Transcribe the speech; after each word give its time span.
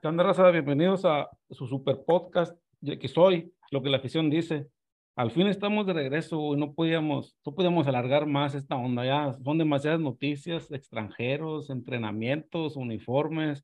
¿Qué 0.00 0.08
onda, 0.08 0.24
raza? 0.24 0.50
Bienvenidos 0.50 1.04
a 1.04 1.28
su 1.50 1.66
super 1.66 1.98
podcast, 2.06 2.56
que 2.82 3.06
soy, 3.06 3.52
lo 3.70 3.82
que 3.82 3.90
la 3.90 3.98
afición 3.98 4.30
dice. 4.30 4.66
Al 5.14 5.30
fin 5.30 5.46
estamos 5.46 5.86
de 5.86 5.92
regreso 5.92 6.54
y 6.54 6.56
no 6.56 6.72
podíamos, 6.72 7.36
no 7.44 7.54
podíamos 7.54 7.86
alargar 7.86 8.24
más 8.24 8.54
esta 8.54 8.76
onda. 8.76 9.04
Ya 9.04 9.34
son 9.44 9.58
demasiadas 9.58 10.00
noticias, 10.00 10.70
extranjeros, 10.72 11.68
entrenamientos, 11.68 12.76
uniformes 12.76 13.62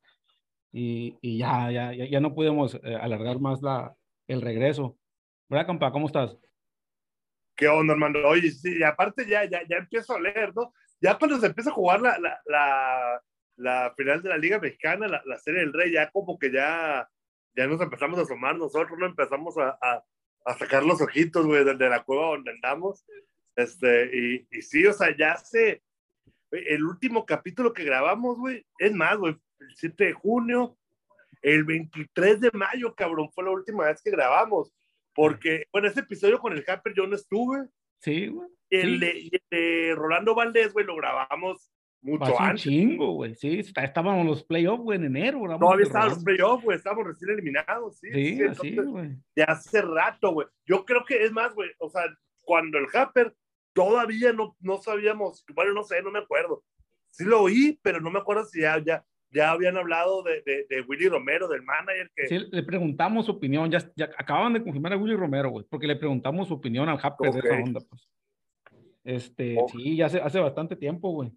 y, 0.73 1.17
y 1.23 1.39
ya, 1.39 1.71
ya, 1.71 1.95
ya, 1.95 2.21
no 2.21 2.35
podíamos 2.35 2.75
eh, 2.75 2.95
alargar 3.01 3.41
más 3.41 3.63
la, 3.63 3.95
el 4.29 4.43
regreso. 4.43 4.99
¿Verdad, 5.49 5.67
compa? 5.67 5.91
¿Cómo 5.91 6.07
estás? 6.07 6.37
¿Qué 7.55 7.67
onda, 7.67 7.95
hermano? 7.95 8.19
Oye, 8.29 8.51
sí, 8.51 8.77
y 8.79 8.83
aparte 8.83 9.27
ya, 9.27 9.47
ya, 9.47 9.63
ya 9.67 9.77
empiezo 9.79 10.15
a 10.15 10.21
leer, 10.21 10.55
¿no? 10.55 10.75
Ya 11.01 11.17
cuando 11.17 11.39
se 11.39 11.47
empieza 11.47 11.71
a 11.71 11.75
jugar 11.75 12.03
la, 12.03 12.19
la, 12.19 12.39
la 12.45 13.23
la 13.57 13.95
final 13.97 14.23
de 14.23 14.29
la 14.29 14.39
Liga 14.39 14.59
Mexicana, 14.59 15.09
la, 15.09 15.23
la, 15.25 15.39
Serie 15.39 15.61
del 15.61 15.73
Rey, 15.73 15.93
ya 15.93 16.11
como 16.11 16.39
que 16.39 16.53
ya, 16.53 17.09
ya 17.55 17.67
nos 17.67 17.81
empezamos 17.81 18.19
a 18.19 18.23
asomar 18.23 18.57
nosotros, 18.57 18.99
¿no? 18.99 19.07
Empezamos 19.07 19.57
a, 19.59 19.79
a, 19.81 20.05
a 20.45 20.59
sacar 20.59 20.85
los 20.85 21.01
ojitos, 21.01 21.47
güey, 21.47 21.65
de, 21.65 21.75
la 21.75 22.03
cueva 22.05 22.29
donde 22.29 22.53
andamos. 22.53 23.05
Este, 23.57 24.11
y, 24.15 24.47
y 24.51 24.63
sí, 24.63 24.87
o 24.87 24.93
sea, 24.93 25.17
ya 25.17 25.37
sé, 25.37 25.83
el 26.51 26.85
último 26.85 27.25
capítulo 27.25 27.73
que 27.73 27.85
grabamos, 27.85 28.39
güey, 28.39 28.67
es 28.79 28.93
más, 28.93 29.17
güey, 29.17 29.37
el 29.61 29.75
7 29.75 30.05
de 30.05 30.13
junio, 30.13 30.77
el 31.43 31.65
23 31.65 32.41
de 32.41 32.51
mayo, 32.53 32.95
cabrón, 32.95 33.31
fue 33.33 33.45
la 33.45 33.51
última 33.51 33.87
vez 33.87 34.03
que 34.03 34.11
grabamos. 34.11 34.73
Porque, 35.15 35.65
bueno, 35.73 35.89
ese 35.89 36.01
episodio 36.01 36.39
con 36.39 36.53
el 36.53 36.65
Hamper 36.69 36.93
yo 36.95 37.07
no 37.07 37.17
estuve. 37.17 37.69
Sí, 38.01 38.27
güey. 38.27 38.49
El, 38.69 38.95
sí. 38.95 38.99
de, 38.99 39.11
el 39.11 39.43
de 39.51 39.95
Rolando 39.95 40.35
Valdés, 40.35 40.75
güey, 40.75 40.85
lo 40.85 40.97
grabamos 40.97 41.71
mucho 42.03 42.21
Pasó 42.21 42.41
antes. 42.41 42.67
un 42.67 42.73
chingo, 42.73 43.13
güey. 43.13 43.35
Sí, 43.35 43.59
estábamos 43.59 44.21
en 44.21 44.27
los 44.27 44.45
playoffs, 44.45 44.83
güey, 44.83 44.99
en 44.99 45.07
enero. 45.07 45.59
No, 45.59 45.73
había 45.73 45.87
estado 45.87 46.11
los 46.11 46.23
playoffs, 46.23 46.65
güey. 46.65 46.77
Estábamos 46.77 47.07
recién 47.07 47.31
eliminados, 47.31 47.99
sí. 47.99 48.09
Sí, 48.13 48.37
sí 48.37 48.43
así, 48.45 48.77
güey. 48.77 49.17
De 49.35 49.43
hace 49.43 49.83
rato, 49.83 50.33
güey. 50.33 50.47
Yo 50.65 50.85
creo 50.85 51.05
que 51.05 51.25
es 51.25 51.33
más, 51.33 51.55
güey. 51.55 51.71
O 51.79 51.89
sea, 51.89 52.03
cuando 52.43 52.79
el 52.79 52.87
Happer 52.95 53.35
todavía 53.73 54.33
no, 54.33 54.57
no 54.61 54.79
sabíamos, 54.79 55.45
bueno, 55.55 55.75
no 55.75 55.83
sé, 55.83 56.03
no 56.03 56.11
me 56.11 56.21
acuerdo. 56.21 56.65
Sí 57.11 57.25
lo 57.25 57.43
oí, 57.43 57.79
pero 57.83 58.01
no 58.01 58.11
me 58.11 58.19
acuerdo 58.19 58.45
si 58.45 58.61
ya, 58.61 58.79
ya, 58.79 59.05
ya 59.31 59.51
habían 59.51 59.77
hablado 59.77 60.23
de, 60.23 60.43
de, 60.47 60.67
de, 60.69 60.81
Willy 60.83 61.09
Romero, 61.09 61.49
del 61.49 61.63
manager. 61.63 62.11
Que... 62.15 62.27
Sí, 62.27 62.39
le 62.51 62.63
preguntamos 62.63 63.27
su 63.27 63.33
opinión. 63.33 63.71
Ya, 63.71 63.79
ya 63.97 64.11
acaban 64.17 64.53
de 64.53 64.63
confirmar 64.63 64.93
a 64.93 64.97
Willy 64.97 65.17
Romero, 65.17 65.51
güey, 65.51 65.67
porque 65.69 65.87
le 65.87 65.97
preguntamos 65.97 66.49
su 66.49 66.55
opinión 66.55 66.89
al 66.89 66.99
Happer 67.03 67.29
okay. 67.29 67.41
de 67.43 67.49
esa 67.49 67.63
onda, 67.63 67.81
pues. 67.89 68.09
Este, 69.05 69.57
okay. 69.59 69.83
sí, 69.83 69.97
ya 69.97 70.07
hace, 70.07 70.21
hace 70.21 70.41
bastante 70.41 70.75
tiempo, 70.75 71.11
güey. 71.11 71.33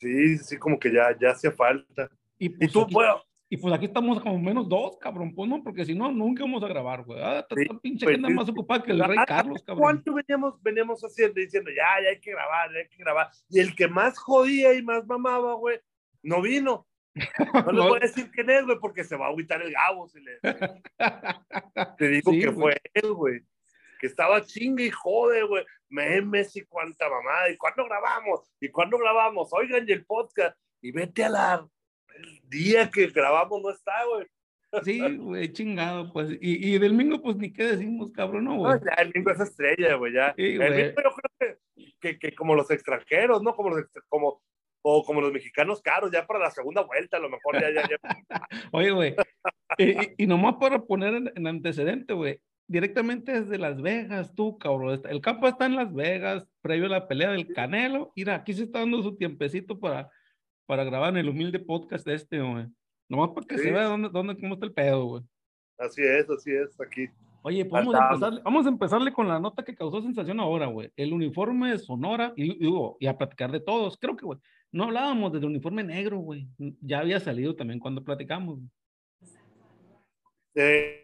Sí, 0.00 0.38
sí, 0.38 0.58
como 0.58 0.78
que 0.78 0.92
ya, 0.92 1.16
ya 1.20 1.30
hacía 1.30 1.50
falta. 1.52 2.10
Y, 2.38 2.48
pues, 2.50 2.68
¿Y 2.68 2.72
tú, 2.72 2.82
aquí, 2.82 2.94
bueno, 2.94 3.22
y 3.48 3.56
pues 3.56 3.72
aquí 3.72 3.84
estamos 3.86 4.20
como 4.20 4.38
menos 4.38 4.68
dos, 4.68 4.96
cabrón, 4.98 5.34
pues 5.34 5.48
no, 5.48 5.62
porque 5.62 5.84
si 5.84 5.94
no, 5.94 6.10
nunca 6.10 6.42
vamos 6.42 6.62
a 6.64 6.68
grabar, 6.68 7.04
güey. 7.04 7.20
Ah, 7.22 7.46
Sí, 7.56 7.66
pinche 7.82 8.04
pues, 8.04 8.14
que 8.14 8.16
anda 8.16 8.28
sí. 8.28 8.34
más 8.34 8.48
ocupada 8.48 8.82
que 8.82 8.92
el 8.92 9.04
rey 9.04 9.16
¿hace 9.16 9.26
Carlos, 9.26 9.62
cabrón. 9.62 9.82
¿Cuánto 9.82 10.14
veníamos, 10.14 10.60
veníamos 10.62 11.00
haciendo 11.02 11.40
diciendo, 11.40 11.70
ya, 11.70 12.02
ya 12.02 12.10
hay 12.10 12.20
que 12.20 12.32
grabar, 12.32 12.72
ya 12.72 12.78
hay 12.80 12.88
que 12.88 12.96
grabar? 12.96 13.28
Y 13.48 13.60
el 13.60 13.74
que 13.76 13.86
más 13.88 14.18
jodía 14.18 14.74
y 14.74 14.82
más 14.82 15.06
mamaba, 15.06 15.54
güey, 15.54 15.78
no 16.22 16.42
vino. 16.42 16.86
No 17.14 17.14
le 17.72 17.80
voy 17.80 17.96
a 17.98 18.00
decir 18.00 18.28
quién 18.32 18.50
es, 18.50 18.64
güey, 18.64 18.78
porque 18.80 19.04
se 19.04 19.16
va 19.16 19.26
a 19.26 19.28
agüitar 19.28 19.62
el 19.62 19.72
Gabo. 19.72 20.08
Si 20.08 20.18
le... 20.20 20.32
Te 21.98 22.08
digo 22.08 22.32
Sí, 22.32 22.40
que 22.40 22.46
güey. 22.48 22.54
fue 22.56 22.80
él, 22.94 23.12
güey. 23.12 23.40
Que 24.04 24.08
estaba 24.08 24.42
chingue 24.42 24.84
y 24.84 24.90
jode, 24.90 25.44
güey. 25.44 25.64
Memes 25.88 26.54
y 26.56 26.64
cuánta 26.66 27.08
mamada. 27.08 27.48
¿Y 27.48 27.56
cuándo 27.56 27.86
grabamos? 27.86 28.40
¿Y 28.60 28.68
cuándo 28.68 28.98
grabamos? 28.98 29.48
Oigan, 29.54 29.86
y 29.88 29.92
el 29.92 30.04
podcast. 30.04 30.58
Y 30.82 30.92
vete 30.92 31.24
a 31.24 31.30
la... 31.30 31.66
El 32.14 32.40
día 32.50 32.90
que 32.90 33.06
grabamos 33.06 33.62
no 33.62 33.70
está, 33.70 33.92
güey. 34.04 34.26
Sí, 34.84 35.16
güey, 35.16 35.50
chingado, 35.54 36.12
pues. 36.12 36.32
Y, 36.38 36.74
y 36.74 36.78
del 36.78 36.92
mingo, 36.92 37.22
pues 37.22 37.36
ni 37.36 37.50
qué 37.50 37.62
decimos, 37.64 38.12
cabrón, 38.12 38.44
no, 38.44 38.56
No, 38.56 38.58
güey. 38.58 38.78
ya 38.84 39.02
el 39.02 39.10
Mingo 39.14 39.30
es 39.30 39.40
estrella, 39.40 39.94
güey, 39.94 40.12
ya. 40.12 40.34
Sí, 40.36 40.42
el 40.44 40.56
güey. 40.58 40.70
Mingo 40.70 41.02
yo 41.02 41.10
creo 41.14 41.30
que, 41.38 41.88
que, 41.98 42.18
que 42.18 42.34
como 42.34 42.54
los 42.54 42.70
extranjeros, 42.70 43.42
¿no? 43.42 43.54
Como 43.56 43.70
los, 43.70 43.86
como, 44.10 44.42
o 44.82 45.02
como 45.02 45.22
los 45.22 45.32
mexicanos 45.32 45.80
caros, 45.80 46.10
ya 46.12 46.26
para 46.26 46.40
la 46.40 46.50
segunda 46.50 46.82
vuelta, 46.82 47.16
a 47.16 47.20
lo 47.20 47.30
mejor 47.30 47.58
ya, 47.58 47.70
ya, 47.72 47.88
ya. 47.88 47.96
Oye, 48.72 48.90
güey. 48.90 49.14
y, 49.78 49.84
y- 49.92 50.14
y 50.18 50.26
nomás 50.26 50.56
para 50.60 50.82
poner 50.82 51.14
en, 51.14 51.32
en 51.34 51.46
antecedente, 51.46 52.12
güey. 52.12 52.38
Directamente 52.66 53.40
desde 53.42 53.58
Las 53.58 53.80
Vegas, 53.82 54.34
tú, 54.34 54.56
cabrón. 54.58 55.00
El 55.08 55.20
campo 55.20 55.46
está 55.46 55.66
en 55.66 55.76
Las 55.76 55.92
Vegas, 55.92 56.46
previo 56.62 56.86
a 56.86 56.90
la 56.90 57.06
pelea 57.08 57.30
del 57.32 57.52
Canelo. 57.52 58.12
Mira, 58.16 58.36
aquí 58.36 58.54
se 58.54 58.62
está 58.64 58.78
dando 58.80 59.02
su 59.02 59.16
tiempecito 59.16 59.78
para, 59.78 60.10
para 60.66 60.84
grabar 60.84 61.10
en 61.10 61.18
el 61.18 61.28
humilde 61.28 61.58
podcast 61.58 62.06
este, 62.08 62.40
güey. 62.40 62.66
Nomás 63.08 63.30
para 63.34 63.46
que 63.46 63.58
Sí. 63.58 63.64
se 63.64 63.70
vea 63.72 63.84
dónde, 63.84 64.08
dónde, 64.08 64.36
cómo 64.38 64.54
está 64.54 64.66
el 64.66 64.72
pedo, 64.72 65.04
güey. 65.04 65.22
Así 65.78 66.02
es, 66.02 66.28
así 66.30 66.52
es, 66.52 66.80
aquí. 66.80 67.06
Oye, 67.42 67.64
vamos 67.64 67.94
a, 67.94 67.98
Andamos. 67.98 68.14
empezarle, 68.14 68.40
vamos 68.42 68.64
a 68.64 68.68
empezarle 68.70 69.12
con 69.12 69.28
la 69.28 69.38
nota 69.38 69.62
que 69.62 69.74
causó 69.74 70.00
sensación 70.00 70.40
ahora, 70.40 70.64
güey. 70.66 70.90
El 70.96 71.12
uniforme 71.12 71.70
de 71.72 71.78
Sonora, 71.78 72.32
y, 72.36 72.52
y, 72.52 72.58
digo, 72.60 72.96
y 72.98 73.06
a 73.06 73.18
platicar 73.18 73.52
de 73.52 73.60
todos. 73.60 73.98
Creo 73.98 74.16
que, 74.16 74.24
güey, 74.24 74.38
no 74.72 74.84
hablábamos 74.84 75.32
del 75.32 75.44
uniforme 75.44 75.84
negro, 75.84 76.16
güey. 76.20 76.48
Ya 76.80 77.00
había 77.00 77.20
salido 77.20 77.54
también 77.54 77.78
cuando 77.78 78.02
platicamos. 78.02 78.60
Eh, 80.54 81.03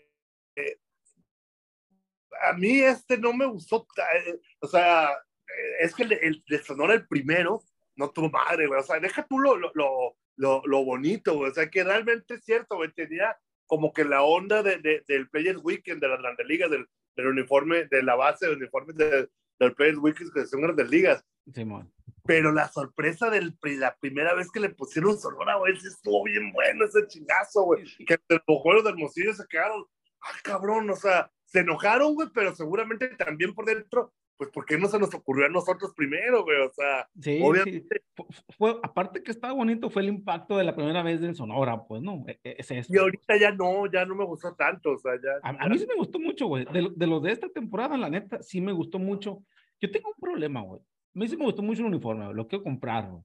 a 2.42 2.52
mí 2.54 2.80
este 2.80 3.18
no 3.18 3.32
me 3.32 3.46
gustó, 3.46 3.86
eh, 4.26 4.38
o 4.60 4.66
sea, 4.68 5.10
eh, 5.12 5.76
es 5.80 5.94
que 5.94 6.04
el, 6.04 6.12
el 6.12 6.44
de 6.48 6.62
Sonora 6.62 6.94
el 6.94 7.06
primero 7.06 7.62
no 7.96 8.10
tuvo 8.10 8.30
madre, 8.30 8.66
güey, 8.66 8.80
o 8.80 8.82
sea, 8.82 8.98
deja 9.00 9.26
tú 9.26 9.38
lo, 9.38 9.56
lo, 9.56 9.70
lo, 9.74 10.16
lo, 10.36 10.62
lo 10.64 10.84
bonito, 10.84 11.34
güey, 11.34 11.50
o 11.50 11.54
sea, 11.54 11.68
que 11.70 11.84
realmente 11.84 12.34
es 12.34 12.44
cierto, 12.44 12.76
güey, 12.76 12.92
tenía 12.92 13.36
como 13.66 13.92
que 13.92 14.04
la 14.04 14.22
onda 14.22 14.62
de, 14.62 14.78
de- 14.78 15.04
del 15.06 15.28
Players 15.28 15.60
Weekend 15.62 16.00
de 16.00 16.08
las 16.08 16.18
grandes 16.20 16.46
ligas, 16.46 16.70
del, 16.70 16.86
del 17.16 17.26
uniforme, 17.28 17.84
de 17.86 18.02
la 18.02 18.14
base 18.16 18.46
del 18.46 18.56
uniforme 18.56 18.92
de- 18.94 19.28
del 19.58 19.74
Players 19.74 19.98
Weekend 19.98 20.32
que 20.32 20.46
son 20.46 20.62
grandes 20.62 20.88
ligas, 20.88 21.22
Simón. 21.54 21.92
pero 22.24 22.50
la 22.52 22.66
sorpresa 22.68 23.28
de 23.28 23.52
la 23.76 23.94
primera 23.98 24.32
vez 24.34 24.50
que 24.50 24.60
le 24.60 24.70
pusieron 24.70 25.18
Sonora, 25.18 25.56
güey, 25.56 25.78
sí 25.78 25.86
estuvo 25.88 26.24
bien 26.24 26.50
bueno 26.52 26.84
ese 26.86 27.06
chingazo, 27.06 27.62
güey. 27.64 27.84
Que 28.06 28.18
los 28.28 28.40
juegos 28.62 28.84
de 28.84 28.90
Hermosillo 28.90 29.34
se 29.34 29.46
quedaron, 29.46 29.84
ah, 30.22 30.32
cabrón, 30.42 30.88
o 30.88 30.96
sea, 30.96 31.30
se 31.50 31.60
enojaron, 31.60 32.14
güey, 32.14 32.28
pero 32.34 32.54
seguramente 32.54 33.08
también 33.16 33.54
por 33.54 33.64
dentro, 33.66 34.12
pues, 34.36 34.48
¿por 34.50 34.64
qué 34.64 34.78
no 34.78 34.86
se 34.88 34.98
nos 34.98 35.12
ocurrió 35.14 35.46
a 35.46 35.48
nosotros 35.50 35.92
primero, 35.94 36.44
güey? 36.44 36.58
O 36.62 36.70
sea, 36.72 37.06
Sí, 37.20 37.40
obviamente, 37.42 37.96
sí. 38.00 38.04
Fu- 38.16 38.26
Fue, 38.56 38.76
aparte 38.82 39.22
que 39.22 39.30
estaba 39.30 39.52
bonito, 39.52 39.90
fue 39.90 40.00
el 40.02 40.08
impacto 40.08 40.56
de 40.56 40.64
la 40.64 40.74
primera 40.74 41.02
vez 41.02 41.22
en 41.22 41.34
Sonora, 41.34 41.84
pues, 41.86 42.00
¿no? 42.02 42.24
E- 42.26 42.38
e- 42.42 42.56
Es 42.58 42.70
eso. 42.70 42.90
y 42.94 42.96
ahorita 42.98 43.36
ya 43.38 43.50
no, 43.52 43.84
ya 43.92 44.04
no 44.06 44.14
me 44.14 44.24
gustó 44.24 44.54
tanto, 44.54 44.92
o 44.92 44.98
sea, 44.98 45.12
ya. 45.22 45.30
A, 45.42 45.64
a 45.64 45.68
mí 45.68 45.78
sí 45.78 45.86
me 45.86 45.96
gustó 45.96 46.18
mucho, 46.18 46.46
güey. 46.46 46.64
De, 46.72 46.88
de 46.96 47.06
los 47.06 47.22
de 47.22 47.32
esta 47.32 47.48
temporada, 47.50 47.98
la 47.98 48.08
neta, 48.08 48.42
sí 48.42 48.60
me 48.62 48.72
gustó 48.72 48.98
mucho. 48.98 49.42
Yo 49.80 49.90
tengo 49.90 50.08
un 50.08 50.20
problema, 50.20 50.62
güey. 50.62 50.80
A 50.80 51.18
mí 51.18 51.28
sí 51.28 51.36
me 51.36 51.44
gustó 51.44 51.62
mucho 51.62 51.80
el 51.82 51.88
uniforme, 51.88 52.24
güey, 52.24 52.36
lo 52.36 52.46
quiero 52.48 52.64
comprar, 52.64 53.10
güey. 53.10 53.22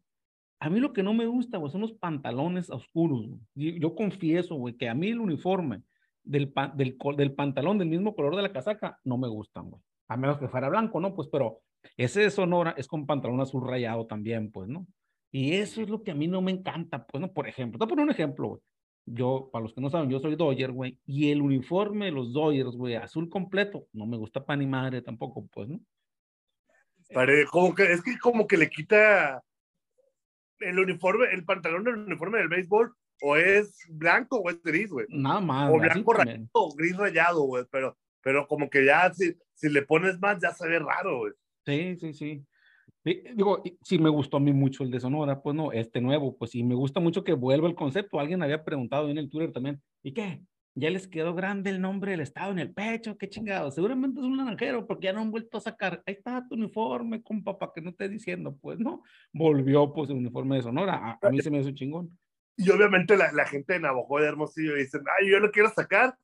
A 0.59 0.69
mí 0.69 0.79
lo 0.79 0.91
que 0.93 1.03
no 1.03 1.13
me 1.13 1.27
gusta, 1.27 1.57
güey, 1.59 1.71
son 1.71 1.81
los 1.81 1.93
pantalones 1.93 2.69
oscuros. 2.69 3.27
güey. 3.55 3.79
Yo 3.79 3.93
confieso, 3.95 4.55
güey, 4.55 4.73
que 4.75 4.89
a 4.89 4.93
mí 4.95 5.09
el 5.09 5.19
uniforme 5.19 5.81
del, 6.25 6.53
del, 6.75 6.97
del 7.17 7.33
pantalón 7.33 7.77
del 7.77 7.89
mismo 7.89 8.15
color 8.15 8.35
de 8.35 8.41
la 8.41 8.51
casaca 8.51 8.99
no 9.03 9.17
me 9.17 9.27
gustan, 9.27 9.69
güey. 9.69 9.81
A 10.07 10.17
menos 10.17 10.37
que 10.37 10.47
fuera 10.47 10.69
blanco, 10.69 10.99
¿no? 10.99 11.15
Pues, 11.15 11.27
pero 11.31 11.61
ese 11.97 12.21
de 12.21 12.29
Sonora 12.31 12.73
es 12.77 12.87
con 12.87 13.05
pantalón 13.05 13.41
azul 13.41 13.67
rayado 13.67 14.05
también, 14.05 14.51
pues, 14.51 14.67
¿no? 14.67 14.85
Y 15.31 15.53
eso 15.53 15.81
es 15.81 15.89
lo 15.89 16.03
que 16.03 16.11
a 16.11 16.15
mí 16.15 16.27
no 16.27 16.41
me 16.41 16.51
encanta, 16.51 17.05
pues, 17.05 17.21
¿no? 17.21 17.31
Por 17.31 17.47
ejemplo, 17.47 17.77
te 17.77 17.85
voy 17.85 17.87
a 17.87 17.95
poner 17.95 18.05
un 18.05 18.11
ejemplo, 18.11 18.47
güey. 18.49 18.61
Yo, 19.07 19.49
para 19.51 19.63
los 19.63 19.73
que 19.73 19.81
no 19.81 19.89
saben, 19.89 20.09
yo 20.09 20.19
soy 20.19 20.35
Dodger, 20.35 20.71
güey, 20.71 20.97
y 21.05 21.29
el 21.29 21.41
uniforme 21.41 22.05
de 22.05 22.11
los 22.11 22.33
Dodgers, 22.33 22.75
güey, 22.75 22.95
azul 22.95 23.29
completo, 23.29 23.87
no 23.93 24.07
me 24.07 24.17
gusta 24.17 24.43
para 24.43 24.57
ni 24.57 24.65
madre 24.65 25.01
tampoco, 25.01 25.45
pues, 25.47 25.69
¿no? 25.69 25.79
Pare- 27.13 27.45
como 27.45 27.75
que, 27.75 27.83
es 27.91 28.01
que 28.01 28.17
como 28.17 28.47
que 28.47 28.57
le 28.57 28.67
quita 28.67 29.43
el 30.59 30.79
uniforme, 30.79 31.25
el 31.33 31.45
pantalón 31.45 31.83
del 31.83 31.97
uniforme 31.97 32.39
del 32.39 32.47
béisbol, 32.47 32.95
o 33.21 33.35
es 33.35 33.77
blanco 33.89 34.37
o 34.37 34.49
es 34.49 34.61
gris, 34.61 34.89
güey. 34.89 35.05
Nada 35.09 35.39
más. 35.39 35.71
o 35.71 35.79
blanco 35.79 36.13
rayado 36.13 36.47
o 36.53 36.75
gris 36.75 36.97
rayado, 36.97 37.41
güey, 37.43 37.65
pero, 37.71 37.97
pero 38.21 38.47
como 38.47 38.69
que 38.69 38.85
ya 38.85 39.13
si, 39.13 39.35
si 39.53 39.69
le 39.69 39.81
pones 39.81 40.19
más 40.19 40.41
ya 40.41 40.51
se 40.51 40.67
ve 40.67 40.79
raro, 40.79 41.19
güey. 41.19 41.33
Sí, 41.65 41.95
sí, 41.97 42.13
sí. 42.13 42.45
digo, 43.35 43.63
si 43.81 43.97
me 43.97 44.09
gustó 44.09 44.37
a 44.37 44.39
mí 44.39 44.53
mucho 44.53 44.83
el 44.83 44.91
de 44.91 44.99
Sonora, 44.99 45.41
pues 45.41 45.55
no, 45.55 45.71
este 45.71 46.01
nuevo, 46.01 46.37
pues 46.37 46.51
sí, 46.51 46.63
me 46.63 46.75
gusta 46.75 46.99
mucho 46.99 47.23
que 47.23 47.33
vuelva 47.33 47.67
el 47.67 47.75
concepto. 47.75 48.19
Alguien 48.19 48.43
había 48.43 48.63
preguntado 48.63 49.09
en 49.09 49.17
el 49.17 49.29
Twitter 49.29 49.51
también, 49.51 49.81
¿y 50.03 50.13
qué? 50.13 50.41
Ya 50.77 50.89
les 50.89 51.07
quedó 51.07 51.33
grande 51.33 51.69
el 51.69 51.79
nombre 51.79 52.11
del 52.11 52.19
estado 52.19 52.51
en 52.51 52.59
el 52.59 52.73
pecho, 52.73 53.17
qué 53.17 53.29
chingado. 53.29 53.71
Seguramente 53.71 54.19
es 54.19 54.25
un 54.25 54.35
naranjero 54.35 54.85
porque 54.85 55.05
ya 55.05 55.13
no 55.13 55.21
han 55.21 55.31
vuelto 55.31 55.57
a 55.57 55.61
sacar. 55.61 56.03
Ahí 56.05 56.15
está 56.15 56.45
tu 56.49 56.55
uniforme, 56.55 57.23
compa, 57.23 57.57
para 57.57 57.71
que 57.73 57.79
no 57.79 57.91
estés 57.91 58.11
diciendo, 58.11 58.57
pues 58.61 58.77
no. 58.77 59.01
Volvió 59.31 59.93
pues 59.93 60.09
el 60.09 60.17
uniforme 60.17 60.57
de 60.57 60.63
Sonora. 60.63 61.17
A, 61.21 61.29
mí 61.29 61.39
se 61.39 61.49
me 61.49 61.59
hace 61.59 61.73
chingón. 61.73 62.09
Y 62.57 62.69
obviamente 62.69 63.17
la, 63.17 63.31
la 63.31 63.45
gente 63.45 63.73
de 63.73 63.79
Navajo 63.79 64.19
de 64.19 64.27
Hermosillo 64.27 64.75
dicen, 64.75 65.01
ay, 65.19 65.29
yo 65.29 65.39
lo 65.39 65.51
quiero 65.51 65.69
sacar, 65.69 66.15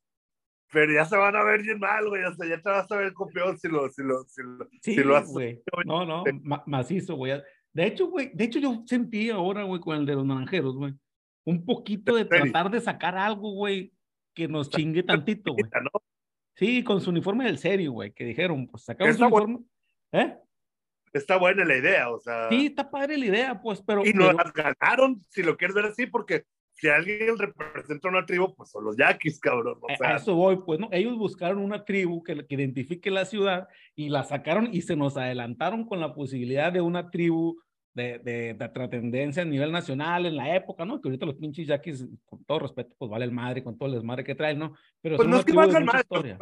pero 0.72 0.92
ya 0.92 1.04
se 1.04 1.16
van 1.16 1.36
a 1.36 1.44
ver 1.44 1.62
bien 1.62 1.78
mal, 1.78 2.08
güey. 2.08 2.24
O 2.24 2.34
sea, 2.34 2.48
ya 2.48 2.60
te 2.60 2.70
vas 2.70 2.90
a 2.90 2.96
ver 2.96 3.12
copión 3.12 3.58
si 3.58 3.68
lo, 3.68 3.90
si 3.90 4.02
lo, 4.02 4.24
si 4.24 4.42
lo, 4.42 4.68
sí, 4.80 4.94
si 4.94 5.04
lo 5.04 5.16
haces. 5.16 5.32
Güey. 5.32 5.62
No, 5.84 6.06
no, 6.06 6.24
macizo, 6.66 7.16
güey. 7.16 7.42
De 7.72 7.86
hecho, 7.86 8.08
güey, 8.08 8.30
de 8.34 8.44
hecho 8.44 8.58
yo 8.58 8.82
sentí 8.86 9.30
ahora, 9.30 9.64
güey, 9.64 9.80
con 9.80 9.96
el 9.96 10.06
de 10.06 10.14
los 10.14 10.26
naranjeros, 10.26 10.76
güey, 10.76 10.94
un 11.44 11.64
poquito 11.64 12.14
de 12.14 12.24
tratar 12.24 12.70
de 12.70 12.80
sacar 12.80 13.16
algo, 13.16 13.52
güey, 13.52 13.92
que 14.34 14.48
nos 14.48 14.70
chingue 14.70 15.02
tantito, 15.02 15.52
güey. 15.52 15.64
Sí, 16.54 16.84
con 16.84 17.00
su 17.00 17.10
uniforme 17.10 17.44
del 17.44 17.58
serio, 17.58 17.92
güey, 17.92 18.12
que 18.12 18.24
dijeron, 18.24 18.66
pues 18.66 18.84
sacamos 18.84 19.16
su 19.16 19.22
uniforme. 19.22 19.60
¿Eh? 20.12 20.36
Está 21.12 21.36
buena 21.36 21.64
la 21.64 21.76
idea, 21.76 22.10
o 22.10 22.18
sea. 22.18 22.48
Sí, 22.48 22.66
está 22.66 22.90
padre 22.90 23.18
la 23.18 23.26
idea, 23.26 23.60
pues, 23.60 23.82
pero. 23.82 24.04
Y 24.04 24.12
nos 24.12 24.34
las 24.34 24.52
ganaron, 24.52 25.20
si 25.28 25.42
lo 25.42 25.56
quieres 25.56 25.74
ver 25.74 25.86
así, 25.86 26.06
porque 26.06 26.44
si 26.72 26.88
alguien 26.88 27.38
representa 27.38 28.08
una 28.08 28.24
tribu, 28.24 28.54
pues 28.54 28.70
son 28.70 28.84
los 28.84 28.96
yaquis, 28.96 29.38
cabrón. 29.38 29.78
O 29.80 29.96
sea, 29.96 30.14
a 30.14 30.16
eso 30.16 30.34
voy, 30.34 30.58
pues, 30.64 30.80
¿no? 30.80 30.88
Ellos 30.90 31.16
buscaron 31.18 31.58
una 31.58 31.84
tribu 31.84 32.22
que, 32.22 32.46
que, 32.46 32.54
identifique 32.54 33.10
la 33.10 33.26
ciudad 33.26 33.68
y 33.94 34.08
la 34.08 34.24
sacaron 34.24 34.68
y 34.72 34.82
se 34.82 34.96
nos 34.96 35.16
adelantaron 35.16 35.86
con 35.86 36.00
la 36.00 36.14
posibilidad 36.14 36.72
de 36.72 36.80
una 36.80 37.10
tribu 37.10 37.60
de, 37.94 38.18
de, 38.20 38.54
de 38.54 38.68
trascendencia 38.70 39.42
a 39.42 39.46
nivel 39.46 39.70
nacional 39.70 40.24
en 40.26 40.36
la 40.36 40.56
época, 40.56 40.84
¿no? 40.84 41.00
Que 41.00 41.08
ahorita 41.08 41.26
los 41.26 41.36
pinches 41.36 41.66
yaquis, 41.66 42.06
con 42.24 42.42
todo 42.44 42.60
respeto, 42.60 42.94
pues 42.98 43.10
vale 43.10 43.26
el 43.26 43.32
madre 43.32 43.62
con 43.62 43.76
todo 43.76 43.90
el 43.90 43.96
desmadre 43.96 44.24
que 44.24 44.34
traen, 44.34 44.58
¿no? 44.58 44.74
Pero 45.00 45.16
pues 45.16 45.28
no 45.28 45.38
es 45.38 45.44
que 45.44 45.52
valgan 45.52 45.84
madre, 45.84 46.38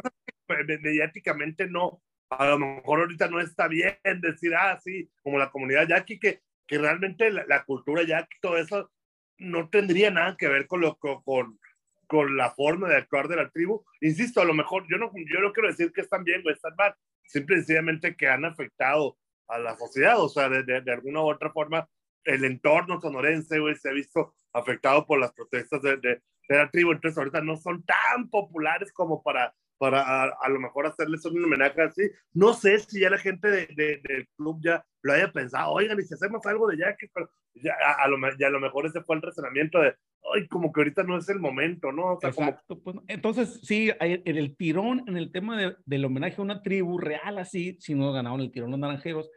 mediáticamente 0.81 1.67
no. 1.67 2.01
A 2.31 2.47
lo 2.47 2.59
mejor 2.59 3.01
ahorita 3.01 3.27
no 3.27 3.39
está 3.39 3.67
bien 3.67 3.97
decir, 4.21 4.53
ah, 4.55 4.79
como 5.21 5.37
la 5.37 5.51
comunidad 5.51 5.87
yaqui, 5.87 6.19
que, 6.19 6.41
que 6.65 6.77
realmente 6.77 7.29
la, 7.29 7.45
la 7.45 7.63
cultura 7.63 8.03
yaqui, 8.03 8.37
todo 8.41 8.57
eso, 8.57 8.89
no 9.37 9.69
tendría 9.69 10.11
nada 10.11 10.37
que 10.37 10.47
ver 10.47 10.67
con, 10.67 10.81
lo, 10.81 10.97
con, 10.97 11.59
con 12.07 12.37
la 12.37 12.51
forma 12.51 12.89
de 12.89 12.97
actuar 12.97 13.27
de 13.27 13.35
la 13.37 13.49
tribu. 13.49 13.83
Insisto, 14.01 14.41
a 14.41 14.45
lo 14.45 14.53
mejor 14.53 14.85
yo 14.89 14.97
no, 14.97 15.11
yo 15.13 15.39
no 15.39 15.51
quiero 15.51 15.69
decir 15.69 15.91
que 15.91 16.01
están 16.01 16.23
bien 16.23 16.43
o 16.45 16.49
están 16.49 16.75
mal, 16.77 16.93
simple 17.25 17.55
y 17.55 17.59
sencillamente 17.59 18.15
que 18.15 18.27
han 18.27 18.45
afectado 18.45 19.17
a 19.47 19.59
la 19.59 19.75
sociedad, 19.77 20.21
o 20.21 20.29
sea, 20.29 20.47
de, 20.49 20.63
de, 20.63 20.91
alguna 20.91 21.21
u 21.21 21.29
otra 21.29 21.51
forma, 21.51 21.87
el 22.23 22.45
entorno 22.45 23.01
sonorense, 23.01 23.59
güey, 23.59 23.75
se 23.75 23.89
ha 23.89 23.93
visto 23.93 24.35
afectado 24.53 25.05
por 25.05 25.19
las 25.19 25.33
protestas 25.33 25.81
de, 25.81 25.97
de, 25.97 26.21
la 26.49 26.69
tribu, 26.69 26.91
entonces 26.91 27.17
ahorita 27.17 27.41
no 27.41 27.55
son 27.57 27.83
tan 27.83 28.29
populares 28.29 28.91
como 28.91 29.23
para, 29.23 29.53
para 29.81 30.03
a, 30.03 30.25
a, 30.39 30.49
lo 30.49 30.59
mejor 30.59 30.85
hacerles 30.85 31.25
un 31.25 31.43
homenaje 31.43 31.81
así. 31.81 32.03
No 32.33 32.53
sé 32.53 32.77
si 32.77 32.99
ya 32.99 33.09
la 33.09 33.17
gente 33.17 33.47
de, 33.49 33.65
del 33.75 34.27
club 34.37 34.61
ya 34.63 34.85
lo 35.01 35.13
haya 35.13 35.31
pensado, 35.31 35.71
oigan, 35.71 35.99
y 35.99 36.03
si 36.03 36.13
hacemos 36.13 36.45
algo 36.45 36.67
de 36.67 36.77
Jackie, 36.77 37.09
pero 37.11 37.31
ya 37.55 37.73
a, 37.97 38.07
lo, 38.07 38.17
ya 38.37 38.45
a 38.45 38.51
lo 38.51 38.59
mejor 38.59 38.85
ese 38.85 39.01
fue 39.01 39.15
el 39.15 39.23
razonamiento 39.23 39.79
de, 39.79 39.95
ay, 40.35 40.47
como 40.49 40.71
que 40.71 40.81
ahorita 40.81 41.01
no 41.01 41.17
es 41.17 41.27
el 41.29 41.39
momento, 41.39 41.91
¿no? 41.91 42.13
O 42.13 42.19
sea, 42.19 42.29
Exacto, 42.29 42.79
como... 42.79 43.01
pues, 43.01 43.05
entonces 43.07 43.59
sí, 43.63 43.91
en 43.99 44.37
el 44.37 44.55
tirón, 44.55 45.03
en 45.07 45.17
el 45.17 45.31
tema 45.31 45.57
de, 45.57 45.75
del 45.83 46.05
homenaje 46.05 46.35
a 46.37 46.43
una 46.43 46.61
tribu 46.61 46.99
real 46.99 47.39
así, 47.39 47.75
si 47.79 47.95
no 47.95 48.13
ganaron 48.13 48.39
el 48.39 48.51
tirón 48.51 48.69
los 48.69 48.79
naranjeros, 48.79 49.31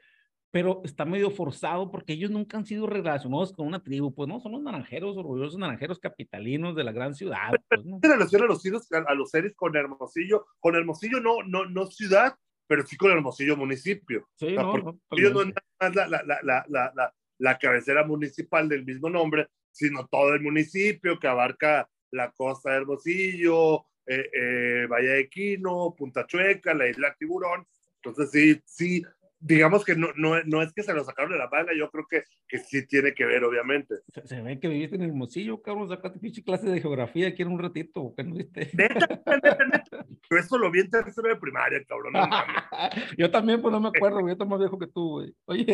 pero 0.55 0.83
está 0.85 1.05
medio 1.05 1.33
forzado 1.33 1.91
porque 1.91 2.13
ellos 2.13 2.31
nunca 2.31 2.57
han 2.57 2.65
sido 2.65 2.87
relacionados 2.87 3.53
con 3.53 3.67
una 3.67 3.83
tribu, 3.83 4.15
pues 4.15 4.29
no, 4.29 4.39
son 4.39 4.53
los 4.53 4.63
naranjeros, 4.63 5.17
orgullosos 5.17 5.59
naranjeros 5.59 5.99
capitalinos 5.99 6.77
de 6.77 6.85
la 6.85 6.93
gran 6.93 7.13
ciudad. 7.13 7.51
Pues, 7.69 7.85
¿no? 7.85 7.97
En 8.01 8.09
relación 8.09 8.41
a 8.41 8.47
los, 8.47 8.63
a 8.65 9.15
los 9.15 9.31
seres 9.31 9.57
con 9.57 9.75
Hermosillo, 9.75 10.47
con 10.61 10.77
Hermosillo 10.77 11.19
no, 11.19 11.43
no, 11.43 11.65
no 11.65 11.87
ciudad, 11.87 12.37
pero 12.69 12.87
sí 12.87 12.97
con 12.97 13.11
Hermosillo 13.11 13.57
municipio. 13.57 14.29
Sí, 14.37 14.47
o 14.47 14.51
sea, 14.51 14.63
no, 14.63 14.79
no, 14.79 15.01
ellos 15.11 15.33
no 15.33 15.43
es 15.43 15.49
más 15.81 15.93
la, 15.97 16.07
la, 16.07 16.23
la, 16.23 16.65
la, 16.69 16.93
la, 16.95 17.15
la 17.39 17.59
cabecera 17.59 18.07
municipal 18.07 18.69
del 18.69 18.85
mismo 18.85 19.11
nombre, 19.11 19.49
sino 19.73 20.07
todo 20.07 20.35
el 20.35 20.41
municipio 20.41 21.19
que 21.19 21.27
abarca 21.27 21.91
la 22.13 22.31
costa 22.31 22.71
de 22.71 22.77
Hermosillo, 22.77 23.87
eh, 24.07 24.31
eh, 24.33 24.87
Valle 24.89 25.09
de 25.09 25.29
Quino, 25.29 25.97
Punta 25.99 26.25
Chueca, 26.29 26.75
la 26.75 26.89
isla 26.89 27.13
Tiburón. 27.19 27.67
Entonces 27.97 28.31
sí, 28.31 28.63
sí, 28.65 29.05
digamos 29.45 29.85
que 29.85 29.95
no, 29.95 30.09
no, 30.17 30.43
no, 30.45 30.63
es 30.63 30.73
que 30.73 30.83
se 30.83 30.95
lo 30.95 31.05
sacaron 31.05 31.31
de 31.31 31.39
la 31.39 31.49
manga, 31.49 31.73
yo 31.77 31.91
creo 31.91 32.07
que, 32.09 32.23
que 32.49 32.59
sí 32.59 32.87
tiene 32.87 33.13
que 33.13 33.27
ver, 33.27 33.45
obviamente. 33.45 33.97
Se, 34.13 34.27
se 34.27 34.41
ve 34.41 34.59
que 34.59 34.69
viviste 34.69 34.97
en 34.97 35.03
Hermosillo, 35.03 35.61
cabrón, 35.61 35.89
sacaste 35.89 36.19
pinche 36.19 36.43
clase 36.43 36.67
de 36.67 36.81
geografía 36.81 37.29
aquí 37.29 37.43
en 37.43 37.49
un 37.49 37.59
ratito, 37.59 38.15
¿qué 38.17 38.25
no 38.25 38.37
viste? 38.37 38.71
Neta, 38.75 39.23
neta, 39.27 39.65
neta. 39.67 40.07
Pero 40.29 40.41
eso 40.41 40.57
lo 40.57 40.71
vi 40.71 40.81
en 40.81 40.91
tercero 40.91 41.29
de 41.29 41.37
primaria, 41.37 41.85
cabrón. 41.85 42.15
No 42.15 42.21
yo 43.19 43.31
también, 43.31 43.61
pues 43.61 43.71
no 43.71 43.81
me 43.81 43.89
acuerdo, 43.89 44.21
yo 44.21 44.33
estoy 44.33 44.49
más 44.49 44.59
viejo 44.59 44.79
que 44.79 44.87
tú, 44.87 45.11
güey. 45.11 45.35
Oye, 45.45 45.67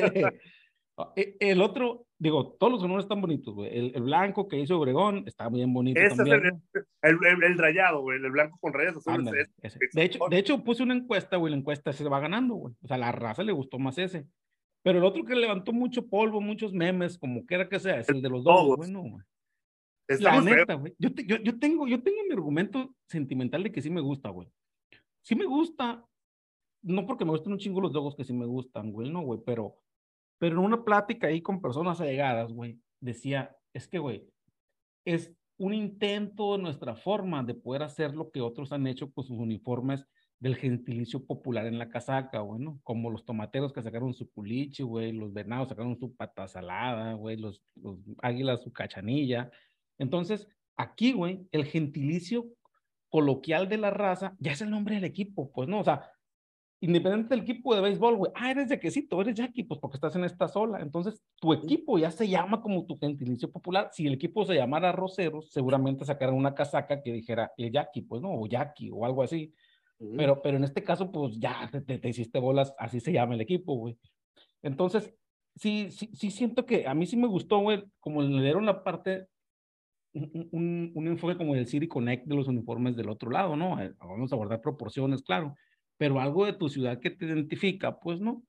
el 1.17 1.63
otro, 1.63 2.07
digo, 2.19 2.53
todos 2.59 2.73
los 2.73 2.83
honores 2.83 3.05
están 3.05 3.21
bonitos, 3.21 3.55
güey. 3.55 3.77
El, 3.77 3.93
el, 3.95 4.03
blanco 4.03 4.49
que 4.49 4.59
hizo 4.59 4.79
Obregón 4.79 5.25
está 5.27 5.49
bien 5.49 5.73
bonito. 5.73 6.01
También, 6.17 6.63
es 6.73 6.87
el, 7.03 7.19
el, 7.25 7.45
el, 7.45 7.59
rayado, 7.59 8.01
güey, 8.01 8.19
el 8.23 8.31
blanco 8.31 8.59
con 8.61 8.73
rayas 8.73 8.97
azules. 8.97 9.51
De, 9.93 10.05
hecho, 10.05 10.21
de 10.29 10.39
hecho, 10.39 10.63
puse 10.65 10.83
una 10.83 10.95
encuesta, 10.95 11.37
güey, 11.37 11.53
la 11.53 11.59
encuesta 11.59 11.93
se 11.93 12.09
va 12.09 12.21
ganando, 12.21 12.55
güey. 12.55 12.75
O 12.83 12.87
sea, 12.87 12.99
la 12.99 13.13
raza 13.13 13.43
le 13.43 13.53
gustó 13.53 13.79
más 13.79 13.99
ese. 13.99 14.27
Pero 14.83 14.99
el 14.99 15.05
otro 15.05 15.25
que 15.25 15.35
levantó 15.35 15.73
mucho 15.73 16.09
polvo, 16.09 16.41
muchos 16.41 16.73
memes, 16.73 17.19
como 17.19 17.45
quiera 17.45 17.69
que 17.69 17.79
sea, 17.79 18.01
es 18.01 18.09
el 18.09 18.23
de 18.23 18.31
los 18.31 18.45
dos, 18.45 18.77
güey, 18.77 18.91
no, 18.91 19.03
güey. 19.03 19.25
La 20.19 20.41
neta, 20.41 20.75
güey. 20.75 20.95
Yo, 20.99 21.11
yo, 21.11 21.37
yo, 21.37 21.59
tengo, 21.59 21.87
yo 21.87 22.03
tengo 22.03 22.25
mi 22.25 22.33
argumento 22.33 22.95
sentimental 23.07 23.63
de 23.63 23.71
que 23.71 23.83
sí 23.83 23.91
me 23.91 24.01
gusta, 24.01 24.31
güey. 24.31 24.49
Sí 25.23 25.35
me 25.35 25.45
gusta, 25.45 26.05
no 26.83 27.07
porque 27.07 27.25
me 27.25 27.31
gusten 27.31 27.53
un 27.53 27.59
chingo 27.59 27.81
los 27.81 27.93
dogos 27.93 28.17
que 28.17 28.25
sí 28.25 28.33
me 28.33 28.47
gustan, 28.47 28.91
güey, 28.93 29.11
no, 29.11 29.21
güey, 29.21 29.41
pero 29.45 29.77
pero 30.41 30.59
en 30.59 30.65
una 30.65 30.83
plática 30.85 31.27
ahí 31.27 31.43
con 31.43 31.61
personas 31.61 32.01
allegadas, 32.01 32.51
güey, 32.51 32.81
decía, 32.99 33.55
es 33.75 33.87
que, 33.87 33.99
güey, 33.99 34.27
es 35.05 35.35
un 35.59 35.75
intento 35.75 36.57
de 36.57 36.63
nuestra 36.63 36.97
forma 36.97 37.43
de 37.43 37.55
poder 37.55 37.83
hacer 37.83 38.15
lo 38.15 38.31
que 38.31 38.41
otros 38.41 38.73
han 38.73 38.87
hecho 38.87 39.13
con 39.13 39.23
sus 39.23 39.39
uniformes 39.39 40.07
del 40.39 40.57
gentilicio 40.57 41.27
popular 41.27 41.67
en 41.67 41.79
la 41.79 41.91
casaca, 41.91 42.41
güey. 42.41 42.67
Como 42.83 43.11
los 43.11 43.27
tomateros 43.27 43.75
que 43.75 43.83
sacaron 43.83 44.15
su 44.15 44.31
puliche, 44.31 44.83
güey, 44.83 45.13
los 45.13 45.35
venados 45.35 45.69
sacaron 45.69 45.99
su 45.99 46.17
pata 46.17 46.49
salada, 46.49 47.13
güey, 47.13 47.37
los, 47.37 47.63
los 47.75 47.99
águilas 48.23 48.63
su 48.63 48.73
cachanilla. 48.73 49.51
Entonces, 49.99 50.49
aquí, 50.75 51.13
güey, 51.13 51.47
el 51.53 51.67
gentilicio 51.67 52.47
coloquial 53.11 53.69
de 53.69 53.77
la 53.77 53.91
raza 53.91 54.35
ya 54.39 54.53
es 54.53 54.63
el 54.63 54.71
nombre 54.71 54.95
del 54.95 55.05
equipo, 55.05 55.53
pues, 55.53 55.69
¿no? 55.69 55.81
O 55.81 55.85
sea, 55.85 56.11
independiente 56.81 57.35
del 57.35 57.43
equipo 57.43 57.75
de 57.75 57.83
béisbol, 57.83 58.17
güey, 58.17 58.33
ah, 58.35 58.51
eres 58.51 58.69
de 58.69 58.81
quesito, 58.81 59.21
eres 59.21 59.35
Jackie, 59.35 59.65
pues 59.65 59.79
porque 59.79 59.99
estás 59.99 60.17
en 60.17 60.25
esta 60.25 60.49
sola. 60.49 60.81
Entonces, 60.81 61.23
tu 61.39 61.53
equipo 61.53 61.99
ya 61.99 62.11
se 62.11 62.27
llama 62.27 62.63
como 62.63 62.87
tu 62.87 62.97
gentilicio 62.97 63.51
popular. 63.51 63.91
Si 63.93 64.07
el 64.07 64.15
equipo 64.15 64.47
se 64.47 64.55
llamara 64.55 64.91
Roseros, 64.91 65.51
seguramente 65.53 66.07
sacaran 66.07 66.35
una 66.35 66.55
casaca 66.55 67.03
que 67.03 67.13
dijera 67.13 67.53
el 67.59 67.71
Jackie, 67.71 68.03
pues 68.03 68.23
no, 68.23 68.33
o 68.33 68.47
Jackie, 68.47 68.91
o 68.91 69.05
algo 69.05 69.23
así. 69.23 69.53
Pero, 70.17 70.41
pero 70.41 70.57
en 70.57 70.65
este 70.65 70.83
caso, 70.83 71.13
pues 71.13 71.39
ya 71.39 71.69
te, 71.71 71.99
te, 71.99 72.09
hiciste 72.09 72.39
bolas, 72.39 72.75
así 72.79 73.01
se 73.01 73.13
llama 73.13 73.35
el 73.35 73.43
equipo, 73.43 73.75
güey. 73.75 73.99
Entonces, 74.63 75.15
sí, 75.57 75.91
sí, 75.91 76.09
sí 76.15 76.31
siento 76.31 76.65
que 76.65 76.87
a 76.87 76.95
mí 76.95 77.07
sí 77.07 77.19
me 77.19 77.29
gustó, 77.29 77.59
güey, 77.59 77.85
como 78.01 78.23
le 78.23 78.43
dieron 78.43 78.65
la 78.65 78.83
parte, 78.83 79.27
un, 80.15 80.49
un, 80.53 80.93
un 80.95 81.07
enfoque 81.09 81.37
como 81.37 81.55
el 81.55 81.67
City 81.67 81.87
Connect 81.87 82.27
de 82.27 82.35
los 82.35 82.49
uniformes 82.49 82.97
del 82.97 83.11
otro 83.11 83.31
lado, 83.31 83.55
¿no? 83.55 83.79
Eh, 83.83 83.93
vamos 83.99 84.33
a 84.33 84.37
guardar 84.37 84.63
proporciones, 84.63 85.23
claro 85.23 85.55
pero 86.01 86.19
algo 86.19 86.47
de 86.47 86.55
tu 86.55 86.71
ciudad 86.71 86.99
que 86.99 87.11
te 87.11 87.27
identifica, 87.27 88.01
pues 88.01 88.21
no. 88.21 88.43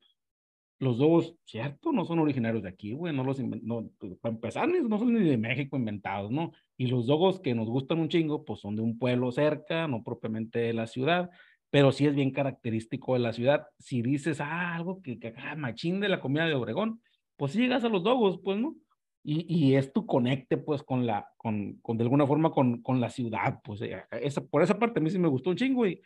Los 0.79 0.97
dos, 0.97 1.35
cierto, 1.43 1.91
no 1.91 2.05
son 2.05 2.19
originarios 2.19 2.63
de 2.63 2.69
aquí, 2.69 2.93
güey, 2.93 3.13
no 3.13 3.25
los 3.25 3.39
no, 3.39 3.89
para 4.21 4.33
empezar, 4.33 4.69
no 4.69 4.97
son 4.97 5.13
ni 5.13 5.29
de 5.29 5.37
México 5.37 5.75
inventados, 5.75 6.31
¿no? 6.31 6.53
Y 6.77 6.87
los 6.87 7.07
dogos 7.07 7.41
que 7.41 7.53
nos 7.53 7.67
gustan 7.67 7.99
un 7.99 8.07
chingo, 8.07 8.45
pues 8.45 8.61
son 8.61 8.77
de 8.77 8.83
un 8.83 8.97
pueblo 8.97 9.33
cerca, 9.33 9.85
no 9.89 10.01
propiamente 10.01 10.59
de 10.59 10.71
la 10.71 10.87
ciudad, 10.87 11.29
pero 11.69 11.91
sí 11.91 12.05
es 12.05 12.15
bien 12.15 12.31
característico 12.31 13.15
de 13.15 13.19
la 13.19 13.33
ciudad. 13.33 13.67
Si 13.79 14.01
dices, 14.01 14.39
ah, 14.39 14.73
algo 14.73 15.01
que, 15.01 15.19
que 15.19 15.33
ah, 15.35 15.57
machín 15.57 15.99
de 15.99 16.07
la 16.07 16.21
comida 16.21 16.45
de 16.45 16.53
Obregón, 16.53 17.01
pues 17.35 17.51
sí 17.51 17.59
llegas 17.59 17.83
a 17.83 17.89
los 17.89 18.01
dogos, 18.01 18.39
pues, 18.41 18.59
¿no? 18.59 18.77
Y, 19.25 19.45
y 19.53 19.75
es 19.75 19.91
tu 19.91 20.05
conecte, 20.05 20.55
pues, 20.55 20.83
con 20.83 21.05
la, 21.05 21.27
con, 21.35 21.73
con 21.81 21.97
de 21.97 22.03
alguna 22.03 22.25
forma, 22.25 22.51
con, 22.51 22.81
con 22.81 23.01
la 23.01 23.09
ciudad, 23.09 23.59
pues, 23.61 23.81
eh, 23.81 24.05
esa, 24.21 24.39
por 24.39 24.63
esa 24.63 24.79
parte 24.79 25.01
a 25.01 25.03
mí 25.03 25.09
sí 25.09 25.19
me 25.19 25.27
gustó 25.27 25.49
un 25.49 25.57
chingo 25.57 25.85
y, 25.85 26.01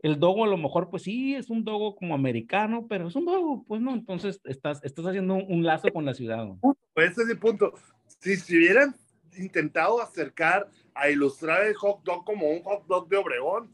el 0.00 0.18
dogo 0.18 0.44
a 0.44 0.48
lo 0.48 0.56
mejor, 0.56 0.90
pues 0.90 1.04
sí, 1.04 1.34
es 1.34 1.50
un 1.50 1.64
dogo 1.64 1.96
como 1.96 2.14
americano, 2.14 2.86
pero 2.88 3.08
es 3.08 3.16
un 3.16 3.24
dogo, 3.24 3.64
pues 3.66 3.80
no, 3.80 3.94
entonces 3.94 4.40
estás, 4.44 4.82
estás 4.84 5.06
haciendo 5.06 5.34
un 5.34 5.64
lazo 5.64 5.92
con 5.92 6.04
la 6.04 6.14
ciudad. 6.14 6.46
Pues 6.94 7.12
ese 7.12 7.22
es 7.22 7.30
el 7.30 7.38
punto. 7.38 7.72
Si, 8.20 8.36
si 8.36 8.56
hubieran 8.56 8.94
intentado 9.36 10.00
acercar 10.00 10.68
a 10.94 11.08
ilustrar 11.08 11.66
el 11.66 11.74
hot 11.74 12.02
dog 12.04 12.24
como 12.24 12.48
un 12.48 12.62
hot 12.62 12.86
dog 12.86 13.08
de 13.08 13.16
Obregón, 13.16 13.70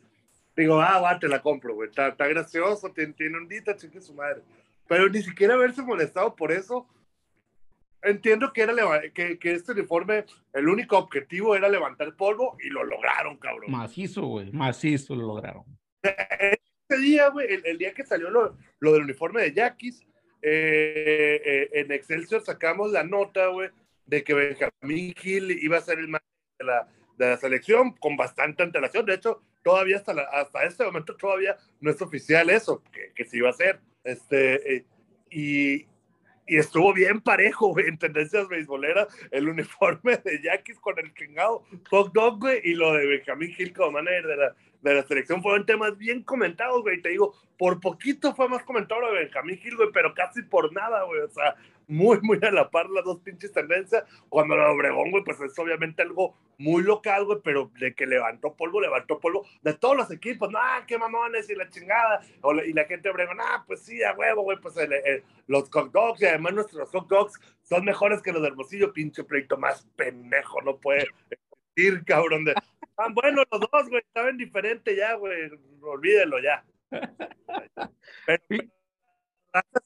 digo, 0.56 0.80
ah, 0.80 1.00
va, 1.00 1.18
te 1.18 1.28
la 1.28 1.42
compro, 1.42 1.74
güey, 1.74 1.88
está, 1.88 2.08
está 2.08 2.26
gracioso, 2.26 2.90
tiene, 2.92 3.12
tiene 3.14 3.38
ondita, 3.38 3.76
chingue 3.76 4.00
su 4.00 4.14
madre. 4.14 4.42
pero 4.88 5.08
ni 5.08 5.22
siquiera 5.22 5.54
haberse 5.54 5.82
molestado 5.82 6.34
por 6.34 6.52
eso. 6.52 6.86
Entiendo 8.04 8.52
que, 8.52 8.62
era 8.62 8.74
que, 9.14 9.38
que 9.38 9.52
este 9.52 9.72
uniforme, 9.72 10.24
el 10.52 10.68
único 10.68 10.98
objetivo 10.98 11.54
era 11.54 11.68
levantar 11.68 12.16
polvo 12.16 12.56
y 12.60 12.68
lo 12.68 12.82
lograron, 12.82 13.36
cabrón. 13.36 13.70
Macizo, 13.70 14.22
güey, 14.22 14.50
macizo 14.50 15.14
lo 15.14 15.24
lograron. 15.24 15.64
Ese 16.02 17.00
día, 17.00 17.28
güey, 17.28 17.48
el, 17.64 17.78
día 17.78 17.94
que 17.94 18.04
salió 18.04 18.30
lo, 18.30 18.56
lo 18.80 18.92
del 18.92 19.02
uniforme 19.02 19.42
de 19.42 19.52
Yaquis, 19.52 20.04
eh, 20.42 21.40
eh, 21.44 21.68
en 21.72 21.92
Excelsior 21.92 22.42
sacamos 22.42 22.90
la 22.90 23.04
nota, 23.04 23.46
güey, 23.48 23.70
de 24.06 24.24
que 24.24 24.34
Benjamín 24.34 25.14
Gil 25.14 25.50
iba 25.50 25.78
a 25.78 25.82
ser 25.82 25.98
el 25.98 26.08
más 26.08 26.20
de 26.58 26.64
la, 26.64 26.88
de 27.16 27.30
la 27.30 27.36
selección 27.36 27.92
con 27.92 28.16
bastante 28.16 28.62
antelación. 28.62 29.06
De 29.06 29.14
hecho, 29.14 29.42
todavía 29.62 29.96
hasta, 29.96 30.12
hasta 30.32 30.64
este 30.64 30.84
momento 30.84 31.16
todavía 31.16 31.56
no 31.80 31.90
es 31.90 32.02
oficial 32.02 32.50
eso, 32.50 32.82
que, 32.92 33.12
que 33.14 33.24
se 33.24 33.38
iba 33.38 33.48
a 33.48 33.52
hacer. 33.52 33.80
Este, 34.04 34.76
eh, 34.76 34.84
y, 35.30 35.86
y 36.46 36.58
estuvo 36.58 36.92
bien 36.92 37.20
parejo, 37.20 37.68
güey, 37.68 37.86
en 37.86 37.98
tendencias 37.98 38.48
beisboleras, 38.48 39.08
el 39.30 39.48
uniforme 39.48 40.16
de 40.16 40.42
Yaquis 40.42 40.80
con 40.80 40.98
el 40.98 41.14
chingado 41.14 41.64
hot 41.88 42.12
dog, 42.12 42.40
güey, 42.40 42.60
y 42.64 42.74
lo 42.74 42.92
de 42.94 43.06
Benjamín 43.06 43.54
Gil 43.54 43.72
como 43.72 43.92
manager 43.92 44.26
de 44.26 44.36
la, 44.36 44.56
de 44.82 44.94
la 44.94 45.02
selección 45.04 45.42
fueron 45.42 45.64
temas 45.64 45.96
bien 45.96 46.22
comentados, 46.22 46.82
güey. 46.82 47.00
Te 47.00 47.10
digo, 47.10 47.34
por 47.56 47.80
poquito 47.80 48.34
fue 48.34 48.48
más 48.48 48.64
comentado 48.64 49.00
lo 49.00 49.12
de 49.12 49.20
Benjamín 49.20 49.58
Gil, 49.58 49.76
güey, 49.76 49.88
pero 49.92 50.12
casi 50.14 50.42
por 50.42 50.72
nada, 50.72 51.04
güey. 51.04 51.20
O 51.20 51.28
sea, 51.28 51.54
muy, 51.86 52.20
muy 52.22 52.38
a 52.42 52.50
la 52.50 52.70
par 52.70 52.90
las 52.90 53.04
dos 53.04 53.20
pinches 53.20 53.52
tendencias. 53.52 54.04
Cuando 54.28 54.56
lo 54.56 54.72
Obregón, 54.72 55.10
güey, 55.10 55.22
pues 55.24 55.40
es 55.40 55.56
obviamente 55.58 56.02
algo 56.02 56.36
muy 56.58 56.82
local, 56.82 57.24
güey, 57.24 57.38
pero 57.44 57.70
de 57.78 57.94
que 57.94 58.06
levantó 58.06 58.54
polvo, 58.54 58.80
levantó 58.80 59.20
polvo 59.20 59.46
de 59.62 59.74
todos 59.74 59.96
los 59.96 60.10
equipos. 60.10 60.50
No, 60.50 60.58
qué 60.86 60.98
mamones 60.98 61.48
y 61.48 61.54
la 61.54 61.68
chingada. 61.68 62.20
y 62.66 62.72
la 62.72 62.84
gente 62.84 63.10
Obregón, 63.10 63.38
ah, 63.40 63.64
pues 63.66 63.82
sí, 63.82 64.02
a 64.02 64.12
huevo, 64.14 64.42
güey, 64.42 64.58
pues 64.60 64.74
los 65.46 65.70
hot 65.70 65.92
dogs 65.92 66.22
y 66.22 66.26
además 66.26 66.54
nuestros 66.54 66.90
hot 66.90 67.08
dogs 67.08 67.40
son 67.62 67.84
mejores 67.84 68.20
que 68.22 68.32
los 68.32 68.42
de 68.42 68.48
Hermosillo, 68.48 68.92
pinche 68.92 69.22
pleito 69.24 69.56
más 69.56 69.86
pendejo, 69.96 70.60
no 70.62 70.76
puede 70.78 71.06
decir, 71.74 72.04
cabrón. 72.04 72.44
De, 72.44 72.54
Ah, 72.96 73.08
bueno 73.12 73.42
los 73.50 73.60
dos, 73.60 73.88
güey, 73.88 74.02
estaban 74.02 74.36
diferentes 74.36 74.96
ya, 74.96 75.14
güey, 75.14 75.50
olvídelo 75.80 76.40
ya. 76.40 76.64
Pero, 78.26 78.42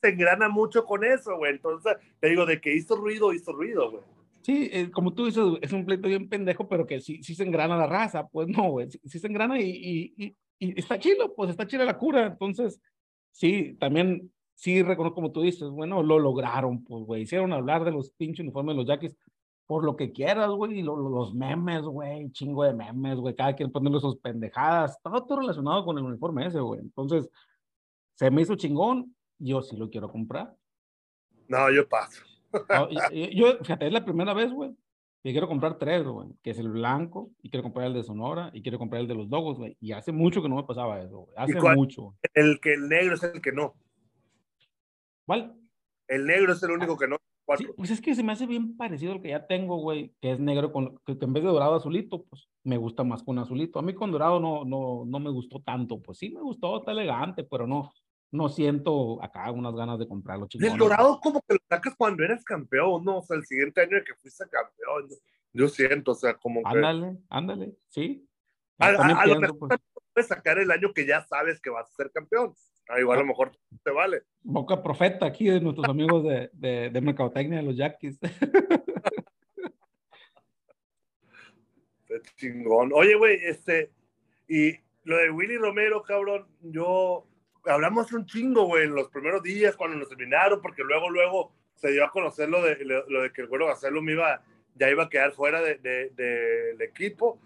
se 0.02 0.08
engrana 0.08 0.48
mucho 0.48 0.84
con 0.84 1.04
eso, 1.04 1.36
güey. 1.36 1.52
Entonces, 1.52 1.96
te 2.20 2.28
digo, 2.28 2.46
de 2.46 2.60
que 2.60 2.74
hizo 2.74 2.96
ruido, 2.96 3.32
hizo 3.32 3.52
ruido, 3.52 3.90
güey. 3.90 4.02
Sí, 4.42 4.68
eh, 4.72 4.90
como 4.90 5.12
tú 5.12 5.26
dices, 5.26 5.42
es 5.60 5.72
un 5.72 5.84
pleito 5.84 6.08
bien 6.08 6.28
pendejo, 6.28 6.68
pero 6.68 6.86
que 6.86 7.00
sí, 7.00 7.22
sí 7.22 7.34
se 7.34 7.42
engrana 7.42 7.76
la 7.76 7.86
raza. 7.86 8.28
Pues 8.28 8.48
no, 8.48 8.70
güey, 8.70 8.88
sí, 8.90 9.18
se 9.18 9.26
engrana 9.26 9.60
y, 9.60 10.12
y, 10.16 10.36
y, 10.58 10.78
está 10.78 10.98
chido, 10.98 11.34
pues 11.34 11.50
está 11.50 11.66
chida 11.66 11.84
la 11.84 11.98
cura. 11.98 12.26
Entonces, 12.26 12.80
sí, 13.32 13.76
también, 13.80 14.32
sí 14.54 14.82
reconozco 14.82 15.16
como 15.16 15.32
tú 15.32 15.42
dices, 15.42 15.68
bueno, 15.70 16.02
lo 16.02 16.18
lograron, 16.18 16.84
pues, 16.84 17.04
güey. 17.04 17.22
Hicieron 17.22 17.52
hablar 17.52 17.84
de 17.84 17.92
los 17.92 18.10
pinches 18.10 18.44
uniformes 18.44 18.74
de 18.74 18.76
los 18.76 18.86
yaquis 18.86 19.16
por 19.66 19.84
lo 19.84 19.96
que 19.96 20.12
quieras, 20.12 20.48
güey, 20.50 20.82
los 20.82 21.34
memes, 21.34 21.82
güey, 21.82 22.30
chingo 22.30 22.64
de 22.64 22.72
memes, 22.72 23.18
güey, 23.18 23.34
cada 23.34 23.54
quien 23.54 23.72
poniendo 23.72 23.98
sus 23.98 24.16
pendejadas, 24.18 25.00
todo, 25.02 25.24
todo 25.24 25.40
relacionado 25.40 25.84
con 25.84 25.98
el 25.98 26.04
uniforme 26.04 26.46
ese, 26.46 26.60
güey. 26.60 26.80
Entonces, 26.80 27.28
se 28.14 28.30
me 28.30 28.42
hizo 28.42 28.54
chingón, 28.54 29.14
yo 29.38 29.62
sí 29.62 29.76
lo 29.76 29.90
quiero 29.90 30.08
comprar. 30.10 30.54
No, 31.48 31.70
yo 31.72 31.88
paso. 31.88 32.22
yo, 33.12 33.58
fíjate, 33.58 33.88
es 33.88 33.92
la 33.92 34.04
primera 34.04 34.34
vez, 34.34 34.52
güey, 34.52 34.70
que 35.22 35.32
quiero 35.32 35.48
comprar 35.48 35.78
tres, 35.78 36.04
güey, 36.04 36.28
que 36.42 36.50
es 36.50 36.58
el 36.58 36.68
blanco, 36.68 37.32
y 37.42 37.50
quiero 37.50 37.64
comprar 37.64 37.88
el 37.88 37.94
de 37.94 38.04
Sonora, 38.04 38.50
y 38.52 38.62
quiero 38.62 38.78
comprar 38.78 39.02
el 39.02 39.08
de 39.08 39.16
los 39.16 39.28
Dogos, 39.28 39.58
güey, 39.58 39.76
y 39.80 39.92
hace 39.92 40.12
mucho 40.12 40.42
que 40.42 40.48
no 40.48 40.56
me 40.56 40.64
pasaba 40.64 41.00
eso, 41.00 41.18
güey, 41.22 41.34
hace 41.36 41.60
mucho. 41.74 42.14
El 42.34 42.60
que 42.60 42.74
el 42.74 42.88
negro 42.88 43.16
es 43.16 43.22
el 43.24 43.40
que 43.40 43.50
no. 43.50 43.74
¿Cuál? 45.26 45.56
El 46.06 46.24
negro 46.24 46.52
es 46.52 46.62
el 46.62 46.70
único 46.70 46.96
que 46.96 47.08
no 47.08 47.16
pues 47.46 47.90
es 47.90 48.00
que 48.00 48.14
se 48.14 48.22
me 48.22 48.32
hace 48.32 48.46
bien 48.46 48.76
parecido 48.76 49.12
al 49.12 49.22
que 49.22 49.28
ya 49.28 49.46
tengo, 49.46 49.76
güey, 49.76 50.12
que 50.20 50.32
es 50.32 50.40
negro 50.40 50.72
con, 50.72 50.98
que 51.06 51.16
en 51.20 51.32
vez 51.32 51.44
de 51.44 51.50
dorado 51.50 51.76
azulito, 51.76 52.24
pues 52.24 52.48
me 52.64 52.76
gusta 52.76 53.04
más 53.04 53.22
con 53.22 53.38
azulito. 53.38 53.78
A 53.78 53.82
mí 53.82 53.94
con 53.94 54.10
dorado 54.10 54.40
no, 54.40 54.64
no, 54.64 55.04
no 55.06 55.20
me 55.20 55.30
gustó 55.30 55.60
tanto, 55.60 56.02
pues 56.02 56.18
sí 56.18 56.30
me 56.30 56.40
gustó, 56.40 56.78
está 56.78 56.90
elegante, 56.90 57.44
pero 57.44 57.66
no, 57.66 57.92
no 58.32 58.48
siento 58.48 59.22
acá 59.22 59.50
unas 59.52 59.74
ganas 59.74 59.98
de 59.98 60.08
comprarlo. 60.08 60.48
El 60.52 60.76
dorado 60.76 61.20
como 61.20 61.40
que 61.42 61.54
lo 61.54 61.60
sacas 61.68 61.94
cuando 61.96 62.24
eres 62.24 62.44
campeón, 62.44 63.04
¿no? 63.04 63.18
O 63.18 63.22
sea, 63.22 63.36
el 63.36 63.46
siguiente 63.46 63.80
año 63.80 63.98
que 64.04 64.14
fuiste 64.14 64.44
campeón, 64.50 65.08
yo 65.52 65.68
siento, 65.68 66.12
o 66.12 66.14
sea, 66.14 66.34
como 66.34 66.62
que... 66.62 66.68
Ándale, 66.68 67.16
ándale, 67.30 67.76
sí. 67.88 68.28
A, 68.78 69.26
lo 69.26 69.40
mejor 69.40 69.58
pues. 69.58 69.80
Puedes 70.16 70.28
sacar 70.28 70.58
el 70.58 70.70
año 70.70 70.94
que 70.94 71.04
ya 71.04 71.20
sabes 71.26 71.60
que 71.60 71.68
vas 71.68 71.90
a 71.90 71.94
ser 71.94 72.10
campeón. 72.10 72.54
Ah, 72.88 72.98
igual 72.98 73.18
a 73.18 73.20
lo 73.20 73.28
mejor 73.28 73.52
te 73.84 73.90
vale. 73.90 74.22
Boca 74.42 74.82
profeta 74.82 75.26
aquí 75.26 75.44
de 75.44 75.60
nuestros 75.60 75.86
amigos 75.86 76.24
de, 76.24 76.48
de, 76.54 76.88
de 76.88 77.00
Mercadotecnia, 77.02 77.58
de 77.58 77.64
los 77.64 77.76
Yaquis. 77.76 78.18
chingón. 82.36 82.92
Oye, 82.94 83.14
güey, 83.14 83.38
este, 83.42 83.90
y 84.48 84.72
lo 85.04 85.18
de 85.18 85.30
Willy 85.30 85.58
Romero, 85.58 86.02
cabrón, 86.02 86.46
yo 86.62 87.26
hablamos 87.66 88.10
un 88.12 88.24
chingo, 88.24 88.64
güey, 88.64 88.84
en 88.84 88.94
los 88.94 89.10
primeros 89.10 89.42
días 89.42 89.76
cuando 89.76 89.98
nos 89.98 90.08
terminaron, 90.08 90.62
porque 90.62 90.82
luego, 90.82 91.10
luego 91.10 91.52
se 91.74 91.92
dio 91.92 92.06
a 92.06 92.10
conocer 92.10 92.48
lo 92.48 92.62
de, 92.62 92.82
lo, 92.86 93.20
de 93.20 93.30
que 93.32 93.42
el 93.42 93.48
güero 93.48 93.66
me 94.00 94.12
iba, 94.12 94.42
ya 94.76 94.88
iba 94.88 95.04
a 95.04 95.10
quedar 95.10 95.32
fuera 95.32 95.60
del 95.60 95.82
de, 95.82 96.08
de, 96.10 96.84
equipo, 96.86 97.38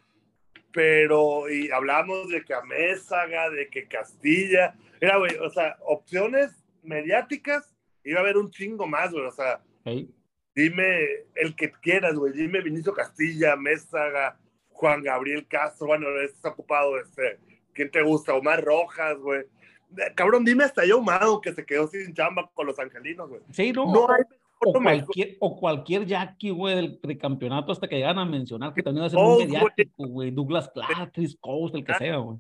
pero, 0.73 1.51
y 1.51 1.71
hablamos 1.71 2.29
de 2.29 2.45
que 2.45 2.55
a 2.55 2.63
Mésaga, 2.63 3.51
de 3.51 3.69
que 3.69 3.87
Castilla, 3.87 4.75
Mira, 5.01 5.17
güey, 5.17 5.35
o 5.37 5.49
sea, 5.51 5.79
opciones 5.81 6.53
mediáticas, 6.83 7.75
iba 8.05 8.19
a 8.21 8.23
haber 8.23 8.37
un 8.37 8.51
chingo 8.51 8.87
más, 8.87 9.11
güey, 9.13 9.25
o 9.25 9.33
sea, 9.33 9.63
dime 10.55 11.07
el 11.35 11.57
que 11.57 11.71
quieras, 11.71 12.15
güey, 12.15 12.35
dime 12.35 12.61
Vinicio 12.61 12.93
Castilla, 12.93 13.57
Mésaga, 13.57 14.39
Juan 14.69 15.03
Gabriel 15.03 15.47
Castro, 15.49 15.87
bueno, 15.87 16.09
está 16.21 16.51
ocupado, 16.51 16.99
este, 16.99 17.39
¿quién 17.73 17.91
te 17.91 18.03
gusta? 18.03 18.35
Omar 18.35 18.63
Rojas, 18.63 19.17
güey. 19.19 19.45
Cabrón, 20.15 20.45
dime 20.45 20.65
hasta 20.65 20.85
yo, 20.85 21.01
Mado, 21.01 21.41
que 21.41 21.53
se 21.53 21.65
quedó 21.65 21.89
sin 21.89 22.15
chamba 22.15 22.51
con 22.55 22.67
los 22.67 22.79
angelinos, 22.79 23.29
güey. 23.29 23.41
Sí, 23.53 23.73
no. 23.73 23.93
no 23.93 24.13
hay 24.13 24.23
o 24.61 24.73
cualquier, 24.73 25.37
o 25.41 25.57
cualquier 25.57 26.07
Jackie, 26.07 26.51
güey, 26.51 26.99
del 27.03 27.19
campeonato 27.19 27.73
hasta 27.73 27.89
que 27.89 27.97
llegan 27.97 28.19
a 28.19 28.25
mencionar 28.25 28.75
que 28.75 28.83
también 28.83 29.03
va 29.03 29.07
a 29.07 29.11
ser 29.11 29.19
oh, 29.21 29.39
mediático, 29.39 30.07
güey. 30.07 30.31
Douglas 30.31 30.69
Clark, 30.69 31.13
Chris 31.13 31.37
Coast, 31.41 31.75
el 31.75 31.85
que 31.85 31.95
sea, 31.95 32.17
güey 32.17 32.39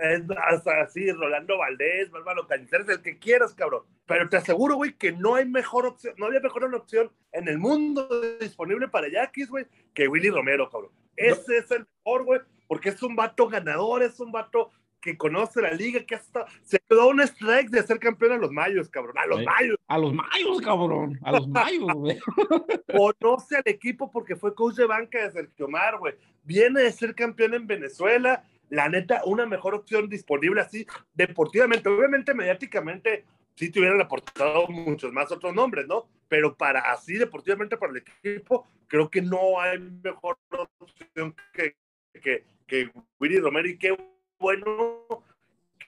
es 0.00 0.22
hasta 0.44 0.80
así, 0.80 1.10
Rolando 1.12 1.58
Valdés, 1.58 2.10
Bárbaro 2.10 2.46
Cañizares, 2.46 2.88
el 2.88 3.02
que 3.02 3.18
quieras, 3.18 3.54
cabrón. 3.54 3.82
Pero 4.06 4.28
te 4.28 4.38
aseguro, 4.38 4.76
güey, 4.76 4.94
que 4.94 5.12
no 5.12 5.34
hay 5.34 5.44
mejor 5.44 5.86
opción, 5.86 6.14
no 6.16 6.26
había 6.26 6.40
mejor 6.40 6.74
opción 6.74 7.12
en 7.32 7.48
el 7.48 7.58
mundo 7.58 8.08
disponible 8.40 8.88
para 8.88 9.08
Yaquis, 9.10 9.50
güey, 9.50 9.66
que 9.94 10.08
Willy 10.08 10.30
Romero, 10.30 10.70
cabrón. 10.70 10.90
Ese 11.16 11.58
es 11.58 11.70
el 11.70 11.86
mejor, 11.98 12.24
güey, 12.24 12.40
porque 12.66 12.88
es 12.88 13.02
un 13.02 13.14
vato 13.14 13.46
ganador, 13.48 14.02
es 14.02 14.18
un 14.20 14.32
vato 14.32 14.70
que 15.00 15.16
conoce 15.16 15.62
la 15.62 15.72
liga, 15.72 16.04
que 16.04 16.14
hasta 16.14 16.46
se 16.62 16.78
quedó 16.80 17.08
un 17.08 17.20
strike 17.20 17.70
de 17.70 17.82
ser 17.82 17.98
campeón 17.98 18.32
a 18.32 18.36
los 18.36 18.52
mayos, 18.52 18.88
cabrón, 18.88 19.16
a 19.18 19.26
los 19.26 19.42
mayos. 19.42 19.76
A 19.88 19.98
los 19.98 20.12
mayos, 20.12 20.60
cabrón, 20.60 21.18
a 21.22 21.32
los 21.32 21.48
mayos, 21.48 21.92
güey. 21.94 22.18
Conoce 23.20 23.56
al 23.56 23.62
equipo 23.66 24.10
porque 24.10 24.36
fue 24.36 24.54
coach 24.54 24.76
de 24.76 24.86
banca 24.86 25.22
de 25.24 25.32
Sergio 25.32 25.68
Mar, 25.68 25.98
güey. 25.98 26.14
Viene 26.44 26.82
de 26.82 26.92
ser 26.92 27.14
campeón 27.14 27.54
en 27.54 27.66
Venezuela, 27.66 28.44
la 28.68 28.88
neta, 28.88 29.22
una 29.24 29.46
mejor 29.46 29.74
opción 29.74 30.08
disponible 30.08 30.60
así 30.60 30.86
deportivamente. 31.14 31.88
Obviamente, 31.88 32.34
mediáticamente, 32.34 33.24
sí 33.54 33.70
te 33.70 33.80
hubieran 33.80 34.00
aportado 34.00 34.68
muchos 34.68 35.12
más 35.12 35.30
otros 35.32 35.54
nombres, 35.54 35.86
¿no? 35.86 36.08
Pero 36.28 36.56
para 36.56 36.92
así 36.92 37.14
deportivamente 37.14 37.76
para 37.76 37.92
el 37.92 37.98
equipo, 37.98 38.66
creo 38.86 39.10
que 39.10 39.22
no 39.22 39.60
hay 39.60 39.78
mejor 39.78 40.38
opción 40.78 41.34
que, 41.52 41.76
que, 42.22 42.44
que 42.66 42.90
Willy 43.18 43.38
Romero 43.38 43.68
y 43.68 43.76
qué 43.76 43.96
bueno 44.40 45.06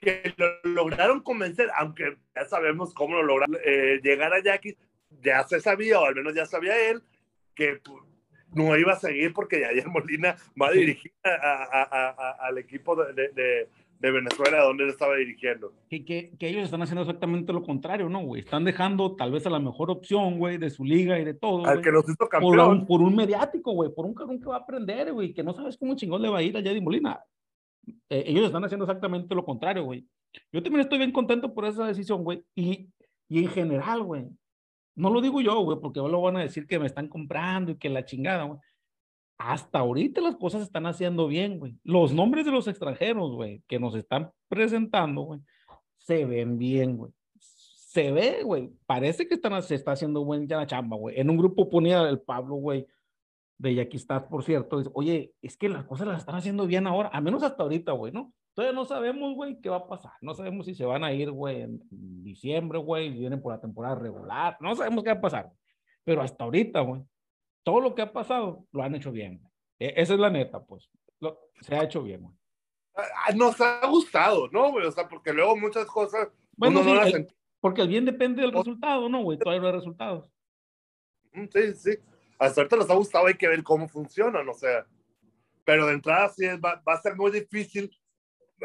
que 0.01 0.35
lo 0.37 0.73
lograron 0.75 1.21
convencer, 1.21 1.71
aunque 1.77 2.17
ya 2.35 2.45
sabemos 2.45 2.93
cómo 2.93 3.17
lo 3.17 3.23
lograron 3.23 3.57
eh, 3.65 4.01
llegar 4.03 4.33
a 4.35 4.43
Jackie, 4.43 4.77
ya 5.23 5.45
se 5.45 5.61
sabía, 5.61 6.01
o 6.01 6.05
al 6.05 6.15
menos 6.15 6.35
ya 6.35 6.45
sabía 6.45 6.91
él, 6.91 7.03
que 7.55 7.81
no 8.55 8.77
iba 8.77 8.93
a 8.93 8.99
seguir 8.99 9.33
porque 9.33 9.61
Yair 9.61 9.89
Molina 9.89 10.37
va 10.61 10.69
a 10.69 10.73
dirigir 10.73 11.13
al 11.23 12.59
equipo 12.59 12.97
de, 12.97 13.69
Venezuela 14.01 14.65
donde 14.65 14.83
él 14.83 14.91
estaba 14.91 15.15
dirigiendo. 15.15 15.73
Que, 15.89 16.05
que, 16.05 16.33
ellos 16.41 16.65
están 16.65 16.83
haciendo 16.83 17.03
exactamente 17.03 17.53
lo 17.53 17.63
contrario, 17.63 18.09
¿no, 18.09 18.21
güey? 18.25 18.41
Están 18.41 18.65
dejando 18.65 19.15
tal 19.15 19.31
vez 19.31 19.47
a 19.47 19.51
la 19.51 19.61
mejor 19.61 19.93
opción, 19.93 20.41
güey, 20.41 20.59
de 20.59 20.71
su 20.71 20.85
liga 20.85 21.21
y 21.21 21.25
de 21.25 21.35
todo. 21.35 21.65
Al 21.67 21.81
que 21.81 21.93
nos 21.93 22.09
hizo 22.09 22.29
campeón. 22.29 22.57
Por 22.57 22.69
un, 22.69 22.87
por 22.87 23.01
un 23.01 23.15
mediático, 23.15 23.73
güey, 23.73 23.95
por 23.95 24.05
un 24.05 24.15
cabrón 24.15 24.41
que 24.41 24.49
va 24.49 24.57
a 24.57 24.61
aprender, 24.61 25.13
güey, 25.13 25.33
que 25.33 25.45
no 25.45 25.55
sabes 25.55 25.77
cómo 25.77 25.95
chingón 25.95 26.21
le 26.21 26.29
va 26.29 26.39
a 26.39 26.43
ir 26.43 26.57
a 26.57 26.61
Yair 26.61 26.83
Molina. 26.83 27.21
Eh, 28.09 28.25
ellos 28.27 28.47
están 28.47 28.65
haciendo 28.65 28.85
exactamente 28.85 29.35
lo 29.35 29.45
contrario, 29.45 29.85
güey. 29.85 30.07
Yo 30.53 30.63
también 30.63 30.83
estoy 30.83 30.99
bien 30.99 31.13
contento 31.13 31.53
por 31.53 31.65
esa 31.65 31.87
decisión, 31.87 32.25
güey. 32.25 32.45
Y, 32.55 32.89
y 33.29 33.39
en 33.45 33.49
general, 33.49 34.03
güey, 34.03 34.27
no 34.95 35.11
lo 35.11 35.21
digo 35.21 35.41
yo, 35.41 35.61
güey, 35.61 35.79
porque 35.81 36.01
lo 36.01 36.21
van 36.21 36.37
a 36.37 36.41
decir 36.43 36.67
que 36.67 36.79
me 36.79 36.87
están 36.87 37.09
comprando 37.09 37.73
y 37.73 37.77
que 37.77 37.89
la 37.89 38.05
chingada, 38.05 38.45
güey. 38.45 38.59
Hasta 39.39 39.81
ahorita 39.81 40.21
las 40.21 40.37
cosas 40.37 40.61
se 40.61 40.67
están 40.67 40.87
haciendo 40.87 41.27
bien, 41.27 41.59
güey. 41.59 41.75
Los 41.83 42.13
nombres 42.13 42.45
de 42.45 42.53
los 42.53 42.69
extranjeros, 42.69 43.33
güey, 43.33 43.63
que 43.67 43.81
nos 43.81 43.95
están 43.95 44.31
presentando, 44.49 45.23
güey, 45.23 45.41
se 45.99 46.25
ven 46.25 46.59
bien, 46.59 46.97
güey. 46.97 47.13
se 47.41 48.13
ve, 48.13 48.43
güey, 48.45 48.71
parece 48.87 49.27
que 49.27 49.35
están, 49.35 49.61
se 49.63 49.75
está 49.75 49.93
haciendo 49.93 50.25
buena 50.25 50.67
chamba, 50.67 50.97
güey. 50.97 51.19
En 51.19 51.29
un 51.29 51.37
grupo 51.37 51.69
ponía 51.69 52.09
el 52.09 52.21
Pablo, 52.21 52.55
güey, 52.55 52.87
de 53.63 53.77
Yaquistad, 53.77 54.27
por 54.27 54.43
cierto, 54.43 54.79
dice, 54.79 54.91
oye, 54.93 55.35
es 55.41 55.57
que 55.57 55.69
las 55.69 55.85
cosas 55.85 56.09
las 56.09 56.19
están 56.19 56.35
haciendo 56.35 56.67
bien 56.67 56.89
ahora, 56.89 57.11
a 57.13 57.21
menos 57.21 57.45
hasta 57.45 57.63
ahorita, 57.63 57.93
güey, 57.93 58.13
¿no? 58.13 58.33
Todavía 58.55 58.75
no 58.75 58.85
sabemos, 58.85 59.35
güey, 59.37 59.61
qué 59.61 59.69
va 59.69 59.77
a 59.77 59.87
pasar. 59.87 60.13
No 60.21 60.35
sabemos 60.35 60.67
si 60.67 60.75
se 60.75 60.85
van 60.85 61.05
a 61.05 61.13
ir, 61.13 61.31
güey, 61.31 61.63
en 61.63 61.81
diciembre, 61.89 62.81
güey, 62.81 63.13
si 63.13 63.21
vienen 63.21 63.41
por 63.41 63.53
la 63.53 63.61
temporada 63.61 63.95
regular. 63.95 64.57
No 64.61 64.75
sabemos 64.75 65.05
qué 65.05 65.11
va 65.11 65.19
a 65.19 65.21
pasar. 65.21 65.53
Pero 66.03 66.23
hasta 66.23 66.43
ahorita, 66.43 66.81
güey, 66.81 67.03
todo 67.63 67.81
lo 67.81 67.95
que 67.95 68.03
ha 68.03 68.13
pasado 68.13 68.67
lo 68.73 68.83
han 68.83 68.97
hecho 68.97 69.13
bien. 69.13 69.41
E, 69.79 69.95
esa 69.97 70.15
es 70.15 70.21
la 70.21 70.29
neta, 70.29 70.65
pues. 70.65 70.91
se 71.61 71.75
ha 71.77 71.85
hecho 71.85 72.03
bien, 72.03 72.23
güey. 72.23 72.35
Ah, 72.97 73.03
ah, 73.29 73.33
nos 73.33 73.61
ha 73.61 73.87
gustado, 73.87 74.49
¿no, 74.49 74.73
güey? 74.73 74.87
O 74.87 74.91
sea, 74.91 75.09
porque 75.09 75.33
luego 75.33 75.57
muchas 75.57 75.87
cosas. 75.87 76.29
Bueno, 76.57 76.83
sí, 76.83 76.93
no 76.93 77.27
porque 77.61 77.81
el 77.81 77.89
bien 77.89 78.05
depende 78.05 78.43
del 78.43 78.51
resultado, 78.51 79.09
¿no, 79.09 79.23
güey? 79.23 79.39
Todavía 79.39 79.61
no 79.61 79.69
hay 79.69 79.73
resultados. 79.75 80.29
Sí, 81.33 81.75
sí. 81.77 81.93
Hasta 82.43 82.61
ahorita 82.61 82.77
nos 82.77 82.91
ha 82.91 82.95
gustado, 82.95 83.27
hay 83.27 83.35
que 83.35 83.47
ver 83.47 83.63
cómo 83.63 83.89
funcionan, 83.89 84.49
o 84.49 84.55
sea. 84.55 84.85
Pero 85.65 85.87
de 85.87 85.95
entrada 85.95 86.29
sí 86.29 86.45
va, 86.57 86.83
va 86.87 86.95
a 86.95 87.01
ser 87.01 87.15
muy 87.15 87.31
difícil 87.31 87.89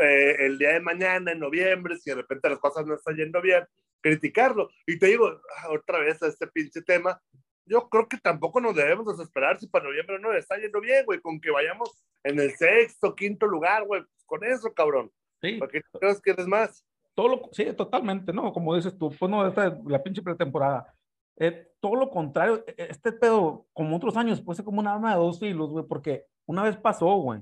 eh, 0.01 0.36
el 0.39 0.57
día 0.57 0.74
de 0.74 0.79
mañana, 0.79 1.31
en 1.31 1.39
noviembre, 1.39 1.96
si 1.98 2.10
de 2.10 2.15
repente 2.15 2.50
las 2.50 2.57
cosas 2.57 2.88
no 2.88 2.96
están 2.96 3.15
yendo 3.15 3.39
bien, 3.39 3.63
criticarlo. 4.01 4.69
Y 4.88 4.98
te 4.98 5.05
digo, 5.05 5.27
ah, 5.27 5.69
otra 5.69 6.00
vez 6.00 6.22
a 6.24 6.27
este 6.27 6.48
pinche 6.48 6.81
tema, 6.81 7.22
yo 7.65 7.88
creo 7.88 8.07
que 8.07 8.17
tampoco 8.17 8.60
nos 8.60 8.75
debemos 8.75 9.15
desesperar 9.15 9.60
si 9.60 9.67
para 9.67 9.86
noviembre 9.86 10.17
no 10.19 10.34
está 10.34 10.57
yendo 10.57 10.81
bien, 10.81 11.05
güey, 11.05 11.19
con 11.19 11.39
que 11.39 11.51
vayamos 11.51 12.03
en 12.24 12.39
el 12.39 12.55
sexto, 12.55 13.15
quinto 13.15 13.46
lugar, 13.46 13.86
güey, 13.86 14.01
pues 14.01 14.25
con 14.25 14.43
eso, 14.43 14.74
cabrón. 14.74 15.12
Sí. 15.39 15.57
¿Para 15.60 15.72
qué 15.72 15.81
crees 16.00 16.19
que 16.19 16.31
eres 16.31 16.48
más? 16.48 16.84
Todo 17.13 17.27
lo, 17.27 17.50
sí, 17.51 17.65
totalmente, 17.74 18.34
¿no? 18.34 18.51
Como 18.51 18.75
dices 18.75 18.98
tú, 18.98 19.12
pues 19.12 19.29
no, 19.29 19.48
esta, 19.48 19.77
la 19.86 20.01
pinche 20.01 20.24
pretemporada. 20.24 20.97
Eh, 21.39 21.72
todo 21.79 21.96
lo 21.96 22.10
contrario, 22.10 22.63
e, 22.67 22.72
e, 22.77 22.88
este 22.89 23.12
pedo, 23.12 23.67
como 23.74 23.96
otros 23.96 24.17
años, 24.17 24.41
puede 24.41 24.58
ser 24.58 24.65
como 24.65 24.79
una 24.79 24.94
arma 24.94 25.12
de 25.13 25.20
dos 25.20 25.39
filos, 25.39 25.70
güey, 25.70 25.86
porque 25.86 26.25
una 26.46 26.63
vez 26.63 26.77
pasó, 26.77 27.15
güey 27.17 27.41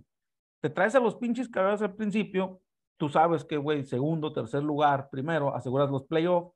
te 0.65 0.71
traes 0.71 0.95
a 0.95 0.99
los 0.99 1.13
pinches 1.13 1.47
cagados 1.47 1.83
al 1.83 1.93
principio, 1.93 2.59
tú 2.97 3.07
sabes 3.07 3.45
que, 3.45 3.55
güey, 3.55 3.83
segundo, 3.83 4.33
tercer 4.33 4.63
lugar, 4.63 5.09
primero, 5.11 5.55
aseguras 5.55 5.91
los 5.91 6.05
playoffs, 6.05 6.55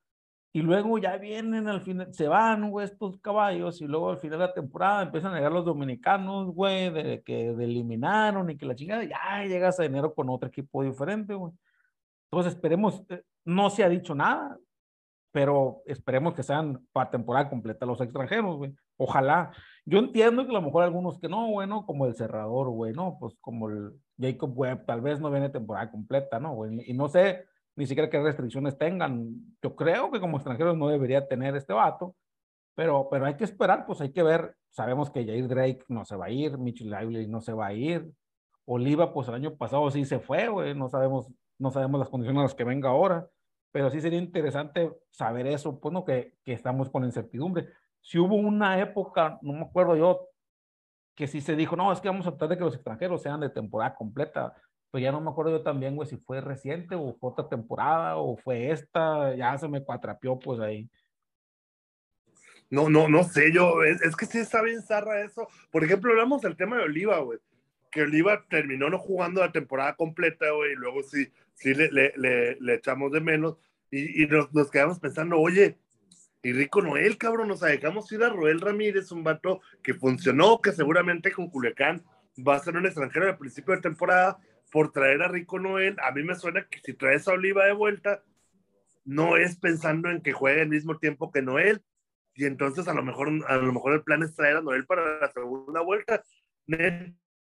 y 0.52 0.64
luego 0.64 0.98
ya 0.98 1.16
vienen 1.18 1.68
al 1.68 1.82
final, 1.82 2.12
se 2.12 2.28
van, 2.28 2.72
güey, 2.72 2.86
estos 2.88 3.20
caballos, 3.20 3.82
y 3.82 3.86
luego 3.86 4.10
al 4.10 4.18
final 4.18 4.40
de 4.40 4.48
la 4.48 4.54
temporada 4.56 5.04
empiezan 5.04 5.32
a 5.32 5.36
llegar 5.36 5.52
los 5.52 5.64
dominicanos, 5.64 6.48
güey, 6.48 6.90
de 6.90 7.22
que 7.22 7.50
eliminaron 7.50 8.50
y 8.50 8.58
que 8.58 8.66
la 8.66 8.74
chingada, 8.74 9.04
ya 9.04 9.46
llegas 9.46 9.80
a 9.80 9.86
enero 9.86 10.16
con 10.16 10.28
otro 10.30 10.50
equipo 10.50 10.82
diferente, 10.82 11.36
güey. 11.36 11.54
Entonces 12.32 12.54
esperemos, 12.54 13.04
eh, 13.10 13.22
no 13.46 13.70
se 13.70 13.84
ha 13.84 13.90
dicho 13.90 14.16
nada, 14.16 14.58
pero 15.32 15.82
esperemos 15.86 16.34
que 16.34 16.44
sean 16.44 16.86
para 16.92 17.12
temporada 17.12 17.50
completa 17.50 17.86
los 17.86 18.02
extranjeros, 18.02 18.58
güey. 18.58 18.74
Ojalá. 18.98 19.52
Yo 19.86 20.00
entiendo 20.00 20.44
que 20.46 20.52
a 20.52 20.60
lo 20.60 20.62
mejor 20.62 20.84
algunos 20.84 21.20
que 21.20 21.28
no, 21.28 21.50
bueno, 21.50 21.86
como 21.86 22.06
el 22.06 22.16
cerrador, 22.16 22.70
güey, 22.70 22.94
¿no? 22.94 23.18
Pues 23.20 23.36
como 23.42 23.70
el 23.70 23.92
Jacob 24.20 24.52
Webb, 24.56 24.86
tal 24.86 25.02
vez 25.02 25.20
no 25.20 25.32
viene 25.32 25.50
temporada 25.50 25.90
completa, 25.92 26.40
¿no? 26.40 26.54
Güey? 26.54 26.90
Y 26.90 26.94
no 26.94 27.08
sé 27.08 27.46
ni 27.76 27.86
siquiera 27.86 28.10
qué 28.10 28.22
restricciones 28.22 28.78
tengan. 28.78 29.34
Yo 29.64 29.76
creo 29.76 30.12
que 30.12 30.20
como 30.20 30.38
extranjeros 30.38 30.78
no 30.78 30.90
debería 30.90 31.28
tener 31.28 31.56
este 31.56 31.74
vato, 31.74 32.16
pero, 32.76 33.08
pero 33.10 33.26
hay 33.26 33.36
que 33.36 33.46
esperar, 33.46 33.86
pues 33.86 34.02
hay 34.02 34.12
que 34.12 34.24
ver. 34.24 34.56
Sabemos 34.70 35.10
que 35.10 35.26
Jair 35.26 35.48
Drake 35.48 35.84
no 35.88 36.04
se 36.06 36.16
va 36.16 36.26
a 36.26 36.30
ir, 36.30 36.58
Mitchell 36.58 36.90
Lively 36.90 37.28
no 37.28 37.42
se 37.42 37.54
va 37.54 37.68
a 37.68 37.74
ir. 37.74 38.12
Oliva, 38.66 39.14
pues 39.14 39.28
el 39.30 39.36
año 39.36 39.56
pasado 39.56 39.90
sí 39.92 40.06
se 40.06 40.20
fue, 40.20 40.48
güey, 40.50 40.76
no 40.76 40.90
sabemos, 40.90 41.28
no 41.58 41.72
sabemos 41.72 42.00
las 42.00 42.10
condiciones 42.10 42.40
en 42.40 42.44
las 42.44 42.54
que 42.54 42.64
venga 42.64 42.90
ahora, 42.90 43.28
pero 43.72 43.90
sí 43.90 44.02
sería 44.02 44.20
interesante 44.20 44.92
saber 45.12 45.48
eso, 45.48 45.80
pues 45.80 45.94
no, 45.94 46.04
que, 46.06 46.36
que 46.44 46.54
estamos 46.54 46.90
con 46.90 47.04
incertidumbre 47.04 47.68
si 48.02 48.18
hubo 48.18 48.36
una 48.36 48.80
época, 48.80 49.40
no 49.42 49.54
me 49.54 49.62
acuerdo 49.62 49.96
yo, 49.96 50.30
que 51.16 51.28
sí 51.28 51.42
se 51.42 51.56
dijo, 51.56 51.76
no, 51.76 51.92
es 51.92 52.00
que 52.00 52.08
vamos 52.08 52.26
a 52.28 52.32
tratar 52.32 52.50
de 52.50 52.58
que 52.58 52.64
los 52.64 52.76
extranjeros 52.76 53.22
sean 53.22 53.42
de 53.42 53.50
temporada 53.50 53.94
completa. 53.94 54.54
Pues 54.90 55.04
ya 55.04 55.12
no 55.12 55.22
me 55.22 55.30
acuerdo 55.30 55.52
yo 55.52 55.62
también, 55.62 55.96
güey, 55.96 56.08
si 56.08 56.18
fue 56.18 56.42
reciente 56.42 56.96
o 56.96 57.14
fue 57.20 57.32
otra 57.32 57.48
temporada 57.48 58.18
o 58.18 58.38
fue 58.38 58.72
esta, 58.72 59.36
ya 59.36 59.58
se 59.58 59.68
me 59.68 59.84
cuatrapió 59.84 60.40
pues 60.40 60.60
ahí. 60.60 60.90
No, 62.70 62.90
no, 62.90 63.10
no 63.10 63.24
sé 63.24 63.52
yo, 63.52 63.84
es, 63.84 64.16
que 64.16 64.26
sí 64.26 64.40
está 64.40 64.62
bien 64.62 64.82
zarra 64.82 65.24
eso. 65.24 65.48
Por 65.72 65.84
ejemplo, 65.84 66.12
hablamos 66.12 66.42
del 66.42 66.56
tema 66.56 66.78
de 66.78 66.84
Oliva, 66.84 67.20
güey, 67.20 67.40
que 67.92 68.04
Oliva 68.04 68.46
terminó 68.50 68.90
no 68.90 68.98
jugando 68.98 69.42
la 69.42 69.52
temporada 69.52 69.96
completa, 69.96 70.50
güey, 70.52 70.72
y 70.72 70.76
luego 70.76 71.04
sí, 71.04 71.32
sí 71.60 71.74
le, 71.74 71.90
le, 71.92 72.58
le, 72.60 72.74
echamos 72.74 73.12
de 73.12 73.22
menos 73.22 73.58
y, 73.92 74.24
y 74.24 74.28
nos, 74.28 74.54
nos, 74.54 74.72
quedamos 74.72 75.00
pensando, 75.00 75.38
oye, 75.38 75.78
y 76.42 76.54
Rico 76.54 76.82
Noel, 76.82 77.18
cabrón, 77.18 77.50
nos 77.50 77.60
dejamos 77.60 78.12
ir 78.12 78.24
a 78.24 78.30
Roel 78.30 78.62
Ramírez, 78.62 79.12
un 79.12 79.24
vato 79.24 79.62
que 79.84 79.94
funcionó, 79.94 80.62
que 80.62 80.72
seguramente 80.72 81.32
con 81.32 81.50
Culiacán 81.50 82.04
va 82.48 82.56
a 82.56 82.60
ser 82.60 82.78
un 82.78 82.86
extranjero 82.86 83.28
al 83.28 83.38
principio 83.38 83.76
de 83.76 83.82
temporada, 83.82 84.40
por 84.72 84.92
traer 84.92 85.22
a 85.22 85.28
Rico 85.28 85.60
Noel. 85.60 85.98
A 86.02 86.12
mí 86.12 86.24
me 86.24 86.36
suena 86.36 86.66
que 86.70 86.80
si 86.80 86.94
traes 86.94 87.28
a 87.28 87.34
Oliva 87.34 87.66
de 87.66 87.74
vuelta, 87.74 88.24
no 89.04 89.36
es 89.36 89.58
pensando 89.58 90.10
en 90.10 90.22
que 90.22 90.32
juegue 90.32 90.62
al 90.62 90.70
mismo 90.70 90.98
tiempo 90.98 91.32
que 91.32 91.42
Noel, 91.42 91.84
y 92.36 92.46
entonces 92.46 92.88
a 92.88 92.94
lo 92.94 93.04
mejor, 93.04 93.30
a 93.48 93.58
lo 93.58 93.74
mejor 93.74 93.94
el 93.94 94.04
plan 94.04 94.24
es 94.24 94.34
traer 94.36 94.58
a 94.58 94.62
Noel 94.62 94.86
para 94.86 95.20
la 95.20 95.32
segunda 95.32 95.82
vuelta. 95.82 96.24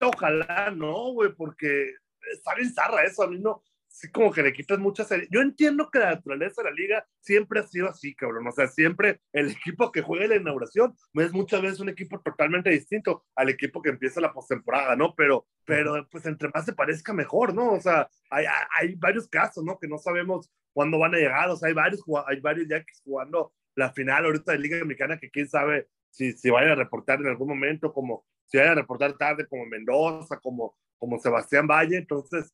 ojalá 0.01 0.71
no, 0.71 1.13
güey, 1.13 1.33
porque 1.33 1.93
está 2.33 2.55
bien 2.55 2.73
zarra 2.73 3.05
eso, 3.05 3.25
a 3.25 3.29
mí 3.29 3.39
no, 3.39 3.63
sí 3.97 4.11
como 4.11 4.31
que 4.31 4.43
le 4.43 4.53
quitas 4.53 4.79
muchas 4.79 5.09
Yo 5.31 5.41
entiendo 5.41 5.91
que 5.91 5.99
la 5.99 6.11
naturaleza 6.11 6.63
de 6.63 6.69
la 6.69 6.75
liga 6.77 7.07
siempre 7.19 7.61
ha 7.61 7.63
sido 7.63 7.89
así, 7.89 8.15
cabrón. 8.15 8.47
O 8.47 8.53
sea, 8.53 8.69
siempre 8.69 9.23
el 9.33 9.51
equipo 9.51 9.91
que 9.91 10.03
juega 10.03 10.27
la 10.27 10.37
inauguración 10.37 10.95
es 11.15 11.33
muchas 11.33 11.63
veces 11.63 11.81
un 11.81 11.89
equipo 11.89 12.21
totalmente 12.21 12.69
distinto 12.69 13.25
al 13.35 13.49
equipo 13.49 13.81
que 13.81 13.89
empieza 13.89 14.21
la 14.21 14.35
postemporada, 14.35 14.97
¿no? 14.97 15.15
Pero, 15.15 15.47
pero 15.65 16.07
pues 16.11 16.27
entre 16.27 16.51
más 16.55 16.67
se 16.67 16.75
parezca 16.75 17.15
mejor, 17.15 17.55
¿no? 17.55 17.73
O 17.73 17.81
sea, 17.81 18.07
hay, 18.29 18.45
hay 18.79 18.95
varios 18.97 19.29
casos, 19.29 19.65
¿no? 19.65 19.79
Que 19.79 19.89
no 19.89 19.97
sabemos 19.97 20.51
cuándo 20.75 20.99
van 20.99 21.15
a 21.15 21.19
llegar. 21.19 21.49
O 21.49 21.57
sea, 21.57 21.69
hay 21.69 21.75
varios, 21.75 22.03
hay 22.27 22.41
varios 22.41 22.69
ya 22.69 22.81
que 22.81 22.93
jugando 23.03 23.55
la 23.75 23.93
final 23.93 24.27
ahorita 24.27 24.53
de 24.53 24.59
Liga 24.59 24.79
Americana 24.79 25.19
que 25.19 25.31
quién 25.31 25.49
sabe 25.49 25.89
si, 26.11 26.33
si 26.33 26.51
vayan 26.51 26.73
a 26.73 26.75
reportar 26.75 27.19
en 27.21 27.29
algún 27.29 27.49
momento, 27.49 27.95
como 27.95 28.27
si 28.45 28.59
vayan 28.59 28.73
a 28.73 28.81
reportar 28.83 29.17
tarde, 29.17 29.47
como 29.47 29.65
Mendoza, 29.65 30.39
como, 30.39 30.77
como 30.99 31.19
Sebastián 31.19 31.67
Valle. 31.67 31.97
Entonces, 31.97 32.53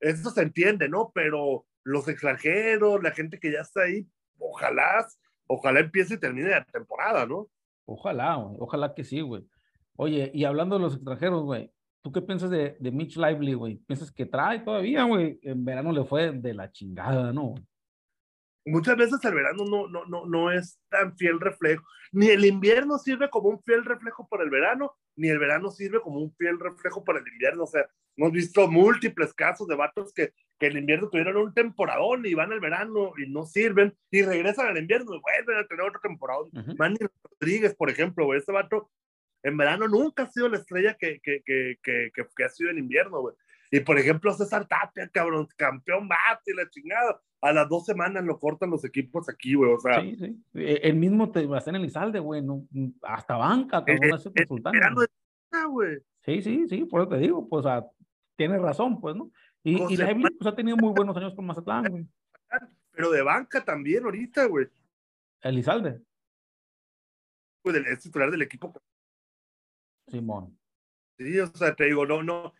eso 0.00 0.30
se 0.30 0.42
entiende, 0.42 0.88
¿no? 0.88 1.10
Pero 1.14 1.66
los 1.84 2.08
extranjeros, 2.08 3.02
la 3.02 3.12
gente 3.12 3.38
que 3.38 3.52
ya 3.52 3.60
está 3.60 3.82
ahí, 3.82 4.06
ojalá, 4.38 5.06
ojalá 5.46 5.80
empiece 5.80 6.14
y 6.14 6.18
termine 6.18 6.50
la 6.50 6.64
temporada, 6.64 7.26
¿no? 7.26 7.48
Ojalá, 7.86 8.38
ojalá 8.38 8.94
que 8.94 9.04
sí, 9.04 9.20
güey. 9.20 9.46
Oye, 9.96 10.30
y 10.34 10.44
hablando 10.44 10.76
de 10.76 10.82
los 10.82 10.94
extranjeros, 10.94 11.42
güey, 11.42 11.72
¿tú 12.02 12.12
qué 12.12 12.22
piensas 12.22 12.50
de, 12.50 12.76
de 12.78 12.90
Mitch 12.90 13.16
Lively, 13.16 13.54
güey? 13.54 13.76
¿Piensas 13.76 14.12
que 14.12 14.26
trae 14.26 14.60
todavía, 14.60 15.04
güey? 15.04 15.38
En 15.42 15.64
verano 15.64 15.92
le 15.92 16.04
fue 16.04 16.32
de 16.32 16.54
la 16.54 16.70
chingada, 16.70 17.32
¿no? 17.32 17.54
Muchas 18.68 18.96
veces 18.96 19.24
el 19.24 19.34
verano 19.34 19.64
no, 19.64 19.88
no, 19.88 20.04
no, 20.06 20.26
no 20.26 20.50
es 20.50 20.80
tan 20.88 21.16
fiel 21.16 21.40
reflejo. 21.40 21.84
Ni 22.12 22.28
el 22.28 22.44
invierno 22.44 22.98
sirve 22.98 23.28
como 23.30 23.48
un 23.50 23.62
fiel 23.62 23.84
reflejo 23.84 24.26
para 24.28 24.44
el 24.44 24.50
verano, 24.50 24.94
ni 25.16 25.28
el 25.28 25.38
verano 25.38 25.70
sirve 25.70 26.00
como 26.00 26.20
un 26.20 26.34
fiel 26.36 26.58
reflejo 26.58 27.04
para 27.04 27.18
el 27.18 27.28
invierno. 27.28 27.64
O 27.64 27.66
sea, 27.66 27.86
hemos 28.16 28.32
visto 28.32 28.68
múltiples 28.68 29.34
casos 29.34 29.68
de 29.68 29.76
vatos 29.76 30.12
que, 30.12 30.32
que 30.58 30.66
el 30.66 30.78
invierno 30.78 31.08
tuvieron 31.08 31.36
un 31.36 31.54
temporadón 31.54 32.24
y 32.26 32.34
van 32.34 32.52
al 32.52 32.60
verano 32.60 33.12
y 33.18 33.30
no 33.30 33.44
sirven 33.44 33.96
y 34.10 34.22
regresan 34.22 34.68
al 34.68 34.78
invierno 34.78 35.14
y 35.14 35.20
vuelven 35.20 35.64
a 35.64 35.66
tener 35.66 35.84
otro 35.84 36.00
temporadón. 36.00 36.50
Manny 36.78 36.98
Rodríguez, 37.22 37.74
por 37.74 37.90
ejemplo, 37.90 38.24
güey, 38.24 38.38
este 38.38 38.52
vato 38.52 38.90
en 39.42 39.56
verano 39.56 39.86
nunca 39.86 40.24
ha 40.24 40.30
sido 40.30 40.48
la 40.48 40.58
estrella 40.58 40.94
que, 40.94 41.20
que, 41.20 41.42
que, 41.44 41.78
que, 41.82 42.10
que 42.12 42.44
ha 42.44 42.48
sido 42.48 42.70
en 42.70 42.78
invierno, 42.78 43.20
güey. 43.20 43.34
Y 43.70 43.80
por 43.80 43.98
ejemplo, 43.98 44.32
César 44.32 44.66
Tapia, 44.66 45.08
cabrón, 45.08 45.46
campeón 45.56 46.08
bate 46.08 46.52
y 46.52 46.54
la 46.54 46.68
chingada. 46.70 47.20
A 47.40 47.52
las 47.52 47.68
dos 47.68 47.84
semanas 47.84 48.24
lo 48.24 48.38
cortan 48.38 48.70
los 48.70 48.84
equipos 48.84 49.28
aquí, 49.28 49.54
güey. 49.54 49.72
O 49.72 49.78
sea. 49.78 50.00
Sí, 50.00 50.16
sí. 50.16 50.44
E, 50.54 50.80
el 50.82 50.96
mismo 50.96 51.30
te 51.30 51.46
va 51.46 51.56
a 51.56 51.58
hacer 51.58 51.74
en 51.74 51.82
Elizalde, 51.82 52.18
güey. 52.18 52.42
No, 52.42 52.66
hasta 53.02 53.36
banca, 53.36 53.84
cabrón, 53.84 54.14
hace 54.14 54.30
güey. 55.68 55.98
Sí, 56.24 56.42
sí, 56.42 56.68
sí, 56.68 56.84
por 56.84 57.02
eso 57.02 57.10
te 57.10 57.18
digo, 57.18 57.48
pues, 57.48 57.64
o 57.64 57.68
sea, 57.68 57.86
tienes 58.36 58.60
razón, 58.60 59.00
pues, 59.00 59.16
¿no? 59.16 59.30
Y, 59.62 59.80
y 59.92 59.96
la 59.96 60.14
pues, 60.14 60.46
ha 60.46 60.54
tenido 60.54 60.76
muy 60.76 60.92
buenos 60.92 61.16
años 61.16 61.34
con 61.34 61.46
Mazatlán, 61.46 61.84
güey. 61.90 62.06
Pero 62.92 63.10
de 63.10 63.22
banca 63.22 63.64
también 63.64 64.04
ahorita, 64.04 64.46
güey. 64.46 64.66
Elizalde. 65.40 66.00
Pues 67.62 67.76
es 67.76 68.00
titular 68.00 68.30
del 68.30 68.42
equipo. 68.42 68.72
Simón. 70.08 70.58
Sí, 71.18 71.38
o 71.38 71.46
sea, 71.48 71.74
te 71.74 71.84
digo, 71.84 72.06
no, 72.06 72.22
no, 72.22 72.52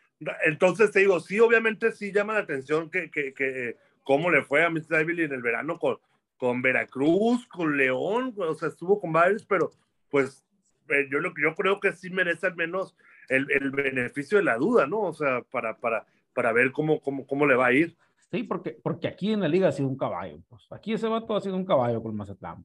entonces 0.44 0.90
te 0.90 1.00
digo, 1.00 1.20
sí, 1.20 1.38
obviamente 1.38 1.92
sí 1.92 2.12
llama 2.12 2.34
la 2.34 2.40
atención 2.40 2.90
que, 2.90 3.10
que, 3.10 3.32
que 3.32 3.76
cómo 4.08 4.30
le 4.30 4.42
fue 4.42 4.64
a 4.64 4.70
Mr. 4.70 5.02
Ivy 5.02 5.24
en 5.24 5.34
el 5.34 5.42
verano 5.42 5.78
con, 5.78 5.98
con 6.38 6.62
Veracruz, 6.62 7.46
con 7.46 7.76
León, 7.76 8.34
o 8.38 8.54
sea, 8.54 8.70
estuvo 8.70 8.98
con 8.98 9.12
varios, 9.12 9.44
pero 9.44 9.70
pues 10.08 10.46
eh, 10.88 11.06
yo, 11.12 11.20
lo, 11.20 11.34
yo 11.36 11.54
creo 11.54 11.78
que 11.78 11.92
sí 11.92 12.08
merece 12.08 12.46
al 12.46 12.56
menos 12.56 12.96
el, 13.28 13.46
el, 13.50 13.70
beneficio 13.70 14.38
de 14.38 14.44
la 14.44 14.56
duda, 14.56 14.86
¿no? 14.86 15.00
O 15.00 15.12
sea, 15.12 15.42
para, 15.50 15.76
para, 15.76 16.06
para 16.32 16.52
ver 16.52 16.72
cómo, 16.72 17.02
cómo, 17.02 17.26
cómo 17.26 17.44
le 17.44 17.54
va 17.54 17.66
a 17.66 17.72
ir. 17.74 17.98
Sí, 18.30 18.44
porque, 18.44 18.78
porque 18.82 19.08
aquí 19.08 19.30
en 19.30 19.40
la 19.40 19.48
liga 19.48 19.68
ha 19.68 19.72
sido 19.72 19.88
un 19.88 19.98
caballo. 19.98 20.40
Pues. 20.48 20.62
Aquí 20.70 20.94
ese 20.94 21.06
vato 21.06 21.36
ha 21.36 21.42
sido 21.42 21.56
un 21.56 21.66
caballo 21.66 22.02
con 22.02 22.16
Mazatlán. 22.16 22.64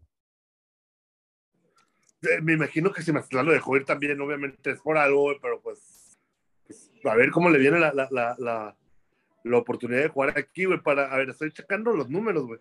Eh, 2.22 2.40
me 2.42 2.54
imagino 2.54 2.90
que 2.94 3.02
si 3.02 3.12
Mazatlán 3.12 3.48
lo 3.48 3.52
dejó 3.52 3.76
ir 3.76 3.84
también, 3.84 4.22
obviamente 4.22 4.72
es 4.72 4.80
por 4.80 4.98
algo, 4.98 5.34
pero 5.42 5.60
pues, 5.60 6.18
pues, 6.66 6.90
a 7.04 7.16
ver 7.16 7.32
cómo 7.32 7.50
le 7.50 7.60
viene 7.60 7.82
la, 7.82 7.92
la, 7.92 8.08
la, 8.12 8.36
la, 8.40 8.78
oportunidad 9.52 10.02
de 10.02 10.10
jugar 10.10 10.38
aquí, 10.38 10.66
güey, 10.66 10.82
para, 10.82 11.14
a 11.14 11.18
ver, 11.18 11.30
estoy 11.30 11.52
checando 11.52 11.94
los 11.94 12.10
números, 12.10 12.46
güey. 12.46 12.60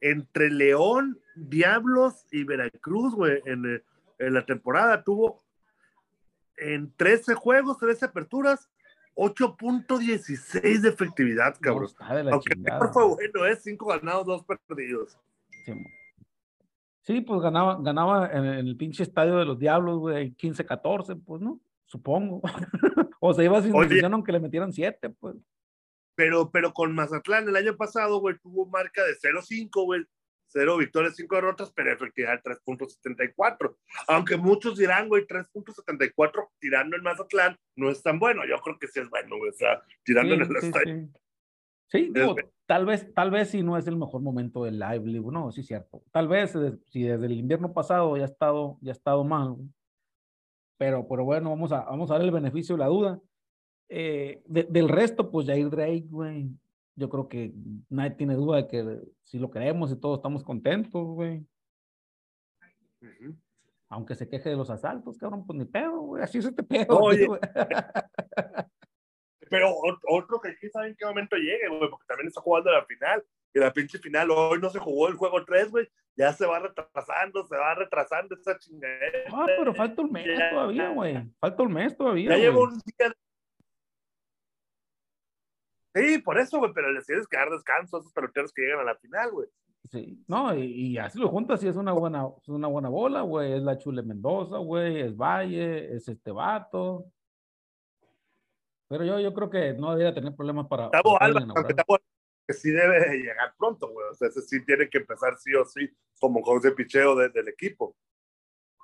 Entre 0.00 0.50
León, 0.50 1.20
Diablos 1.34 2.26
y 2.30 2.44
Veracruz, 2.44 3.14
güey, 3.14 3.42
en, 3.46 3.82
en 4.18 4.34
la 4.34 4.44
temporada 4.44 5.02
tuvo 5.02 5.42
en 6.56 6.92
13 6.96 7.34
juegos, 7.34 7.78
13 7.78 8.06
aperturas, 8.06 8.68
8.16 9.18 10.80
de 10.80 10.88
efectividad, 10.88 11.56
cabrón. 11.60 11.88
Aunque 12.30 12.56
mejor 12.56 12.92
fue 12.92 13.04
bueno, 13.04 13.46
¿eh? 13.46 13.56
5 13.56 13.86
ganados, 13.86 14.26
2 14.26 14.44
perdidos. 14.44 15.18
Sí. 17.02 17.20
pues 17.22 17.40
ganaba, 17.40 17.78
ganaba 17.80 18.30
en, 18.30 18.44
el 18.44 18.76
pinche 18.76 19.02
estadio 19.02 19.36
de 19.36 19.44
los 19.44 19.58
Diablos, 19.58 19.98
güey, 19.98 20.34
15-14, 20.36 21.20
pues, 21.24 21.42
¿no? 21.42 21.60
Supongo. 21.86 22.42
o 23.20 23.34
se 23.34 23.44
iba 23.44 23.60
sin 23.60 23.72
decisión 23.72 24.14
aunque 24.14 24.32
le 24.32 24.40
metieran 24.40 24.72
7, 24.72 25.10
pues. 25.10 25.34
Pero, 26.18 26.50
pero 26.50 26.72
con 26.72 26.96
Mazatlán 26.96 27.48
el 27.48 27.54
año 27.54 27.76
pasado, 27.76 28.18
güey, 28.18 28.36
tuvo 28.42 28.66
marca 28.66 29.04
de 29.04 29.12
0-5, 29.12 29.84
güey. 29.84 30.04
Cero 30.48 30.76
victorias, 30.76 31.14
cinco 31.14 31.36
derrotas, 31.36 31.70
pero 31.70 31.92
efectividad 31.92 32.42
3.74. 32.42 33.76
Aunque 34.08 34.36
muchos 34.36 34.76
dirán, 34.76 35.08
güey, 35.08 35.24
3.74 35.28 36.48
tirando 36.58 36.96
en 36.96 37.04
Mazatlán 37.04 37.56
no 37.76 37.88
es 37.88 38.02
tan 38.02 38.18
bueno. 38.18 38.42
Yo 38.48 38.56
creo 38.58 38.76
que 38.80 38.88
sí 38.88 38.98
es 38.98 39.08
bueno, 39.08 39.36
güey. 39.38 39.50
O 39.50 39.52
sea, 39.52 39.80
tirando 40.02 40.34
en 40.34 40.40
el 40.40 40.56
estadio. 40.56 41.08
Sí, 41.86 42.12
tal 42.66 42.84
vez, 42.84 43.14
tal 43.14 43.30
vez 43.30 43.50
si 43.50 43.62
no 43.62 43.78
es 43.78 43.86
el 43.86 43.96
mejor 43.96 44.20
momento 44.20 44.64
del 44.64 44.80
live, 44.80 45.20
no, 45.30 45.52
sí 45.52 45.60
es 45.60 45.68
cierto. 45.68 46.02
Tal 46.10 46.26
vez 46.26 46.52
si 46.86 47.04
desde 47.04 47.26
el 47.26 47.32
invierno 47.32 47.72
pasado 47.72 48.16
ya 48.16 48.24
ha 48.24 48.26
estado, 48.26 48.76
ya 48.80 48.90
ha 48.90 48.96
estado 48.96 49.22
mal, 49.22 49.56
pero, 50.78 51.06
pero 51.06 51.24
bueno, 51.24 51.50
vamos 51.50 51.70
a, 51.70 51.84
vamos 51.84 52.10
a 52.10 52.14
dar 52.14 52.22
el 52.22 52.32
beneficio 52.32 52.74
de 52.74 52.80
la 52.80 52.88
duda. 52.88 53.20
Eh, 53.88 54.42
del 54.46 54.88
resto, 54.88 55.30
pues 55.30 55.46
Jair 55.46 55.70
Drake, 55.70 56.06
güey, 56.08 56.50
yo 56.94 57.08
creo 57.08 57.28
que 57.28 57.52
nadie 57.88 58.10
tiene 58.10 58.34
duda 58.34 58.58
de 58.58 58.66
que 58.66 59.00
si 59.22 59.38
lo 59.38 59.50
queremos 59.50 59.92
y 59.92 60.00
todos 60.00 60.18
estamos 60.18 60.42
contentos, 60.42 61.04
güey. 61.06 61.46
Aunque 63.88 64.14
se 64.14 64.28
queje 64.28 64.50
de 64.50 64.56
los 64.56 64.68
asaltos, 64.68 65.16
cabrón, 65.16 65.46
pues 65.46 65.58
ni 65.58 65.64
pedo, 65.64 66.00
güey. 66.00 66.22
Así 66.22 66.38
es 66.38 66.46
este 66.46 66.62
pedo. 66.62 66.98
Oye. 67.00 67.26
Pero 69.48 69.74
otro 70.08 70.40
que 70.40 70.50
aquí 70.50 70.68
saben 70.68 70.90
en 70.90 70.96
qué 70.96 71.06
momento 71.06 71.36
llegue, 71.36 71.68
güey, 71.68 71.88
porque 71.88 72.06
también 72.06 72.28
está 72.28 72.40
jugando 72.40 72.70
la 72.70 72.84
final. 72.84 73.24
Y 73.54 73.60
la 73.60 73.72
pinche 73.72 73.98
final, 73.98 74.30
hoy 74.30 74.58
no 74.60 74.68
se 74.68 74.78
jugó 74.78 75.08
el 75.08 75.14
juego 75.14 75.42
3, 75.44 75.70
güey. 75.70 75.88
Ya 76.16 76.32
se 76.32 76.44
va 76.46 76.58
retrasando, 76.58 77.46
se 77.46 77.56
va 77.56 77.76
retrasando 77.76 78.34
esa 78.34 78.58
chingadera. 78.58 79.30
Ah, 79.32 79.46
pero 79.46 79.72
falta 79.72 80.02
un 80.02 80.12
mes 80.12 80.26
todavía, 80.50 80.90
güey. 80.90 81.32
Falta 81.38 81.62
un 81.62 81.72
mes 81.72 81.96
todavía. 81.96 82.30
Ya 82.30 82.36
llevo 82.36 82.64
un 82.64 82.78
día 82.98 83.14
Sí, 85.94 86.18
por 86.18 86.38
eso, 86.38 86.58
güey, 86.58 86.72
pero 86.74 86.92
les 86.92 87.06
tienes 87.06 87.26
que 87.26 87.36
dar 87.36 87.50
descanso 87.50 87.96
a 87.96 88.00
esos 88.00 88.12
peloteros 88.12 88.52
que 88.52 88.62
llegan 88.62 88.80
a 88.80 88.84
la 88.84 88.96
final, 88.96 89.30
güey. 89.30 89.48
Sí, 89.90 90.22
no, 90.26 90.54
y, 90.54 90.98
así 90.98 91.18
lo 91.18 91.28
juntas 91.28 91.62
y 91.62 91.68
es 91.68 91.76
una 91.76 91.92
buena, 91.92 92.26
es 92.42 92.48
una 92.48 92.68
buena 92.68 92.88
bola, 92.88 93.22
güey. 93.22 93.52
Es 93.52 93.62
la 93.62 93.78
Chule 93.78 94.02
Mendoza, 94.02 94.58
güey, 94.58 95.00
es 95.00 95.16
Valle, 95.16 95.94
es 95.94 96.08
este 96.08 96.30
vato. 96.30 97.06
Pero 98.88 99.04
yo, 99.04 99.18
yo 99.20 99.32
creo 99.32 99.50
que 99.50 99.74
no 99.74 99.90
debería 99.90 100.14
tener 100.14 100.34
problemas 100.34 100.66
para. 100.66 100.90
Tabo 100.90 101.20
Alba, 101.20 101.40
aunque 101.40 101.74
que 102.48 102.54
sí 102.54 102.70
debe 102.70 103.18
llegar 103.18 103.54
pronto, 103.58 103.88
güey. 103.90 104.08
O 104.10 104.14
sea, 104.14 104.28
ese 104.28 104.40
sí 104.40 104.64
tiene 104.64 104.88
que 104.88 104.98
empezar 104.98 105.36
sí 105.36 105.54
o 105.54 105.64
sí 105.66 105.88
como 106.18 106.42
de 106.60 106.72
picheo 106.72 107.14
del 107.14 107.48
equipo. 107.48 107.94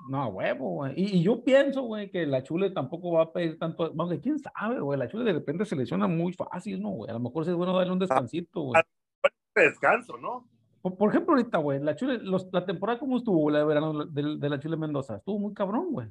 No, 0.08 0.28
huevo, 0.28 0.70
güey. 0.70 0.92
Y, 0.96 1.22
yo 1.22 1.42
pienso, 1.42 1.82
güey, 1.82 2.10
que 2.10 2.26
la 2.26 2.42
Chule 2.42 2.70
tampoco 2.70 3.12
va 3.12 3.22
a 3.22 3.32
pedir 3.32 3.58
tanto. 3.58 3.90
Vamos, 3.94 4.18
quién 4.22 4.38
sabe, 4.38 4.80
güey. 4.80 4.98
La 4.98 5.08
Chule 5.08 5.24
de 5.24 5.32
repente 5.32 5.64
se 5.64 5.76
lesiona 5.76 6.06
muy 6.06 6.32
fácil, 6.32 6.82
¿no, 6.82 6.90
güey? 6.90 7.10
A 7.10 7.14
lo 7.14 7.20
mejor 7.20 7.48
es 7.48 7.54
bueno 7.54 7.76
darle 7.76 7.92
un 7.92 7.98
descansito, 7.98 8.60
güey. 8.60 8.82
Descanso, 9.54 10.18
¿no? 10.18 10.46
Por, 10.82 11.08
ejemplo, 11.08 11.34
ahorita, 11.34 11.58
güey, 11.58 11.80
la 11.80 11.96
Chule, 11.96 12.18
los, 12.18 12.48
la 12.52 12.66
temporada, 12.66 12.98
¿cómo 12.98 13.16
estuvo 13.16 13.48
la 13.48 13.60
de 13.60 13.64
verano 13.64 14.04
de, 14.04 14.36
de 14.36 14.48
la 14.50 14.60
Chule 14.60 14.76
Mendoza? 14.76 15.16
Estuvo 15.16 15.38
muy 15.38 15.54
cabrón, 15.54 15.88
güey. 15.90 16.08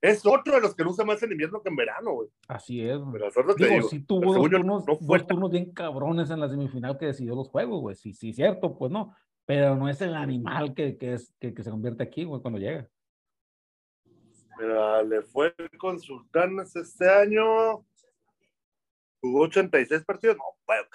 Es 0.00 0.24
otro 0.24 0.54
de 0.54 0.60
los 0.60 0.76
que 0.76 0.84
luce 0.84 1.04
más 1.04 1.22
en 1.22 1.32
invierno 1.32 1.60
que 1.60 1.70
en 1.70 1.76
verano, 1.76 2.12
güey. 2.12 2.28
Así 2.46 2.80
es. 2.82 2.98
Pero 3.12 3.54
te 3.56 3.68
digo, 3.68 3.88
sí 3.88 4.00
tuvo 4.04 4.34
dos 4.34 4.50
turnos, 4.50 4.84
dos 4.86 5.26
turnos 5.26 5.50
bien 5.50 5.72
cabrones 5.72 6.30
en 6.30 6.40
la 6.40 6.48
semifinal 6.48 6.96
que 6.96 7.06
decidió 7.06 7.34
los 7.34 7.48
juegos, 7.48 7.80
güey. 7.80 7.96
Sí, 7.96 8.14
sí, 8.14 8.32
cierto, 8.32 8.76
pues 8.78 8.92
no 8.92 9.14
pero 9.48 9.74
no 9.74 9.88
es 9.88 9.98
el 10.02 10.14
animal 10.14 10.74
que, 10.74 10.98
que 10.98 11.14
es, 11.14 11.32
que, 11.40 11.54
que, 11.54 11.64
se 11.64 11.70
convierte 11.70 12.02
aquí, 12.02 12.22
güey, 12.24 12.42
cuando 12.42 12.60
llega. 12.60 12.86
Mira, 14.58 15.02
le 15.02 15.22
fue 15.22 15.54
con 15.78 15.98
Sultanes 15.98 16.76
este 16.76 17.08
año, 17.08 17.86
jugó 19.22 19.44
86 19.44 20.04
partidos, 20.04 20.36
no, 20.36 20.44
bueno, 20.66 20.86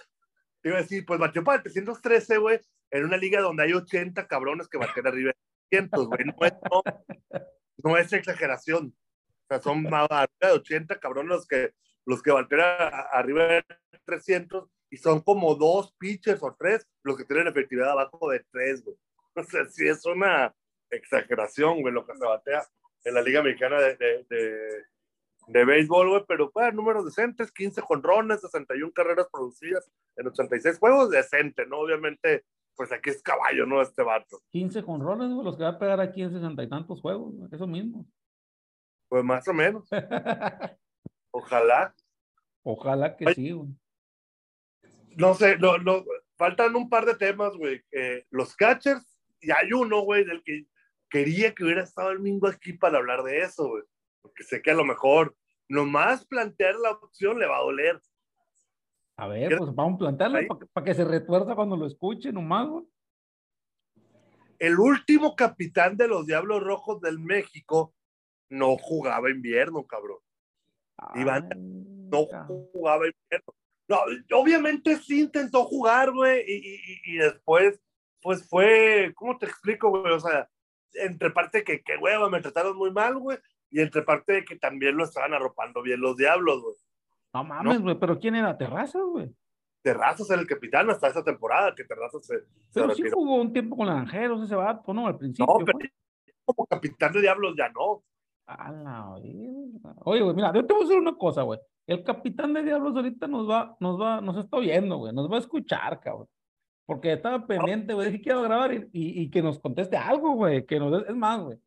te 0.62 0.70
iba 0.70 0.78
a 0.78 0.82
decir, 0.84 1.04
pues 1.04 1.20
batió 1.20 1.44
para 1.44 1.58
el 1.58 1.64
313, 1.64 2.38
güey, 2.38 2.60
en 2.92 3.06
una 3.06 3.18
liga 3.18 3.42
donde 3.42 3.64
hay 3.64 3.74
80 3.74 4.28
cabrones 4.28 4.68
que 4.68 4.78
baten 4.78 5.08
arriba 5.08 5.32
de 5.32 5.80
300, 5.80 6.08
güey, 6.10 6.26
no 6.26 6.46
es, 6.46 6.54
no, 6.70 6.84
es 7.98 8.14
exageración, 8.14 8.96
o 9.44 9.46
sea, 9.48 9.62
son 9.62 9.84
más 9.84 10.08
de 10.40 10.48
80 10.48 11.00
cabrones 11.00 11.30
los 11.30 11.48
que, 11.48 11.72
los 12.06 12.22
que 12.22 12.32
arriba 12.32 13.44
de 13.46 13.64
300 14.06 14.70
y 14.90 14.98
son 14.98 15.22
como 15.22 15.56
dos 15.56 15.92
pitchers 15.98 16.44
o 16.44 16.56
tres 16.58 16.88
los 17.04 17.18
que 17.18 17.26
tienen 17.26 17.48
efectividad 17.48 17.92
abajo 17.92 18.30
de 18.30 18.46
tres, 18.52 18.84
güey. 18.84 18.96
O 19.36 19.44
sea, 19.44 19.66
sí 19.66 19.88
es 19.88 20.06
una 20.06 20.54
exageración, 20.92 21.82
güey, 21.82 21.92
lo 21.92 22.06
que 22.06 22.16
se 22.16 22.24
batea 22.24 22.64
en 23.04 23.16
la 23.16 23.22
Liga 23.24 23.42
Mexicana 23.42 23.82
de, 23.82 23.96
de, 24.30 24.84
de, 25.48 25.66
béisbol, 25.66 26.10
güey, 26.10 26.24
pero, 26.28 26.52
bueno, 26.54 26.74
números 26.74 27.06
decentes, 27.06 27.52
15 27.52 27.82
jonrones, 27.82 28.42
61 28.42 28.94
carreras 28.94 29.28
producidas 29.34 29.90
en 30.16 30.28
86 30.28 30.78
juegos, 30.78 31.10
decente, 31.10 31.66
¿no? 31.66 31.80
Obviamente, 31.80 32.46
pues 32.76 32.92
aquí 32.92 33.10
es 33.10 33.22
caballo, 33.22 33.66
¿no? 33.66 33.82
Este 33.82 34.04
vato. 34.04 34.42
15 34.50 34.82
jonrones, 34.82 35.32
güey, 35.32 35.46
los 35.46 35.58
que 35.58 35.64
va 35.64 35.70
a 35.70 35.80
pegar 35.80 36.00
aquí 36.02 36.22
en 36.22 36.32
60 36.32 36.64
y 36.64 36.70
tantos 36.70 37.02
juegos, 37.02 37.34
eso 37.52 37.68
mismo. 37.68 38.06
Pues 39.10 39.24
más 39.24 39.48
o 39.48 39.54
menos. 39.54 39.88
Ojalá. 41.32 41.94
Ojalá 42.64 43.16
que 43.16 43.34
sí, 43.34 43.52
güey 43.52 43.70
no 45.18 45.34
sé, 45.34 45.58
no, 45.58 45.78
no, 45.78 46.04
faltan 46.38 46.76
un 46.76 46.90
par 46.90 47.06
de 47.06 47.16
temas, 47.16 47.56
güey. 47.56 47.84
los 48.30 48.56
catchers, 48.56 49.06
y 49.40 49.52
hay 49.52 49.74
uno, 49.74 50.02
güey, 50.02 50.24
del 50.24 50.44
que 50.44 50.66
quería 51.10 51.54
que 51.54 51.64
hubiera 51.64 51.84
estado 51.84 52.12
el 52.12 52.20
mismo 52.20 52.48
aquí 52.48 52.74
para 52.74 52.98
hablar 52.98 53.24
de 53.24 53.42
eso, 53.42 53.68
güey. 53.68 53.84
Porque 54.22 54.44
sé 54.44 54.62
que 54.62 54.72
a 54.72 54.76
lo 54.76 54.86
mejor 54.86 55.36
nomás 55.68 56.26
plantear 56.26 56.76
la 56.76 56.92
opción 56.92 57.40
le 57.40 57.46
va 57.46 57.58
a 57.58 57.62
doler. 57.62 58.00
A 59.24 59.28
ver, 59.28 59.58
pues 59.58 59.74
vamos 59.74 59.96
a 59.96 60.00
plantearla 60.00 60.42
para 60.74 60.86
que, 60.86 60.94
se 60.94 61.06
retuerza 61.06 61.56
cuando 61.56 61.78
lo 61.78 61.88
escuche 61.88 62.34
nomás, 62.34 62.68
güey. 62.68 62.86
El 64.60 64.78
último 64.78 65.34
capitán 65.34 65.96
de 65.96 66.10
los 66.10 66.26
Diablos 66.26 66.62
Rojos 66.62 67.00
del 67.00 67.20
México 67.20 67.94
no 68.50 68.76
jugaba 68.76 69.30
invierno, 69.30 69.86
cabrón. 69.86 70.18
Iván 71.16 71.48
no 72.10 72.26
jugaba 72.74 73.06
invierno. 73.08 73.54
No, 73.88 74.00
obviamente 74.38 74.98
sí 74.98 75.22
intentó 75.22 75.64
jugar, 75.64 76.12
güey, 76.12 76.44
y, 76.46 77.16
después, 77.16 77.80
pues 78.22 78.46
fue, 78.50 79.14
¿cómo 79.16 79.38
te 79.38 79.46
explico, 79.46 79.90
güey? 79.90 80.12
O 80.12 80.20
sea, 80.20 80.50
entre 80.96 81.32
parte 81.32 81.64
que, 81.64 81.82
que 81.82 81.96
hueva, 81.96 82.30
me 82.30 82.42
trataron 82.42 82.76
muy 82.76 82.92
mal, 82.92 83.18
güey, 83.20 83.38
y 83.72 83.80
entre 83.80 84.02
parte 84.02 84.34
de 84.34 84.44
que 84.44 84.58
también 84.58 84.98
lo 84.98 85.06
estaban 85.06 85.34
arropando 85.34 85.82
bien 85.82 86.02
los 86.02 86.18
diablos, 86.18 86.62
güey. 86.62 86.76
No 87.34 87.44
mames, 87.44 87.82
güey, 87.82 87.98
pero 88.00 88.20
¿quién 88.20 88.36
era 88.36 88.58
Terrazas, 88.58 89.02
güey? 89.04 89.34
Terrazas 89.82 90.30
era 90.30 90.42
el 90.42 90.48
capitán 90.48 90.90
hasta 90.90 91.08
esa 91.08 91.24
temporada, 91.24 91.74
que 91.76 91.84
Terrazas 91.84 92.26
se. 92.26 92.36
Pero 92.74 92.94
sí 92.94 93.04
jugó 93.12 93.42
un 93.42 93.52
tiempo 93.52 93.76
con 93.76 93.88
Lanjeros 93.88 94.44
ese 94.44 94.56
vato, 94.56 94.94
¿no? 94.94 95.08
Al 95.08 95.18
principio. 95.18 95.46
No, 95.46 95.66
pero 95.66 95.78
como 96.46 96.66
capitán 96.68 97.12
de 97.14 97.22
diablos 97.22 97.56
ya 97.58 97.70
no. 97.70 98.04
A 98.46 98.72
la 98.72 99.16
Oye, 100.04 100.22
güey, 100.22 100.36
mira, 100.36 100.54
yo 100.54 100.66
te 100.66 100.74
voy 100.74 100.84
a 100.84 100.86
decir 100.86 101.00
una 101.00 101.16
cosa, 101.16 101.44
güey. 101.44 101.60
El 101.88 102.04
capitán 102.04 102.54
de 102.54 102.64
Diablos 102.64 102.96
ahorita 102.96 103.28
nos 103.28 103.50
va, 103.50 103.76
nos 103.80 104.00
va, 104.00 104.22
nos 104.22 104.38
está 104.38 104.58
oyendo, 104.58 104.98
güey, 104.98 105.14
nos 105.14 105.30
va 105.30 105.36
a 105.36 105.40
escuchar, 105.40 106.00
cabrón. 106.00 106.28
Porque 106.86 107.14
estaba 107.14 107.46
pendiente, 107.46 107.94
güey, 107.94 108.12
dije 108.12 108.24
quiero 108.24 108.42
grabar 108.42 108.74
y, 108.74 108.90
y, 108.92 109.30
que 109.30 109.42
nos 109.42 109.60
conteste 109.60 109.96
algo, 109.96 110.34
güey, 110.34 110.66
que 110.66 110.80
nos 110.80 111.08
es 111.08 111.16
más, 111.16 111.42
güey, 111.42 111.58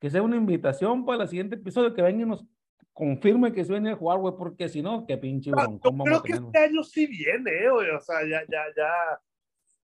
que 0.00 0.10
sea 0.10 0.22
una 0.22 0.36
invitación 0.36 1.04
para 1.04 1.24
el 1.24 1.28
siguiente 1.28 1.56
episodio, 1.56 1.94
que 1.94 2.02
venga 2.02 2.22
y 2.22 2.26
nos 2.26 2.44
confirme 2.92 3.52
que 3.52 3.64
se 3.64 3.72
viene 3.72 3.92
a 3.92 3.96
jugar, 3.96 4.18
güey, 4.18 4.34
porque 4.36 4.68
si 4.68 4.82
no, 4.82 5.06
qué 5.06 5.16
pinche 5.18 5.50
bronco. 5.50 5.90
Yo 5.90 6.04
creo 6.04 6.22
que 6.22 6.32
este 6.32 6.58
año 6.58 6.82
sí 6.82 7.06
viene, 7.06 7.50
eh, 7.50 7.70
güey, 7.70 7.90
o 7.90 8.00
sea, 8.00 8.22
ya, 8.22 8.42
ya, 8.48 8.64
ya, 8.76 9.20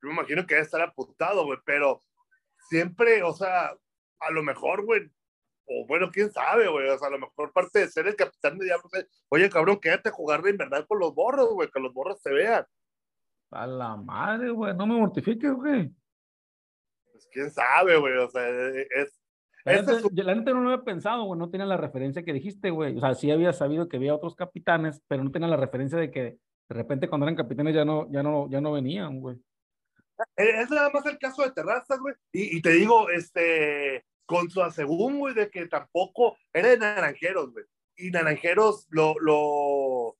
yo 0.01 0.09
me 0.09 0.13
imagino 0.13 0.45
que 0.45 0.55
debe 0.55 0.65
estar 0.65 0.81
apuntado, 0.81 1.45
güey, 1.45 1.59
pero 1.65 2.03
siempre, 2.69 3.23
o 3.23 3.33
sea, 3.33 3.71
a 4.19 4.31
lo 4.31 4.43
mejor, 4.43 4.85
güey, 4.85 5.09
o 5.69 5.85
bueno, 5.85 6.09
quién 6.11 6.31
sabe, 6.31 6.67
güey. 6.67 6.89
O 6.89 6.97
sea, 6.97 7.07
a 7.07 7.11
lo 7.11 7.19
mejor 7.19 7.53
parte 7.53 7.79
de 7.79 7.87
ser 7.87 8.07
el 8.07 8.15
capitán 8.15 8.57
de 8.57 8.65
Diablos 8.65 8.91
oye, 9.29 9.49
cabrón, 9.49 9.79
quédate 9.79 10.09
a 10.09 10.13
jugar 10.13 10.41
de 10.41 10.51
invernal 10.51 10.87
con 10.87 10.99
los 10.99 11.13
borros, 11.13 11.49
güey, 11.53 11.69
que 11.69 11.79
los 11.79 11.93
borros 11.93 12.19
se 12.21 12.31
vean. 12.31 12.65
A 13.51 13.67
la 13.67 13.95
madre, 13.95 14.49
güey, 14.49 14.75
no 14.75 14.87
me 14.87 14.95
mortifiques, 14.95 15.51
güey. 15.51 15.91
Pues 17.11 17.27
quién 17.31 17.51
sabe, 17.51 17.97
güey, 17.97 18.17
o 18.17 18.29
sea, 18.29 18.47
es. 18.47 19.18
La 19.65 19.73
gente, 19.73 20.53
no 20.53 20.61
lo 20.61 20.71
había 20.71 20.83
pensado, 20.83 21.25
güey, 21.25 21.39
no 21.39 21.49
tenía 21.49 21.65
la 21.65 21.77
referencia 21.77 22.23
que 22.23 22.33
dijiste, 22.33 22.69
güey. 22.69 22.95
O 22.97 22.99
sea, 22.99 23.13
sí 23.15 23.29
había 23.29 23.53
sabido 23.53 23.89
que 23.89 23.97
había 23.97 24.15
otros 24.15 24.35
capitanes, 24.35 25.01
pero 25.07 25.23
no 25.23 25.31
tenía 25.31 25.47
la 25.47 25.57
referencia 25.57 25.97
de 25.97 26.11
que 26.11 26.21
de 26.21 26.75
repente 26.75 27.09
cuando 27.09 27.25
eran 27.25 27.35
capitanes 27.35 27.75
ya 27.75 27.83
no, 27.83 28.09
ya 28.11 28.23
no, 28.23 28.49
ya 28.49 28.61
no 28.61 28.71
venían, 28.71 29.19
güey. 29.19 29.37
Es 30.35 30.69
nada 30.69 30.89
más 30.93 31.05
el 31.05 31.17
caso 31.17 31.43
de 31.43 31.51
Terrazas, 31.51 31.99
güey. 31.99 32.13
Y, 32.31 32.57
y, 32.57 32.61
te 32.61 32.71
digo, 32.71 33.09
este, 33.09 34.05
con 34.25 34.49
su 34.49 34.61
asegún, 34.61 35.19
güey, 35.19 35.33
de 35.33 35.49
que 35.49 35.65
tampoco 35.67 36.37
era 36.53 36.69
de 36.69 36.77
Naranjeros, 36.77 37.51
güey. 37.51 37.65
Y 37.97 38.11
Naranjeros 38.11 38.87
lo, 38.89 39.15
lo, 39.19 40.17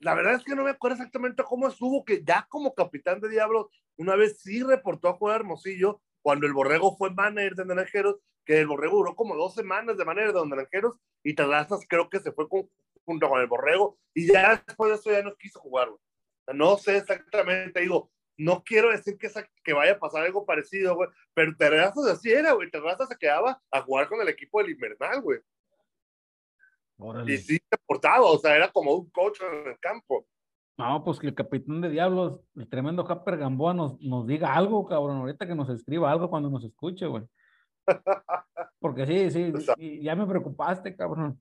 la 0.00 0.14
verdad 0.14 0.34
es 0.34 0.44
que 0.44 0.54
no 0.54 0.64
me 0.64 0.70
acuerdo 0.70 0.96
exactamente 0.96 1.42
cómo 1.44 1.68
estuvo, 1.68 2.04
que 2.04 2.22
ya 2.24 2.46
como 2.48 2.74
capitán 2.74 3.20
de 3.20 3.28
Diablos, 3.28 3.66
una 3.96 4.16
vez 4.16 4.38
sí 4.40 4.62
reportó 4.62 5.08
a 5.08 5.14
jugar 5.14 5.40
Hermosillo, 5.40 6.00
cuando 6.22 6.46
el 6.46 6.52
Borrego 6.52 6.96
fue 6.96 7.10
manager 7.10 7.54
de 7.54 7.64
Naranjeros, 7.66 8.16
que 8.44 8.60
el 8.60 8.66
Borrego 8.66 8.98
duró 8.98 9.14
como 9.14 9.36
dos 9.36 9.54
semanas 9.54 9.96
de 9.96 10.04
manager 10.04 10.32
de 10.32 10.46
Naranjeros, 10.46 10.98
y 11.22 11.34
Terrazas 11.34 11.86
creo 11.88 12.08
que 12.08 12.20
se 12.20 12.32
fue 12.32 12.46
junto 13.04 13.28
con 13.28 13.40
el 13.40 13.46
Borrego, 13.46 13.98
y 14.14 14.32
ya 14.32 14.62
después 14.66 14.90
de 14.90 14.96
eso 14.96 15.10
ya 15.10 15.22
no 15.22 15.34
quiso 15.36 15.60
jugar, 15.60 15.88
güey. 15.88 16.00
No 16.52 16.76
sé 16.76 16.98
exactamente, 16.98 17.80
digo, 17.80 18.10
no 18.36 18.62
quiero 18.64 18.90
decir 18.90 19.16
que, 19.16 19.30
que 19.62 19.72
vaya 19.72 19.92
a 19.92 19.98
pasar 19.98 20.24
algo 20.24 20.44
parecido, 20.44 20.94
güey, 20.94 21.08
pero 21.32 21.56
Terrazas 21.56 22.06
así 22.06 22.30
era, 22.30 22.52
güey. 22.52 22.70
Terrazas 22.70 23.08
se 23.08 23.16
quedaba 23.16 23.62
a 23.70 23.80
jugar 23.82 24.08
con 24.08 24.20
el 24.20 24.28
equipo 24.28 24.60
del 24.60 24.72
Invernal, 24.72 25.22
güey. 25.22 25.40
Y 27.26 27.36
sí 27.38 27.58
se 27.58 27.78
portaba, 27.86 28.24
o 28.24 28.38
sea, 28.38 28.56
era 28.56 28.70
como 28.70 28.94
un 28.94 29.10
coach 29.10 29.40
en 29.40 29.68
el 29.68 29.78
campo. 29.78 30.26
No, 30.76 31.04
pues 31.04 31.18
que 31.18 31.28
el 31.28 31.34
capitán 31.34 31.80
de 31.80 31.90
Diablos, 31.90 32.40
el 32.56 32.68
tremendo 32.68 33.04
Japper 33.04 33.36
Gamboa, 33.36 33.74
nos, 33.74 34.00
nos 34.00 34.26
diga 34.26 34.54
algo, 34.54 34.86
cabrón. 34.86 35.18
Ahorita 35.18 35.46
que 35.46 35.54
nos 35.54 35.68
escriba 35.70 36.10
algo 36.10 36.28
cuando 36.28 36.50
nos 36.50 36.64
escuche, 36.64 37.06
güey. 37.06 37.22
Porque 38.78 39.06
sí, 39.06 39.52
sí, 39.76 40.02
ya 40.02 40.14
me 40.14 40.26
preocupaste, 40.26 40.94
cabrón. 40.94 41.40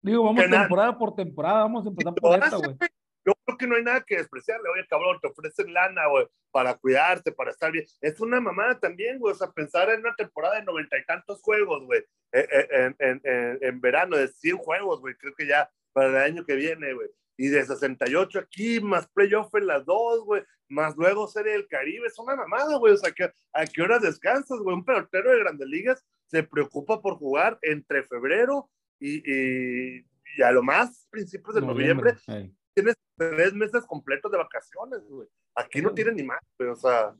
Digo, 0.00 0.24
vamos 0.24 0.44
temporada 0.48 0.98
por 0.98 1.14
temporada, 1.14 1.60
vamos 1.60 1.86
a 1.86 1.88
empezar 1.88 2.14
por 2.14 2.34
esta, 2.34 2.56
güey 2.56 2.76
yo 3.24 3.34
creo 3.44 3.58
que 3.58 3.66
no 3.66 3.76
hay 3.76 3.84
nada 3.84 4.02
que 4.02 4.16
despreciarle. 4.16 4.68
Oye, 4.68 4.86
cabrón, 4.88 5.18
te 5.20 5.28
ofrecen 5.28 5.72
lana, 5.72 6.06
güey, 6.08 6.26
para 6.50 6.74
cuidarte, 6.74 7.32
para 7.32 7.50
estar 7.50 7.70
bien. 7.70 7.86
Es 8.00 8.20
una 8.20 8.40
mamada 8.40 8.78
también, 8.78 9.18
güey. 9.18 9.32
O 9.32 9.36
sea, 9.36 9.50
pensar 9.50 9.90
en 9.90 10.00
una 10.00 10.14
temporada 10.14 10.56
de 10.56 10.64
noventa 10.64 10.98
y 10.98 11.04
tantos 11.04 11.40
juegos, 11.42 11.84
güey, 11.84 12.00
eh, 12.32 12.48
eh, 12.50 12.68
en, 12.70 12.96
en, 12.98 13.20
en, 13.24 13.58
en, 13.60 13.80
verano, 13.80 14.16
de 14.16 14.28
100 14.28 14.58
juegos, 14.58 15.00
güey, 15.00 15.14
creo 15.14 15.34
que 15.34 15.46
ya 15.46 15.70
para 15.92 16.08
el 16.08 16.16
año 16.16 16.44
que 16.44 16.54
viene, 16.54 16.92
güey. 16.94 17.08
Y 17.36 17.48
de 17.48 17.64
68 17.64 18.38
aquí, 18.38 18.80
más 18.80 19.08
playoff 19.08 19.54
en 19.54 19.66
las 19.66 19.84
dos, 19.84 20.24
güey, 20.24 20.42
más 20.68 20.96
luego 20.96 21.26
Serie 21.26 21.52
del 21.52 21.66
Caribe. 21.66 22.06
Es 22.06 22.18
una 22.18 22.36
mamada, 22.36 22.76
güey. 22.76 22.94
O 22.94 22.96
sea, 22.96 23.12
¿a 23.52 23.66
qué 23.66 23.82
hora 23.82 23.98
descansas, 23.98 24.58
güey? 24.58 24.76
Un 24.76 24.84
pelotero 24.84 25.30
de 25.30 25.40
grandes 25.40 25.68
ligas 25.68 26.04
se 26.26 26.42
preocupa 26.42 27.00
por 27.00 27.16
jugar 27.16 27.58
entre 27.62 28.02
febrero 28.04 28.70
y, 28.98 29.16
y, 29.30 30.06
y 30.36 30.42
a 30.42 30.52
lo 30.52 30.62
más 30.62 31.06
principios 31.10 31.54
de 31.54 31.62
noviembre. 31.62 32.14
noviembre 32.26 32.54
tienes 32.74 32.96
tres 33.16 33.52
meses 33.54 33.84
completos 33.86 34.30
de 34.30 34.38
vacaciones, 34.38 35.00
güey. 35.08 35.28
Aquí 35.54 35.82
no 35.82 35.92
tienen 35.92 36.16
ni 36.16 36.22
más, 36.22 36.40
güey. 36.58 36.70
O 36.70 36.76
sea, 36.76 37.14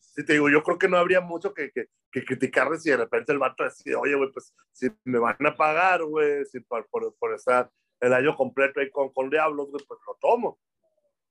sí 0.00 0.24
te 0.24 0.34
digo, 0.34 0.48
yo 0.50 0.62
creo 0.62 0.78
que 0.78 0.88
no 0.88 0.96
habría 0.96 1.20
mucho 1.20 1.54
que, 1.54 1.70
que, 1.70 1.86
que 2.10 2.24
criticarle 2.24 2.78
si 2.78 2.90
de 2.90 2.98
repente 2.98 3.32
el 3.32 3.38
vato 3.38 3.64
decide, 3.64 3.96
oye, 3.96 4.14
güey, 4.14 4.30
pues 4.32 4.54
si 4.72 4.88
me 5.04 5.18
van 5.18 5.36
a 5.46 5.54
pagar, 5.54 6.04
güey, 6.04 6.44
si 6.46 6.60
por, 6.60 6.86
por, 6.88 7.14
por, 7.16 7.34
estar 7.34 7.70
el 8.00 8.12
año 8.12 8.36
completo 8.36 8.80
ahí 8.80 8.90
con, 8.90 9.12
con 9.12 9.30
Diablos, 9.30 9.68
pues 9.70 10.00
lo 10.06 10.14
tomo. 10.20 10.58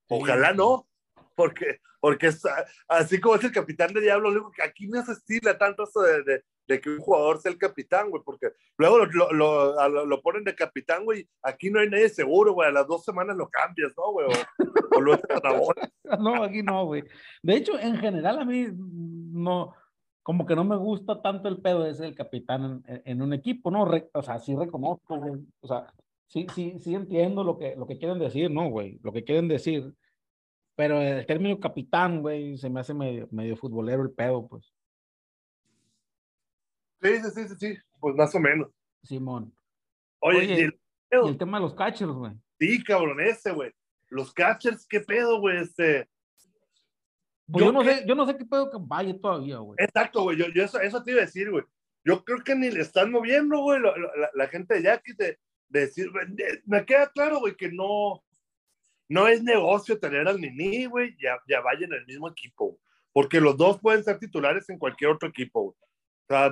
Ojalá 0.10 0.54
no, 0.54 0.88
porque, 1.36 1.80
porque 2.00 2.28
es, 2.28 2.42
así 2.88 3.20
como 3.20 3.36
es 3.36 3.44
el 3.44 3.52
capitán 3.52 3.94
de 3.94 4.02
Diablos, 4.02 4.36
aquí 4.64 4.88
no 4.88 5.04
se 5.04 5.14
estila 5.14 5.58
tanto 5.58 5.84
eso 5.84 6.02
de, 6.02 6.44
de 6.68 6.82
que 6.82 6.90
un 6.90 7.00
jugador 7.00 7.42
sea 7.42 7.52
el 7.52 7.58
capitán, 7.58 8.10
güey, 8.10 8.24
porque 8.24 8.52
luego 8.78 9.06
lo, 9.06 9.32
lo, 9.32 10.06
lo, 10.06 10.22
ponen 10.22 10.44
de 10.44 10.56
capitán, 10.56 11.04
güey, 11.04 11.28
aquí 11.42 11.70
no 11.70 11.80
hay 11.80 11.90
nadie 11.90 12.10
seguro, 12.10 12.54
güey, 12.54 12.70
a 12.70 12.72
las 12.72 12.88
dos 12.88 13.04
semanas 13.04 13.36
lo 13.36 13.50
cambias, 13.50 13.94
¿no, 13.98 14.12
güey? 14.12 14.28
O, 14.96 15.02
lo 15.02 15.18
No, 16.20 16.44
aquí 16.44 16.64
no, 16.64 16.86
güey. 16.86 17.04
De 17.42 17.56
hecho, 17.56 17.78
en 17.80 17.98
general 17.98 18.40
a 18.40 18.46
mí 18.46 18.68
no, 18.72 19.74
como 20.22 20.46
que 20.46 20.56
no 20.56 20.64
me 20.64 20.78
gusta 20.78 21.22
tanto 21.22 21.50
el 21.50 21.62
pedo 21.62 21.84
de 21.84 21.96
ser 21.96 22.06
el 22.06 22.16
capitán 22.16 22.84
en, 22.86 23.22
un 23.22 23.34
equipo, 23.34 23.72
¿no? 23.72 23.90
o 24.14 24.22
sea, 24.22 24.40
sí 24.40 24.56
reconozco, 24.56 25.18
güey, 25.18 25.42
o 25.62 25.68
sea, 25.68 25.94
sí, 26.28 26.48
sí, 26.54 26.80
sí 26.80 26.96
entiendo 26.96 27.44
lo 27.44 27.58
que, 27.58 27.76
lo 27.76 27.88
que 27.88 27.98
quieren 27.98 28.20
decir, 28.20 28.52
¿no, 28.52 28.70
güey? 28.70 29.00
Lo 29.04 29.12
que 29.12 29.24
quieren 29.24 29.48
decir, 29.48 29.94
pero 30.76 31.02
el 31.02 31.26
término 31.26 31.60
capitán, 31.60 32.22
güey, 32.22 32.58
se 32.58 32.70
me 32.70 32.80
hace 32.80 32.94
medio, 32.94 33.28
medio 33.32 33.56
futbolero 33.56 34.02
el 34.02 34.12
pedo, 34.12 34.48
pues. 34.48 34.74
Sí, 37.02 37.18
sí, 37.18 37.48
sí, 37.48 37.56
sí, 37.60 37.78
pues 38.00 38.16
más 38.16 38.34
o 38.34 38.40
menos. 38.40 38.70
Simón. 39.04 39.54
Oye, 40.20 40.46
y, 40.46 40.70
el, 41.10 41.38
tema 41.38 41.58
de 41.58 41.64
los 41.64 41.76
catchers, 41.76 42.12
güey. 42.12 42.32
Sí, 42.60 42.82
cabrón, 42.84 43.20
ese, 43.20 43.52
güey. 43.52 43.72
Los 44.10 44.34
catchers, 44.34 44.88
¿qué 44.88 45.02
pedo, 45.02 45.40
güey? 45.40 45.58
Este. 45.58 46.08
Pues 47.52 47.66
yo, 47.66 47.72
no 47.72 47.84
sé, 47.84 48.04
yo 48.08 48.16
no 48.16 48.26
sé 48.26 48.38
qué 48.38 48.46
pedo 48.46 48.72
que 48.72 48.78
vaya 48.80 49.16
todavía, 49.20 49.58
güey. 49.58 49.76
Exacto, 49.80 50.24
güey. 50.24 50.38
Yo, 50.38 50.46
yo 50.56 50.64
eso, 50.64 50.80
eso, 50.80 51.04
te 51.04 51.12
iba 51.12 51.22
a 51.22 51.26
decir, 51.26 51.52
güey. 51.52 51.64
Yo 52.06 52.24
creo 52.24 52.44
que 52.44 52.56
ni 52.56 52.72
le 52.72 52.82
están 52.82 53.12
moviendo, 53.12 53.60
güey, 53.60 53.80
la, 53.82 53.94
la, 54.34 54.48
gente 54.48 54.76
de 54.76 54.84
Jackie 54.84 55.14
de, 55.14 55.38
decir, 55.70 56.12
me 56.66 56.86
queda 56.86 57.12
claro, 57.12 57.40
güey, 57.40 57.56
que 57.56 57.72
no, 57.72 58.24
no 59.10 59.28
es 59.28 59.44
negocio 59.44 60.00
tener 60.00 60.28
al 60.28 60.40
Nini, 60.40 60.86
güey, 60.86 61.16
ya, 61.22 61.40
ya 61.48 61.62
vaya 61.62 61.86
en 61.86 61.94
el 61.94 62.06
mismo 62.06 62.30
equipo, 62.30 62.80
porque 63.12 63.40
los 63.40 63.58
dos 63.58 63.80
pueden 63.80 64.04
ser 64.04 64.20
titulares 64.20 64.70
en 64.70 64.78
cualquier 64.78 65.12
otro 65.12 65.30
equipo. 65.30 65.62
O 65.62 65.76
sea, 66.28 66.52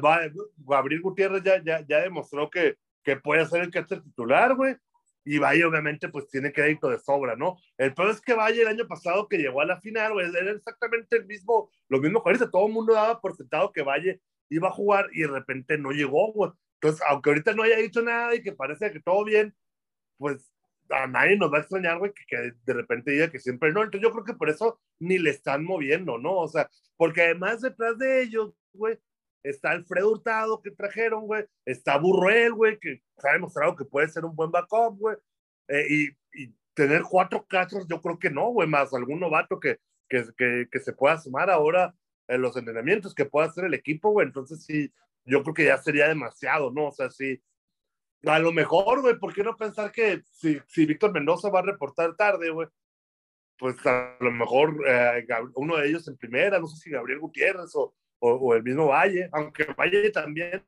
Gabriel 0.57 1.01
Gutiérrez 1.01 1.43
ya, 1.43 1.63
ya, 1.63 1.85
ya 1.87 2.01
demostró 2.01 2.49
que, 2.49 2.75
que 3.03 3.15
puede 3.15 3.45
ser 3.45 3.61
el 3.61 3.71
catcher 3.71 4.01
titular, 4.01 4.55
güey. 4.55 4.75
Y 5.23 5.37
Valle, 5.37 5.65
obviamente, 5.65 6.09
pues 6.09 6.27
tiene 6.29 6.51
crédito 6.51 6.89
de 6.89 6.99
sobra, 6.99 7.35
¿no? 7.35 7.57
El 7.77 7.93
peor 7.93 8.09
es 8.09 8.21
que 8.21 8.33
Valle 8.33 8.61
el 8.61 8.67
año 8.67 8.87
pasado 8.87 9.27
que 9.27 9.37
llegó 9.37 9.61
a 9.61 9.65
la 9.65 9.79
final, 9.79 10.13
güey, 10.13 10.27
era 10.35 10.51
exactamente 10.51 11.17
el 11.17 11.25
mismo, 11.25 11.69
lo 11.89 11.99
mismo 11.99 12.23
que 12.23 12.37
Todo 12.47 12.67
el 12.67 12.73
mundo 12.73 12.93
daba 12.93 13.21
por 13.21 13.35
sentado 13.35 13.71
que 13.71 13.83
Valle 13.83 14.19
iba 14.49 14.69
a 14.69 14.71
jugar 14.71 15.07
y 15.13 15.21
de 15.21 15.27
repente 15.27 15.77
no 15.77 15.91
llegó. 15.91 16.33
Entonces, 16.81 17.05
aunque 17.07 17.29
ahorita 17.29 17.53
no 17.53 17.63
haya 17.63 17.77
dicho 17.77 18.01
nada 18.01 18.33
y 18.33 18.41
que 18.41 18.53
parece 18.53 18.91
que 18.91 18.99
todo 18.99 19.23
bien, 19.23 19.53
pues 20.17 20.51
a 20.89 21.05
nadie 21.07 21.37
nos 21.37 21.53
va 21.53 21.57
a 21.57 21.61
extrañar, 21.61 21.99
güey, 21.99 22.11
que, 22.27 22.53
de 22.65 22.73
repente 22.73 23.11
diga 23.11 23.29
que 23.29 23.39
siempre 23.39 23.71
no. 23.71 23.83
Entonces, 23.83 24.01
yo 24.01 24.11
creo 24.11 24.23
que 24.23 24.33
por 24.33 24.49
eso 24.49 24.79
ni 24.99 25.19
le 25.19 25.29
están 25.29 25.63
moviendo, 25.63 26.17
¿no? 26.17 26.37
O 26.37 26.47
sea, 26.47 26.69
porque 26.97 27.21
además 27.21 27.61
detrás 27.61 27.99
de 27.99 28.23
ellos, 28.23 28.53
güey, 28.73 28.97
está 29.43 29.71
Alfredo 29.71 30.11
Hurtado 30.11 30.61
que 30.61 30.71
trajeron, 30.71 31.27
güey, 31.27 31.45
está 31.65 31.97
Burruel, 31.97 32.53
güey, 32.53 32.79
que 32.79 33.01
se 33.17 33.29
ha 33.29 33.33
demostrado 33.33 33.75
que 33.75 33.85
puede 33.85 34.07
ser 34.07 34.25
un 34.25 34.35
buen 34.35 34.51
backup, 34.51 34.97
güey, 34.97 35.17
eh, 35.67 35.85
y, 35.89 36.09
tener 36.73 37.03
cuatro 37.03 37.45
cachos, 37.47 37.85
yo 37.89 38.01
creo 38.01 38.17
que 38.17 38.29
no, 38.29 38.47
güey, 38.47 38.67
más 38.67 38.93
algún 38.93 39.19
novato 39.19 39.59
que, 39.59 39.79
que, 40.07 40.23
que, 40.37 40.67
que, 40.71 40.79
se 40.79 40.93
pueda 40.93 41.17
sumar 41.17 41.49
ahora 41.49 41.93
en 42.29 42.41
los 42.41 42.55
entrenamientos, 42.55 43.13
que 43.13 43.25
pueda 43.25 43.47
hacer 43.47 43.65
el 43.65 43.73
equipo, 43.73 44.11
güey, 44.11 44.25
entonces 44.27 44.63
sí, 44.63 44.91
yo 45.25 45.43
creo 45.43 45.53
que 45.53 45.65
ya 45.65 45.77
sería 45.77 46.07
demasiado, 46.07 46.71
¿no? 46.71 46.87
O 46.87 46.91
sea, 46.91 47.09
sí, 47.09 47.41
a 48.25 48.39
lo 48.39 48.51
mejor, 48.51 49.01
güey, 49.01 49.17
¿por 49.17 49.33
qué 49.33 49.43
no 49.43 49.55
pensar 49.55 49.91
que 49.91 50.21
si, 50.31 50.59
si 50.67 50.85
Víctor 50.85 51.11
Mendoza 51.11 51.49
va 51.49 51.59
a 51.59 51.63
reportar 51.63 52.15
tarde, 52.15 52.49
güey? 52.51 52.67
Pues 53.57 53.75
a 53.85 54.15
lo 54.19 54.31
mejor 54.31 54.75
eh, 54.87 55.25
uno 55.55 55.77
de 55.77 55.87
ellos 55.87 56.07
en 56.07 56.17
primera, 56.17 56.59
no 56.59 56.67
sé 56.67 56.77
si 56.77 56.89
Gabriel 56.89 57.19
Gutiérrez 57.19 57.75
o, 57.75 57.93
o, 58.19 58.55
el 58.55 58.63
mismo 58.63 58.87
Valle, 58.87 59.29
aunque 59.31 59.65
Valle 59.77 60.09
también 60.11 60.65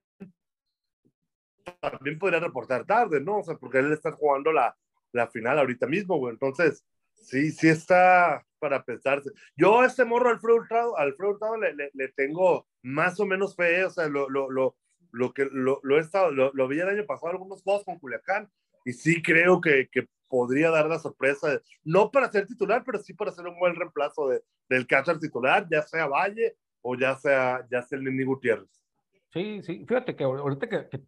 también 1.79 2.19
podría 2.19 2.39
reportar 2.39 2.85
tarde, 2.85 3.21
¿no? 3.21 3.37
O 3.39 3.43
sea, 3.43 3.55
porque 3.55 3.79
él 3.79 3.91
está 3.93 4.11
jugando 4.11 4.51
la, 4.51 4.75
la 5.11 5.27
final 5.27 5.59
ahorita 5.59 5.87
mismo, 5.87 6.17
güey. 6.17 6.33
Entonces, 6.33 6.83
sí, 7.13 7.51
sí 7.51 7.69
está 7.69 8.45
para 8.59 8.83
pensarse. 8.83 9.31
Yo 9.55 9.81
a 9.81 9.85
este 9.85 10.03
morro 10.03 10.29
Alfredo 10.29 10.57
Hurtado, 10.57 10.97
Alfredo 10.97 11.31
Hurtado 11.31 11.57
le, 11.57 11.73
le, 11.73 11.89
le, 11.93 12.09
tengo 12.09 12.67
más 12.84 13.19
o 13.19 13.26
menos 13.26 13.56
fe, 13.56 13.84
o 13.86 13.89
sea, 13.89 14.08
lo, 14.08 14.30
lo, 14.30 14.52
lo, 14.52 14.76
lo 15.12 15.34
que 15.34 15.48
lo, 15.52 15.80
lo, 15.84 15.98
he 15.98 16.02
estado, 16.02 16.32
lo, 16.32 16.67
vi 16.67 16.80
el 16.80 16.89
año 16.89 17.06
pasado 17.06 17.32
algunos 17.32 17.63
juegos 17.63 17.84
con 17.84 17.98
Culiacán 17.98 18.52
y 18.86 18.93
sí 18.93 19.22
creo 19.22 19.62
que, 19.62 19.89
que 19.89 20.08
podría 20.28 20.69
dar 20.69 20.88
la 20.88 21.00
sorpresa, 21.00 21.62
no 21.84 22.12
para 22.12 22.32
ser 22.32 22.46
titular, 22.46 22.84
pero 22.86 23.00
sí 23.00 23.13
para 23.13 23.32
ser 23.32 23.48
un 23.48 23.58
buen 23.58 23.76
reemplazo 23.76 24.28
de, 24.28 24.43
del 24.67 24.86
catcher 24.86 25.19
titular, 25.19 25.67
ya 25.72 25.82
sea 25.82 26.08
Valle 26.08 26.58
o 26.82 26.96
ya 26.96 27.15
sea, 27.15 27.65
ya 27.72 27.82
sea 27.82 27.98
el 27.98 28.04
Nini 28.04 28.24
Gutiérrez. 28.24 28.84
Sí, 29.32 29.62
sí, 29.63 29.86
fíjate 29.88 30.15
que 30.15 30.24
ahorita 30.26 30.67
que, 30.67 30.89
que 30.89 31.02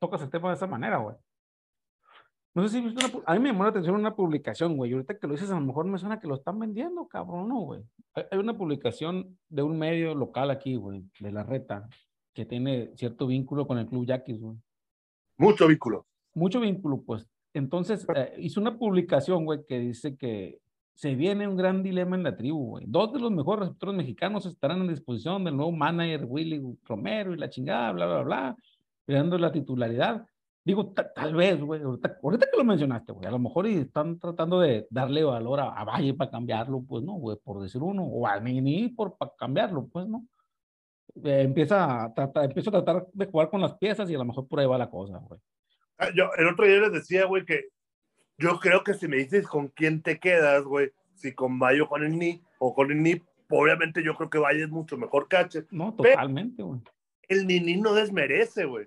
tocas 0.00 0.22
el 0.22 0.30
tema 0.30 0.50
de 0.50 0.56
esa 0.56 0.66
manera, 0.66 0.98
güey. 0.98 1.16
No 2.60 2.68
sé 2.68 2.76
si 2.76 2.84
viste 2.84 3.06
una, 3.06 3.24
a 3.24 3.32
mí 3.32 3.40
me 3.40 3.48
llamó 3.48 3.64
la 3.64 3.70
atención 3.70 3.94
una 3.94 4.14
publicación, 4.14 4.76
güey. 4.76 4.92
Ahorita 4.92 5.18
que 5.18 5.26
lo 5.26 5.32
dices, 5.32 5.50
a 5.50 5.54
lo 5.54 5.62
mejor 5.62 5.86
me 5.86 5.96
suena 5.96 6.20
que 6.20 6.28
lo 6.28 6.34
están 6.34 6.58
vendiendo, 6.58 7.08
cabrón, 7.08 7.48
no, 7.48 7.60
güey. 7.60 7.80
Hay 8.14 8.38
una 8.38 8.54
publicación 8.54 9.38
de 9.48 9.62
un 9.62 9.78
medio 9.78 10.14
local 10.14 10.50
aquí, 10.50 10.76
güey, 10.76 11.02
de 11.20 11.32
la 11.32 11.42
reta, 11.42 11.88
que 12.34 12.44
tiene 12.44 12.90
cierto 12.96 13.26
vínculo 13.26 13.66
con 13.66 13.78
el 13.78 13.86
club 13.86 14.04
Yaquis, 14.04 14.38
güey. 14.38 14.58
Mucho 15.38 15.66
vínculo. 15.68 16.06
Mucho 16.34 16.60
vínculo, 16.60 17.00
pues. 17.00 17.26
Entonces, 17.54 18.06
eh, 18.14 18.34
hizo 18.36 18.60
una 18.60 18.76
publicación, 18.78 19.46
güey, 19.46 19.64
que 19.66 19.78
dice 19.78 20.18
que 20.18 20.60
se 20.92 21.14
viene 21.14 21.48
un 21.48 21.56
gran 21.56 21.82
dilema 21.82 22.14
en 22.14 22.24
la 22.24 22.36
tribu, 22.36 22.72
güey. 22.72 22.84
Dos 22.86 23.14
de 23.14 23.20
los 23.20 23.30
mejores 23.30 23.60
receptores 23.60 23.96
mexicanos 23.96 24.44
estarán 24.44 24.82
a 24.82 24.92
disposición 24.92 25.44
del 25.44 25.56
nuevo 25.56 25.72
manager 25.72 26.26
Willy 26.28 26.60
Romero 26.84 27.32
y 27.32 27.38
la 27.38 27.48
chingada, 27.48 27.92
bla, 27.92 28.04
bla, 28.04 28.22
bla, 28.22 28.56
creando 29.06 29.38
la 29.38 29.50
titularidad. 29.50 30.26
Digo, 30.62 30.92
tal 30.92 31.34
vez, 31.34 31.58
güey, 31.60 31.82
ahorita, 31.82 32.18
que 32.50 32.56
lo 32.56 32.64
mencionaste, 32.64 33.12
güey, 33.12 33.26
a 33.26 33.30
lo 33.30 33.38
mejor 33.38 33.66
están 33.66 34.18
tratando 34.18 34.60
de 34.60 34.86
darle 34.90 35.24
valor 35.24 35.60
a, 35.60 35.84
Valle 35.84 36.12
para 36.12 36.30
cambiarlo, 36.30 36.82
pues, 36.86 37.02
¿no, 37.02 37.14
güey? 37.14 37.38
Por 37.42 37.62
decir 37.62 37.82
uno, 37.82 38.04
o 38.04 38.26
a 38.26 38.38
Mini 38.40 38.88
por 38.88 39.16
para 39.16 39.32
cambiarlo, 39.38 39.88
pues, 39.88 40.06
¿no? 40.06 40.26
Eh, 41.24 41.42
empieza, 41.42 42.04
a 42.04 42.14
tratar, 42.14 42.44
empieza 42.44 42.70
a 42.70 42.72
tratar 42.84 43.06
de 43.12 43.26
jugar 43.26 43.48
con 43.48 43.60
las 43.60 43.74
piezas 43.74 44.10
y 44.10 44.14
a 44.14 44.18
lo 44.18 44.24
mejor 44.24 44.46
por 44.46 44.60
ahí 44.60 44.66
va 44.66 44.78
la 44.78 44.90
cosa, 44.90 45.18
güey. 45.18 45.40
Ah, 45.98 46.10
yo, 46.14 46.30
el 46.36 46.46
otro 46.46 46.66
día 46.66 46.78
les 46.80 46.92
decía, 46.92 47.24
güey, 47.26 47.44
que 47.44 47.68
yo 48.38 48.58
creo 48.60 48.84
que 48.84 48.94
si 48.94 49.08
me 49.08 49.16
dices 49.16 49.46
con 49.46 49.68
quién 49.68 50.02
te 50.02 50.18
quedas, 50.18 50.62
güey, 50.64 50.90
si 51.14 51.34
con 51.34 51.58
Valle 51.58 51.80
o 51.82 51.88
con 51.88 52.04
el 52.04 52.18
Ni, 52.18 52.42
o 52.58 52.74
con 52.74 52.90
el 52.90 53.02
Ni, 53.02 53.20
obviamente 53.50 54.02
yo 54.02 54.14
creo 54.14 54.30
que 54.30 54.38
Valle 54.38 54.64
es 54.64 54.70
mucho 54.70 54.96
mejor 54.96 55.28
catcher. 55.28 55.66
No, 55.70 55.94
totalmente, 55.94 56.62
güey. 56.62 56.80
El 57.28 57.46
Nini 57.46 57.76
no 57.76 57.94
desmerece, 57.94 58.64
güey. 58.64 58.86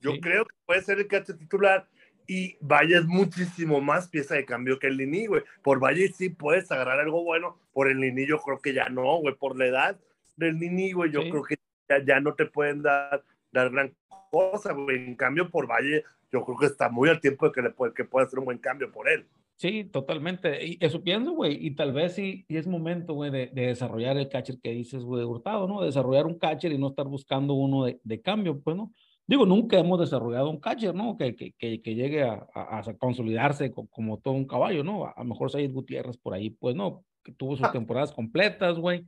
Yo 0.00 0.12
creo 0.20 0.44
que 0.44 0.54
puede 0.64 0.82
ser 0.82 0.98
el 0.98 1.08
catcher 1.08 1.36
titular 1.36 1.88
y 2.26 2.56
Valle 2.60 2.98
es 2.98 3.06
muchísimo 3.06 3.80
más 3.80 4.08
pieza 4.08 4.34
de 4.34 4.44
cambio 4.44 4.78
que 4.78 4.88
el 4.88 4.96
Nini, 4.96 5.26
güey. 5.26 5.42
Por 5.62 5.82
Valle 5.82 6.08
sí 6.08 6.28
puedes 6.28 6.70
agarrar 6.72 7.00
algo 7.00 7.22
bueno, 7.22 7.58
por 7.72 7.88
el 7.88 8.00
Nini 8.00 8.26
yo 8.26 8.38
creo 8.38 8.60
que 8.60 8.74
ya 8.74 8.88
no, 8.88 9.18
güey. 9.18 9.34
Por 9.34 9.56
la 9.56 9.66
edad 9.66 10.00
del 10.36 10.58
Nini, 10.58 10.92
güey, 10.92 11.10
yo 11.12 11.20
creo 11.20 11.42
que 11.42 11.56
ya, 11.88 12.04
ya, 12.04 12.20
no 12.20 12.34
te 12.34 12.46
pueden 12.46 12.82
dar, 12.82 13.22
dar 13.52 13.70
gran 13.70 13.94
cosa, 14.30 14.72
güey. 14.72 14.96
En 14.96 15.14
cambio, 15.14 15.50
por 15.50 15.68
Valle, 15.68 16.04
yo 16.32 16.44
creo 16.44 16.58
que 16.58 16.66
está 16.66 16.88
muy 16.88 17.08
al 17.08 17.20
tiempo 17.20 17.46
de 17.46 17.52
que, 17.52 17.62
le 17.62 17.70
puede, 17.70 17.94
que 17.94 18.04
pueda 18.04 18.26
hacer 18.26 18.38
un 18.38 18.46
buen 18.46 18.58
cambio 18.58 18.90
por 18.90 19.08
él. 19.08 19.26
Sí, 19.54 19.84
totalmente. 19.84 20.66
Y 20.66 20.78
eso 20.80 21.02
pienso, 21.02 21.32
güey. 21.32 21.64
Y 21.64 21.74
tal 21.76 21.92
vez 21.92 22.14
sí, 22.14 22.44
y 22.48 22.56
es 22.56 22.66
momento, 22.66 23.14
güey, 23.14 23.30
de, 23.30 23.46
de, 23.46 23.68
desarrollar 23.68 24.18
el 24.18 24.28
catcher 24.28 24.58
que 24.60 24.70
dices, 24.70 25.02
güey, 25.02 25.24
Hurtado, 25.24 25.66
¿no? 25.66 25.80
Desarrollar 25.80 26.26
un 26.26 26.38
catcher 26.38 26.72
y 26.72 26.78
no 26.78 26.88
estar 26.88 27.06
buscando 27.06 27.54
uno 27.54 27.84
de, 27.84 28.00
de 28.02 28.20
cambio, 28.20 28.60
pues, 28.60 28.76
¿no? 28.76 28.92
Digo, 29.28 29.44
nunca 29.44 29.78
hemos 29.78 29.98
desarrollado 29.98 30.50
un 30.50 30.60
catcher, 30.60 30.94
¿no? 30.94 31.16
Que, 31.16 31.34
que, 31.34 31.52
que, 31.58 31.82
que 31.82 31.94
llegue 31.96 32.22
a, 32.22 32.46
a, 32.54 32.82
consolidarse 32.96 33.72
como, 33.72 34.18
todo 34.18 34.34
un 34.34 34.46
caballo, 34.46 34.84
¿no? 34.84 35.06
A, 35.06 35.14
lo 35.18 35.24
mejor 35.24 35.50
Sayid 35.50 35.72
Gutiérrez 35.72 36.16
por 36.16 36.32
ahí, 36.32 36.50
pues, 36.50 36.76
¿no? 36.76 37.04
Que 37.24 37.32
tuvo 37.32 37.56
sus 37.56 37.70
temporadas 37.72 38.12
completas, 38.12 38.78
güey. 38.78 39.04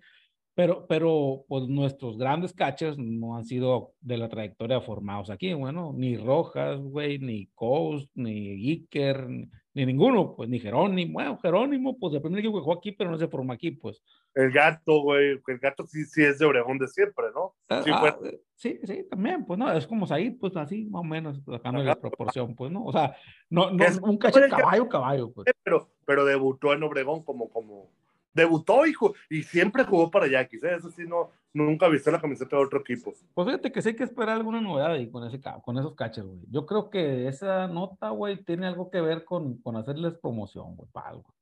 Pero, 0.55 0.89
pero, 0.89 1.45
pues, 1.47 1.69
nuestros 1.69 2.19
grandes 2.19 2.53
catchers 2.53 2.99
no 2.99 3.37
han 3.37 3.45
sido 3.45 3.93
de 4.01 4.19
la 4.19 4.29
trayectoria 4.29 4.81
formados 4.81 5.31
aquí, 5.31 5.53
bueno, 5.55 5.93
ni 5.97 6.17
Rojas, 6.17 6.81
güey, 6.81 7.21
ni 7.21 7.47
Coast, 7.55 8.11
ni 8.17 8.73
Iker, 8.73 9.29
ni, 9.29 9.87
ninguno, 9.87 10.35
pues, 10.35 10.49
ni 10.49 10.59
Jerónimo. 10.59 11.13
Bueno, 11.13 11.39
Jerónimo, 11.39 11.97
pues, 11.97 12.13
el 12.15 12.23
primer 12.23 12.41
equipo 12.41 12.57
que 12.57 12.65
jugó 12.65 12.77
aquí, 12.77 12.91
pero 12.91 13.09
no 13.09 13.19
se 13.19 13.29
formó 13.29 13.53
aquí, 13.53 13.71
pues. 13.71 14.03
El 14.39 14.53
gato, 14.53 15.03
güey, 15.03 15.41
el 15.45 15.59
gato 15.59 15.85
sí, 15.85 16.05
sí 16.05 16.23
es 16.23 16.39
de 16.39 16.47
Obregón 16.47 16.79
de 16.79 16.87
siempre, 16.87 17.25
¿no? 17.35 17.57
Ah, 17.69 17.83
sí, 17.83 17.91
ah, 17.93 18.17
sí, 18.55 18.79
sí, 18.85 19.05
también, 19.11 19.45
pues 19.45 19.59
no, 19.59 19.73
es 19.73 19.85
como 19.85 20.07
ahí, 20.11 20.31
pues 20.31 20.57
así, 20.57 20.85
más 20.85 21.01
o 21.01 21.05
menos, 21.05 21.43
sacando 21.45 21.83
la 21.83 21.97
proporción, 21.97 22.55
pues, 22.55 22.71
¿no? 22.71 22.85
O 22.85 22.93
sea, 22.93 23.17
no, 23.51 23.73
no 23.73 23.85
un 24.03 24.17
cacho 24.17 24.39
caballo, 24.49 24.89
caballo, 24.89 25.33
pues. 25.33 25.53
Pero, 25.65 25.89
pero 26.05 26.25
debutó 26.25 26.73
en 26.73 26.85
Obregón 26.85 27.25
como, 27.25 27.49
como, 27.51 27.91
debutó 28.33 28.87
hijo, 28.87 29.13
y 29.29 29.43
siempre 29.43 29.83
jugó 29.83 30.09
para 30.09 30.29
Yaquis, 30.29 30.63
¿eh? 30.63 30.77
eso 30.77 30.89
sí, 30.93 31.03
no, 31.05 31.33
nunca 31.53 31.89
visto 31.89 32.09
la 32.13 32.21
camiseta 32.21 32.55
de 32.55 32.63
otro 32.63 32.79
equipo. 32.79 33.13
Pues 33.35 33.45
fíjate 33.45 33.73
que 33.73 33.83
sí 33.83 33.89
hay 33.89 33.97
que 33.97 34.05
esperar 34.05 34.37
alguna 34.37 34.61
novedad 34.61 34.93
ahí 34.93 35.11
con, 35.11 35.27
ese, 35.27 35.41
con 35.65 35.79
esos 35.79 35.97
catchers, 35.97 36.29
güey. 36.29 36.43
Yo 36.49 36.65
creo 36.65 36.91
que 36.91 37.27
esa 37.27 37.67
nota, 37.67 38.11
güey, 38.11 38.37
tiene 38.45 38.69
algo 38.69 38.89
que 38.89 39.01
ver 39.01 39.25
con, 39.25 39.57
con 39.59 39.75
hacerles 39.75 40.15
promoción, 40.15 40.77
güey, 40.77 40.89
para 40.93 41.09
algo. 41.09 41.35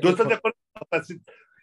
¿Tú 0.00 0.08
estás 0.08 0.28
de 0.28 0.34
acuerdo? 0.34 0.58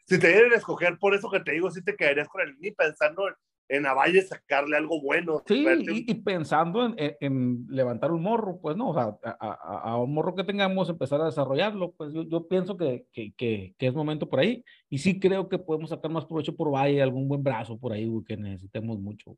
Si, 0.06 0.20
te 0.20 0.28
dieran 0.28 0.52
a 0.52 0.56
escoger, 0.56 0.98
por 0.98 1.14
eso 1.14 1.30
que 1.30 1.40
te 1.40 1.54
digo, 1.54 1.72
si 1.72 1.84
te 1.84 1.96
quedarías 1.96 2.28
con 2.28 2.42
el 2.42 2.60
ni 2.60 2.72
pensando 2.72 3.24
en 3.70 3.86
Avalle 3.86 4.22
sacarle 4.22 4.76
algo 4.76 5.02
bueno. 5.02 5.42
Sí, 5.46 5.66
y, 6.06 6.14
pensando 6.16 6.86
en, 6.86 7.16
en, 7.22 7.66
levantar 7.70 8.12
un 8.12 8.22
morro, 8.22 8.60
pues 8.62 8.76
no, 8.76 8.90
o 8.90 8.94
sea, 8.94 9.18
a, 9.24 9.92
a, 9.92 9.98
un 9.98 10.14
morro 10.14 10.36
que 10.36 10.44
tengamos, 10.44 10.90
empezar 10.90 11.22
a 11.22 11.26
desarrollarlo, 11.26 11.94
pues 11.94 12.12
yo, 12.12 12.24
yo 12.24 12.50
pienso 12.50 12.76
que, 12.76 13.06
que, 13.14 13.34
que, 13.34 13.74
es 13.80 13.94
momento 13.94 14.28
por 14.28 14.42
ahí. 14.42 14.66
Y 14.90 14.98
sí 14.98 15.22
creo 15.22 15.48
que 15.48 15.58
podemos 15.58 15.90
sacar 15.90 16.12
más 16.12 16.26
provecho 16.26 16.54
por 16.54 16.74
Valle, 16.74 17.02
algún 17.02 17.30
buen 17.30 17.44
brazo 17.44 17.78
por 17.80 17.94
ahí, 17.94 18.12
que 18.28 18.36
necesitemos 18.36 19.00
mucho. 19.00 19.38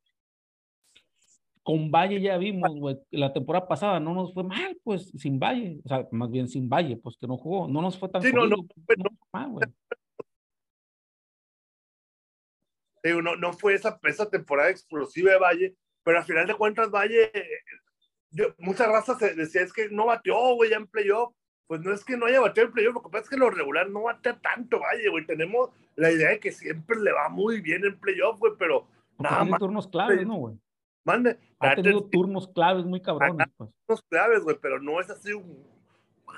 Con 1.63 1.91
Valle 1.91 2.19
ya 2.19 2.37
vimos, 2.37 2.77
güey, 2.77 2.99
la 3.11 3.31
temporada 3.31 3.67
pasada 3.67 3.99
no 3.99 4.13
nos 4.13 4.33
fue 4.33 4.43
mal, 4.43 4.77
pues, 4.83 5.11
sin 5.17 5.39
Valle, 5.39 5.79
o 5.85 5.87
sea, 5.87 6.07
más 6.11 6.29
bien 6.29 6.49
sin 6.49 6.67
Valle, 6.67 6.97
pues 6.97 7.17
que 7.17 7.25
no 7.25 7.37
jugó, 7.37 7.67
no 7.67 7.81
nos 7.81 7.97
fue 7.97 8.09
tan 8.09 8.21
sí, 8.21 8.33
no, 8.33 8.45
no, 8.45 8.57
no, 8.57 9.09
mal, 9.31 9.49
güey. 9.49 9.65
no, 13.21 13.35
no 13.37 13.53
fue 13.53 13.75
esa, 13.75 13.99
esa 14.03 14.29
temporada 14.29 14.69
explosiva 14.69 15.31
de 15.31 15.39
Valle, 15.39 15.75
pero 16.03 16.17
al 16.17 16.25
final 16.25 16.47
de 16.47 16.55
cuentas 16.55 16.91
Valle, 16.91 17.31
yo, 18.31 18.47
muchas 18.57 18.87
razas 18.87 19.19
decía 19.35 19.61
es 19.61 19.71
que 19.71 19.89
no 19.89 20.07
bateó, 20.07 20.55
güey, 20.55 20.71
ya 20.71 20.77
en 20.77 20.87
playoff. 20.87 21.33
Pues 21.65 21.81
no 21.81 21.93
es 21.93 22.03
que 22.03 22.17
no 22.17 22.25
haya 22.25 22.41
bateado 22.41 22.67
en 22.67 22.73
playoff, 22.73 22.95
lo 22.95 23.01
que 23.01 23.09
pasa 23.09 23.23
es 23.23 23.29
que 23.29 23.37
lo 23.37 23.49
regular 23.49 23.89
no 23.89 24.03
batea 24.03 24.37
tanto, 24.39 24.79
Valle, 24.79 25.09
güey. 25.09 25.25
Tenemos 25.25 25.69
la 25.95 26.11
idea 26.11 26.29
de 26.29 26.39
que 26.39 26.51
siempre 26.51 26.99
le 26.99 27.11
va 27.13 27.29
muy 27.29 27.61
bien 27.61 27.85
en 27.85 27.97
playoff, 27.99 28.37
güey, 28.37 28.53
pero 28.59 28.87
nada 29.17 29.45
más. 29.45 29.59
turnos 29.59 29.87
claves, 29.87 30.27
¿no, 30.27 30.35
güey? 30.35 30.55
Mande. 31.05 31.37
Ha 31.59 31.75
tenido 31.75 32.03
turnos 32.05 32.47
claves 32.49 32.85
muy 32.85 33.01
cabrones, 33.01 33.47
pues. 33.57 33.69
Turnos 33.85 34.03
claves, 34.09 34.43
güey, 34.43 34.57
pero 34.61 34.79
no 34.79 34.99
es 34.99 35.09
así 35.09 35.33
un 35.33 35.65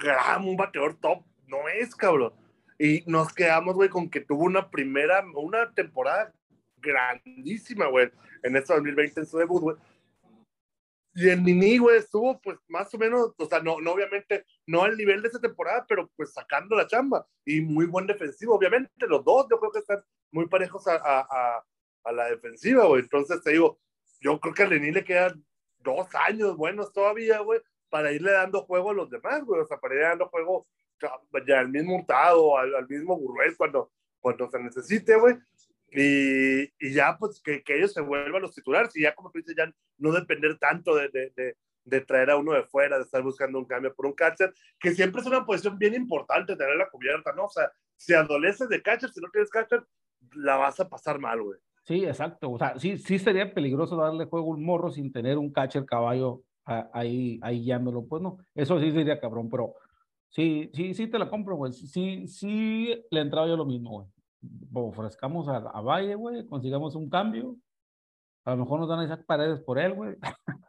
gran, 0.01 0.47
un 0.47 0.57
bateador 0.57 0.95
top, 0.95 1.23
no 1.47 1.67
es, 1.67 1.95
cabrón. 1.95 2.33
Y 2.77 3.03
nos 3.05 3.33
quedamos, 3.33 3.75
güey, 3.75 3.89
con 3.89 4.09
que 4.09 4.21
tuvo 4.21 4.43
una 4.43 4.69
primera, 4.69 5.23
una 5.33 5.71
temporada 5.73 6.33
grandísima, 6.77 7.87
güey, 7.87 8.11
en 8.43 8.55
este 8.55 8.73
2020 8.73 9.21
en 9.21 9.25
su 9.25 9.37
debut, 9.37 9.61
güey. 9.61 9.77
Y 11.17 11.29
el 11.29 11.43
Nini, 11.43 11.77
güey, 11.77 11.97
estuvo 11.97 12.41
pues 12.41 12.57
más 12.67 12.93
o 12.93 12.97
menos, 12.97 13.33
o 13.37 13.45
sea, 13.45 13.61
no, 13.61 13.79
no 13.79 13.93
obviamente, 13.93 14.45
no 14.67 14.83
al 14.83 14.97
nivel 14.97 15.21
de 15.21 15.29
esa 15.29 15.39
temporada, 15.39 15.85
pero 15.87 16.11
pues 16.17 16.33
sacando 16.33 16.75
la 16.75 16.87
chamba. 16.87 17.25
Y 17.45 17.61
muy 17.61 17.85
buen 17.85 18.05
defensivo, 18.05 18.53
obviamente, 18.55 18.91
los 19.07 19.23
dos 19.23 19.47
yo 19.49 19.57
creo 19.57 19.71
que 19.71 19.79
están 19.79 20.03
muy 20.33 20.47
parejos 20.49 20.85
a, 20.87 20.95
a, 20.95 21.63
a, 22.03 22.11
la 22.11 22.25
defensiva, 22.25 22.85
güey. 22.85 23.01
Entonces 23.01 23.41
te 23.41 23.51
digo, 23.51 23.79
yo 24.25 24.39
creo 24.39 24.55
que 24.55 24.63
a 24.63 24.67
Nini 24.67 24.91
le 24.91 25.03
quedan 25.03 25.45
dos 25.81 26.07
años 26.15 26.57
buenos 26.57 26.91
todavía, 26.91 27.39
güey, 27.41 27.61
para 27.89 28.11
irle 28.11 28.31
dando 28.31 28.63
juego 28.63 28.89
a 28.89 28.93
los 28.95 29.07
demás, 29.07 29.43
güey. 29.43 29.61
O 29.61 29.67
sea, 29.67 29.77
para 29.77 29.93
irle 29.93 30.07
dando 30.07 30.29
juego 30.29 30.67
ya 31.45 31.59
al 31.59 31.69
mismo 31.69 31.95
Hurtado, 31.95 32.57
al, 32.57 32.73
al 32.73 32.87
mismo 32.87 33.19
Burruel 33.19 33.55
cuando, 33.55 33.91
cuando 34.19 34.49
se 34.49 34.59
necesite, 34.59 35.15
güey. 35.15 35.35
Y, 35.91 36.63
y 36.79 36.91
ya, 36.91 37.15
pues, 37.19 37.39
que, 37.39 37.61
que, 37.61 37.77
ellos 37.77 37.93
se 37.93 38.01
vuelvan 38.01 38.41
los 38.41 38.55
titulares 38.55 38.95
y 38.95 39.03
ya, 39.03 39.13
como 39.13 39.29
tú 39.29 39.37
dices, 39.37 39.55
ya 39.55 39.71
no 39.99 40.11
depender 40.11 40.57
tanto 40.57 40.95
de, 40.95 41.09
de, 41.83 42.01
traer 42.01 42.31
a 42.31 42.37
uno 42.37 42.53
de 42.53 42.63
fuera, 42.63 42.97
de 42.97 43.03
estar 43.03 43.21
buscando 43.21 43.59
un 43.59 43.65
cambio 43.65 43.93
por 43.93 44.07
un 44.07 44.13
catcher, 44.13 44.51
que 44.79 44.95
siempre 44.95 45.21
es 45.21 45.27
una 45.27 45.45
posición 45.45 45.77
bien 45.77 45.93
importante 45.93 46.55
tenerla 46.55 46.89
cubierta, 46.89 47.31
¿no? 47.33 47.45
O 47.45 47.49
sea, 47.49 47.71
si 47.95 48.15
adoleces 48.15 48.67
de 48.69 48.81
catcher, 48.81 49.11
si 49.11 49.21
no 49.21 49.29
tienes 49.29 49.51
catcher, 49.51 49.85
la 50.33 50.57
vas 50.57 50.79
a 50.79 50.89
pasar 50.89 51.19
mal, 51.19 51.43
güey. 51.43 51.59
Sí, 51.85 52.03
exacto. 52.05 52.51
O 52.51 52.57
sea, 52.57 52.77
sí, 52.79 52.97
sí 52.97 53.19
sería 53.19 53.53
peligroso 53.53 53.95
darle 53.95 54.25
juego 54.25 54.51
a 54.51 54.55
un 54.55 54.65
morro 54.65 54.91
sin 54.91 55.11
tener 55.11 55.37
un 55.37 55.51
catcher 55.51 55.85
caballo 55.85 56.41
ahí, 56.65 57.39
ahí 57.41 57.61
guiándolo. 57.61 58.05
Pues 58.05 58.21
no, 58.21 58.37
eso 58.55 58.79
sí 58.79 58.91
sería 58.91 59.19
cabrón, 59.19 59.49
pero 59.49 59.75
sí, 60.29 60.69
sí, 60.73 60.93
sí 60.93 61.07
te 61.07 61.19
la 61.19 61.29
compro, 61.29 61.55
güey. 61.55 61.71
Sí, 61.73 62.27
sí 62.27 62.95
le 63.11 63.21
entraba 63.21 63.47
yo 63.47 63.55
lo 63.55 63.65
mismo, 63.65 63.91
güey 63.91 64.07
ofrezcamos 64.73 65.47
a, 65.47 65.57
a 65.57 65.81
Valle, 65.81 66.15
güey, 66.15 66.45
consigamos 66.47 66.95
un 66.95 67.09
cambio. 67.09 67.55
A 68.43 68.51
lo 68.51 68.57
mejor 68.57 68.79
nos 68.79 68.89
dan 68.89 69.01
esas 69.01 69.23
paredes 69.23 69.59
por 69.61 69.79
él, 69.79 69.93
güey. 69.93 70.15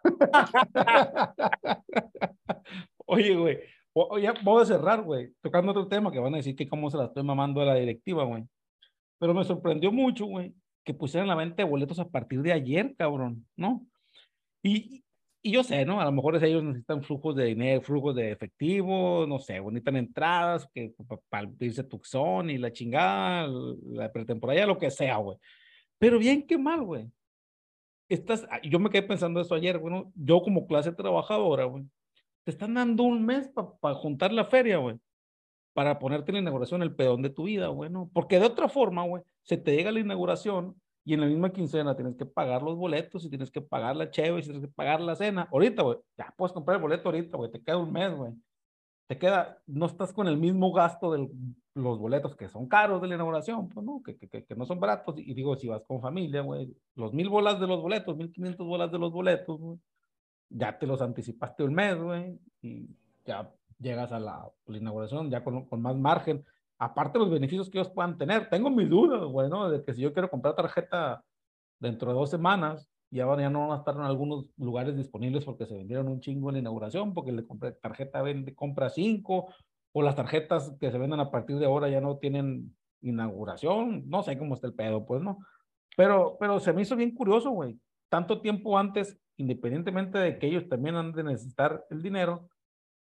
Oye, 3.07 3.37
güey, 3.37 3.59
ya 4.23 4.35
voy 4.43 4.63
a 4.63 4.67
cerrar, 4.67 5.03
güey, 5.03 5.33
tocando 5.43 5.73
otro 5.73 5.87
tema 5.87 6.11
que 6.11 6.19
van 6.19 6.35
a 6.35 6.39
decir 6.39 6.57
que 6.57 6.69
cómo 6.69 6.91
se 6.91 6.97
la 6.97 7.05
estoy 7.07 7.23
mamando 7.23 7.61
a 7.61 7.67
la 7.67 7.75
directiva, 7.75 8.25
güey. 8.25 8.45
Pero 9.19 9.35
me 9.35 9.45
sorprendió 9.45 9.93
mucho, 9.93 10.27
güey, 10.27 10.55
que 10.87 10.95
pusieran 10.95 11.29
la 11.29 11.35
venta 11.35 11.57
de 11.57 11.69
boletos 11.69 11.99
a 11.99 12.09
partir 12.09 12.41
de 12.43 12.53
ayer, 12.53 12.95
cabrón, 12.97 13.45
¿no? 13.57 13.85
Y, 14.63 15.05
y 15.43 15.51
yo 15.51 15.65
sé, 15.65 15.85
¿no? 15.85 16.01
A 16.01 16.05
lo 16.05 16.13
mejor 16.13 16.43
ellos 16.43 16.63
necesitan 16.63 17.03
flujos 17.03 17.35
de 17.35 17.47
dinero, 17.47 17.83
flujos 17.83 18.15
de 18.15 18.31
efectivo, 18.31 19.27
no 19.27 19.41
sé, 19.41 19.61
necesitan 19.61 19.97
entradas 19.97 20.69
que, 20.73 20.95
para 21.29 21.51
irse 21.59 21.83
Tucson 21.83 22.51
y 22.51 22.59
la 22.59 22.73
chingada, 22.73 23.49
la 23.85 24.13
pretemporada, 24.13 24.65
lo 24.65 24.79
que 24.79 24.91
sea, 24.93 25.17
güey. 25.17 25.37
Pero 25.99 26.21
bien, 26.21 26.47
qué 26.47 26.57
mal, 26.57 26.85
güey. 26.85 27.11
Estás, 28.09 28.47
ah, 28.49 28.61
yo 28.63 28.79
me 28.79 28.89
quedé 28.89 29.03
pensando 29.03 29.41
eso 29.41 29.57
ayer, 29.57 29.79
bueno, 29.79 30.13
yo 30.15 30.41
como 30.41 30.69
clase 30.69 30.93
trabajadora, 30.93 31.65
güey, 31.65 31.85
te 32.45 32.53
están 32.53 32.75
dando 32.75 33.03
un 33.03 33.27
mes 33.27 33.51
para 33.81 33.95
juntar 33.97 34.33
la 34.33 34.45
feria, 34.45 34.77
güey, 34.77 34.97
para 35.77 35.99
ponerte 35.99 36.33
la 36.33 36.39
inauguración 36.39 36.83
el 36.83 36.95
pedón 36.95 37.21
de 37.21 37.29
tu 37.29 37.45
vida, 37.45 37.69
güey, 37.69 37.91
¿no? 37.91 38.09
Porque 38.15 38.41
de 38.41 38.47
otra 38.47 38.67
forma, 38.67 39.03
güey, 39.05 39.23
se 39.43 39.59
te 39.59 39.77
llega 39.77 39.93
la 39.93 40.01
inauguración 40.01 40.75
y 41.05 41.13
en 41.13 41.21
la 41.21 41.27
misma 41.27 41.53
quincena 41.53 41.95
tienes 41.95 42.17
que 42.17 42.25
pagar 42.25 42.63
los 42.63 42.77
boletos 42.77 43.27
y 43.27 43.29
tienes 43.29 43.51
que 43.51 43.61
pagar 43.61 43.95
la 43.95 44.11
cheve 44.11 44.39
y 44.39 44.43
tienes 44.43 44.63
que 44.63 44.69
pagar 44.69 45.03
la 45.03 45.15
cena. 45.17 45.47
Ahorita, 45.53 45.83
güey, 45.83 45.99
ya 46.17 46.33
puedes 46.35 46.55
comprar 46.55 46.77
el 46.77 46.83
boleto 46.83 47.11
ahorita, 47.11 47.37
güey, 47.37 47.51
te 47.51 47.63
queda 47.63 47.77
un 47.77 47.93
mes, 47.93 48.11
güey. 48.17 48.33
Te 49.07 49.19
queda, 49.19 49.59
no 49.67 49.85
estás 49.85 50.15
con 50.15 50.29
el 50.29 50.39
mismo 50.39 50.73
gasto 50.73 51.13
de 51.13 51.29
los 51.75 51.99
boletos 51.99 52.35
que 52.37 52.49
son 52.49 52.69
caros 52.69 53.03
de 53.03 53.09
la 53.09 53.17
inauguración, 53.17 53.69
pues 53.69 53.85
no, 53.85 54.03
que, 54.03 54.17
que, 54.17 54.47
que 54.47 54.57
no 54.57 54.65
son 54.65 54.81
baratos. 54.81 55.17
Y 55.19 55.35
digo, 55.35 55.57
si 55.57 55.69
vas 55.69 55.85
con 55.85 56.01
familia, 56.01 56.41
güey, 56.41 56.75
los 56.95 57.13
mil 57.13 57.29
bolas 57.29 57.61
de 57.61 57.67
los 57.67 57.83
boletos, 57.83 58.17
mil 58.17 58.33
quinientos 58.33 58.67
bolas 58.67 58.91
de 58.91 58.99
los 58.99 59.13
boletos, 59.13 59.61
güey, 59.61 59.79
ya 60.49 60.79
te 60.79 60.87
los 60.87 61.03
anticipaste 61.03 61.65
un 61.65 61.75
mes, 61.75 62.01
güey, 62.01 62.41
y 62.63 62.89
ya 63.27 63.53
llegas 63.79 64.13
a 64.13 64.19
la, 64.19 64.49
la 64.67 64.77
inauguración 64.77 65.31
ya 65.31 65.45
con, 65.45 65.67
con 65.67 65.83
más 65.83 65.97
margen 65.97 66.45
aparte 66.79 67.19
los 67.19 67.31
beneficios 67.31 67.71
que 67.71 67.79
ellos 67.79 67.93
puedan 67.93 68.19
tener. 68.19 68.49
Tengo 68.49 68.71
mis 68.71 68.89
dudas, 68.89 69.23
güey, 69.25 69.49
¿no? 69.49 69.71
De 69.71 69.83
que 69.85 69.95
si 69.95 70.03
yo 70.03 70.13
quiero 70.13 70.31
comprar 70.31 70.55
tarjeta 70.55 71.25
dentro 71.79 72.11
de 72.11 72.19
dos 72.19 72.31
semanas, 72.31 72.89
ya, 73.11 73.25
van, 73.25 73.41
ya 73.41 73.51
no 73.51 73.69
van 73.69 73.73
a 73.73 73.77
estar 73.81 73.95
en 73.95 74.03
algunos 74.03 74.47
lugares 74.57 74.97
disponibles 74.97 75.45
porque 75.45 75.67
se 75.67 75.77
vendieron 75.77 76.09
un 76.09 76.21
chingo 76.21 76.51
en 76.51 76.55
la 76.55 76.61
inauguración, 76.61 77.15
porque 77.15 77.33
le 77.33 77.47
compré 77.47 77.73
tarjeta 77.73 78.23
vende, 78.23 78.55
compra 78.55 78.91
cinco, 78.91 79.53
o 79.93 80.03
las 80.03 80.17
tarjetas 80.17 80.75
que 80.79 80.91
se 80.91 80.99
venden 80.99 81.21
a 81.21 81.31
partir 81.31 81.59
de 81.59 81.67
ahora 81.67 81.89
ya 81.89 82.01
no 82.01 82.19
tienen 82.19 82.77
inauguración, 83.01 84.09
no 84.09 84.23
sé 84.23 84.37
cómo 84.37 84.55
está 84.55 84.67
el 84.67 84.75
pedo, 84.75 85.07
pues, 85.07 85.23
¿no? 85.23 85.39
Pero, 85.97 86.37
pero 86.39 86.61
se 86.61 86.73
me 86.73 86.83
hizo 86.83 86.97
bien 86.97 87.15
curioso, 87.15 87.51
güey. 87.51 87.79
Tanto 88.11 88.41
tiempo 88.43 88.79
antes, 88.79 89.19
independientemente 89.37 90.19
de 90.19 90.39
que 90.39 90.49
ellos 90.49 90.69
también 90.69 90.97
han 90.97 91.13
de 91.13 91.25
necesitar 91.25 91.87
el 91.89 92.03
dinero, 92.03 92.51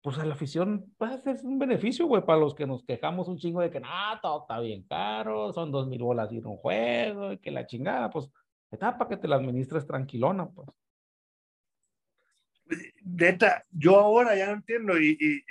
pues 0.06 0.20
a 0.20 0.26
la 0.26 0.36
afición 0.36 0.94
pues, 1.00 1.26
es 1.26 1.44
un 1.44 1.58
beneficio, 1.58 2.06
güey, 2.06 2.24
para 2.24 2.38
los 2.38 2.54
que 2.54 2.68
nos 2.68 2.84
quejamos 2.84 3.28
un 3.28 3.40
chingo 3.40 3.62
de 3.62 3.72
que, 3.72 3.80
no, 3.80 3.90
todo 4.22 4.42
está 4.42 4.60
bien 4.60 4.84
caro, 4.84 5.52
son 5.52 5.72
dos 5.72 5.88
mil 5.88 6.04
bolas 6.04 6.32
ir 6.32 6.46
un 6.46 6.58
juego, 6.58 7.32
y 7.32 7.40
que 7.40 7.50
la 7.50 7.66
chingada, 7.66 8.12
pues, 8.12 8.30
está 8.70 8.96
para 8.96 9.10
que 9.10 9.18
te 9.18 9.28
la 9.28 9.38
administres 9.38 9.88
tranquilona, 9.88 10.48
pues. 10.48 10.70
Neta, 13.04 13.66
yo 13.72 14.00
ahora 14.00 14.36
ya 14.36 14.46
no 14.46 14.54
entiendo 14.54 14.96
y, 14.96 15.44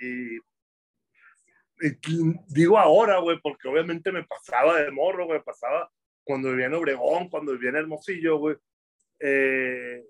digo 2.46 2.78
ahora, 2.78 3.18
güey, 3.18 3.40
porque 3.40 3.66
obviamente 3.66 4.12
me 4.12 4.22
pasaba 4.22 4.80
de 4.80 4.92
morro, 4.92 5.26
güey, 5.26 5.42
pasaba 5.42 5.90
cuando 6.22 6.50
vivía 6.50 6.68
Obregón, 6.78 7.28
cuando 7.28 7.54
vivía 7.54 7.70
en 7.70 7.76
Hermosillo, 7.76 8.38
güey. 8.38 8.56
Eh, 9.18 10.04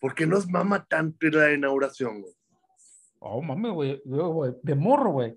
¿Por 0.00 0.14
qué 0.14 0.26
nos 0.26 0.48
mama 0.48 0.86
tanto 0.86 1.26
la 1.26 1.52
inauguración, 1.52 2.22
güey? 2.22 2.34
Oh, 3.26 3.40
mames, 3.40 3.72
güey, 3.72 4.02
de 4.04 4.74
morro, 4.74 5.12
güey. 5.12 5.30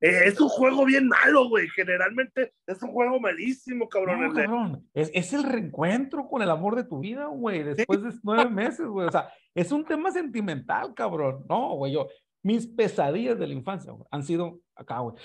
Eh, 0.00 0.26
es 0.26 0.38
un 0.38 0.50
juego 0.50 0.84
bien 0.84 1.08
malo, 1.08 1.48
güey. 1.48 1.66
Generalmente 1.68 2.52
es 2.66 2.82
un 2.82 2.90
juego 2.90 3.18
malísimo, 3.18 3.88
cabrón. 3.88 4.20
No, 4.20 4.34
cabrón. 4.34 4.88
Es, 4.92 5.10
es, 5.14 5.32
el 5.32 5.42
reencuentro 5.42 6.28
con 6.28 6.42
el 6.42 6.50
amor 6.50 6.76
de 6.76 6.84
tu 6.84 6.98
vida, 6.98 7.24
güey, 7.26 7.62
después 7.62 8.02
de 8.02 8.12
nueve 8.22 8.50
meses, 8.50 8.86
güey. 8.86 9.08
O 9.08 9.10
sea, 9.10 9.32
es 9.54 9.72
un 9.72 9.86
tema 9.86 10.10
sentimental, 10.10 10.92
cabrón. 10.92 11.46
No, 11.48 11.76
güey, 11.76 11.94
yo, 11.94 12.08
mis 12.42 12.66
pesadillas 12.66 13.38
de 13.38 13.46
la 13.46 13.54
infancia 13.54 13.92
güey, 13.92 14.06
han 14.10 14.22
sido 14.22 14.60
acá, 14.74 14.98
güey. 14.98 15.16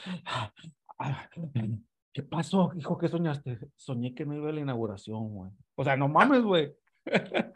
¿Qué 2.14 2.24
pasó, 2.24 2.72
hijo? 2.78 2.98
¿Qué 2.98 3.10
soñaste? 3.10 3.60
Soñé 3.76 4.16
que 4.16 4.26
no 4.26 4.36
iba 4.36 4.50
a 4.50 4.54
la 4.54 4.62
inauguración, 4.62 5.28
güey. 5.34 5.52
O 5.76 5.84
sea, 5.84 5.98
no 5.98 6.08
mames, 6.08 6.44
güey. 6.44 6.74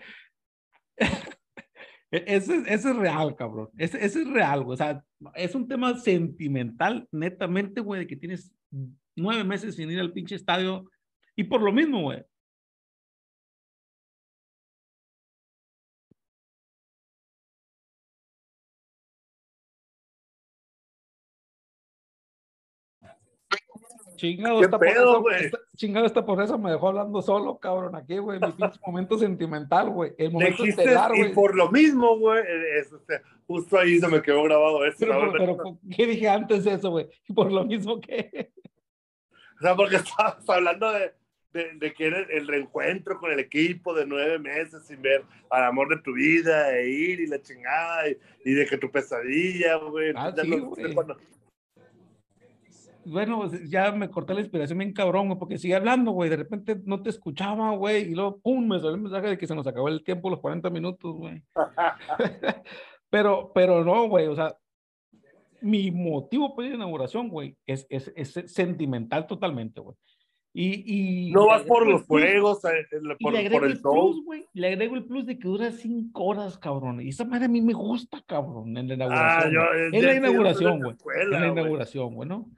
E-, 2.13 2.23
ese, 2.27 2.57
ese, 2.67 2.91
es 2.91 2.95
real, 2.95 3.35
cabrón. 3.35 3.69
Ese, 3.75 3.97
ese, 3.97 4.21
es 4.21 4.27
real, 4.27 4.63
güey. 4.63 4.75
O 4.75 4.77
sea, 4.77 5.03
es 5.33 5.55
un 5.55 5.67
tema 5.67 5.97
sentimental, 5.97 7.07
netamente, 7.11 7.81
güey, 7.81 8.01
de 8.01 8.07
que 8.07 8.15
tienes 8.15 8.53
nueve 9.15 9.43
meses 9.43 9.75
sin 9.75 9.89
ir 9.89 9.99
al 9.99 10.13
pinche 10.13 10.35
estadio. 10.35 10.85
Y 11.35 11.45
por 11.45 11.61
lo 11.61 11.73
mismo, 11.73 12.03
güey, 12.03 12.23
Chingado, 24.15 24.61
esta, 24.61 24.79
pedo, 24.79 25.21
por 25.21 25.33
eso, 25.33 25.57
chingado 25.75 26.05
esta 26.05 26.25
por 26.25 26.41
eso 26.41 26.57
me 26.57 26.71
dejó 26.71 26.89
hablando 26.89 27.21
solo, 27.21 27.57
cabrón, 27.57 27.95
aquí, 27.95 28.17
güey, 28.17 28.39
mi 28.39 28.51
pinche 28.51 28.79
momento 28.85 29.17
sentimental, 29.17 29.89
güey. 29.89 30.13
El 30.17 30.31
momento 30.31 30.63
estelar, 30.63 31.11
güey. 31.11 31.31
Y 31.31 31.33
por 31.33 31.55
lo 31.55 31.69
mismo, 31.71 32.17
güey, 32.17 32.43
justo 33.47 33.77
ahí 33.77 33.99
se 33.99 34.07
me 34.07 34.21
quedó 34.21 34.43
grabado 34.43 34.85
eso. 34.85 34.97
Pero, 34.99 35.31
pero, 35.31 35.79
¿qué 35.95 36.05
dije 36.05 36.29
antes 36.29 36.63
de 36.63 36.73
eso, 36.73 36.91
güey? 36.91 37.07
Y 37.27 37.33
por 37.33 37.51
lo 37.51 37.65
mismo 37.65 37.99
que... 37.99 38.51
O 39.59 39.61
sea, 39.61 39.75
porque 39.75 39.95
estabas 39.97 40.47
hablando 40.49 40.91
de, 40.91 41.13
de, 41.53 41.73
de, 41.75 41.93
que 41.93 42.07
era 42.07 42.19
el 42.19 42.47
reencuentro 42.47 43.19
con 43.19 43.31
el 43.31 43.39
equipo 43.39 43.93
de 43.93 44.05
nueve 44.05 44.39
meses 44.39 44.85
sin 44.85 45.01
ver 45.01 45.23
al 45.49 45.63
amor 45.63 45.89
de 45.89 46.01
tu 46.01 46.13
vida 46.13 46.75
e 46.77 46.89
ir 46.89 47.19
y 47.19 47.27
la 47.27 47.41
chingada 47.41 48.09
y, 48.09 48.17
y 48.45 48.53
de 48.53 48.65
que 48.65 48.77
tu 48.77 48.91
pesadilla, 48.91 49.75
güey. 49.75 50.13
Ah, 50.15 50.33
sí, 50.35 50.49
güey 50.49 50.95
bueno, 53.05 53.49
ya 53.65 53.91
me 53.91 54.09
corté 54.09 54.33
la 54.33 54.41
inspiración 54.41 54.79
bien 54.79 54.93
cabrón, 54.93 55.27
güey, 55.27 55.39
porque 55.39 55.57
sigue 55.57 55.75
hablando, 55.75 56.11
güey, 56.11 56.29
de 56.29 56.37
repente 56.37 56.81
no 56.85 57.01
te 57.01 57.09
escuchaba, 57.09 57.71
güey, 57.75 58.11
y 58.11 58.15
luego, 58.15 58.39
pum, 58.39 58.67
me 58.67 58.77
salió 58.77 58.95
el 58.95 59.01
mensaje 59.01 59.27
de 59.27 59.37
que 59.37 59.47
se 59.47 59.55
nos 59.55 59.67
acabó 59.67 59.89
el 59.89 60.03
tiempo, 60.03 60.29
los 60.29 60.39
40 60.39 60.69
minutos, 60.69 61.15
güey. 61.15 61.43
pero, 63.09 63.51
pero 63.53 63.83
no, 63.83 64.07
güey, 64.07 64.27
o 64.27 64.35
sea, 64.35 64.55
mi 65.61 65.91
motivo 65.91 66.55
para 66.55 66.67
ir 66.67 66.73
a 66.73 66.77
inauguración, 66.77 67.29
güey, 67.29 67.55
es, 67.65 67.87
es, 67.89 68.11
es 68.15 68.33
sentimental 68.51 69.27
totalmente, 69.27 69.81
güey. 69.81 69.95
Y, 70.55 71.29
y, 71.29 71.31
no 71.31 71.47
vas 71.47 71.63
por 71.63 71.87
los 71.87 72.03
juegos, 72.03 72.63
eh, 72.65 72.85
por, 72.91 73.17
por, 73.17 73.65
el, 73.65 73.81
show. 73.81 74.23
Plus, 74.23 74.45
le 74.53 74.67
agrego 74.67 74.95
el 74.95 75.05
plus 75.05 75.25
de 75.25 75.39
que 75.39 75.47
dura 75.47 75.71
cinco 75.71 76.25
horas, 76.25 76.59
cabrón. 76.59 77.01
Y 77.01 77.09
esa 77.09 77.25
madre 77.25 77.45
a 77.45 77.47
mí 77.47 77.59
me 77.59 77.73
gusta, 77.73 78.21
cabrón, 78.27 78.77
en 78.77 78.87
la 78.87 78.93
inauguración. 78.93 79.41
Ah, 79.41 79.51
yo, 79.51 79.97
en 79.97 80.05
la 80.05 80.13
inauguración, 80.13 80.79
güey. 80.79 80.95
En 81.23 81.31
la 81.31 81.47
inauguración, 81.47 82.13
güey, 82.13 82.29
¿no? 82.29 82.51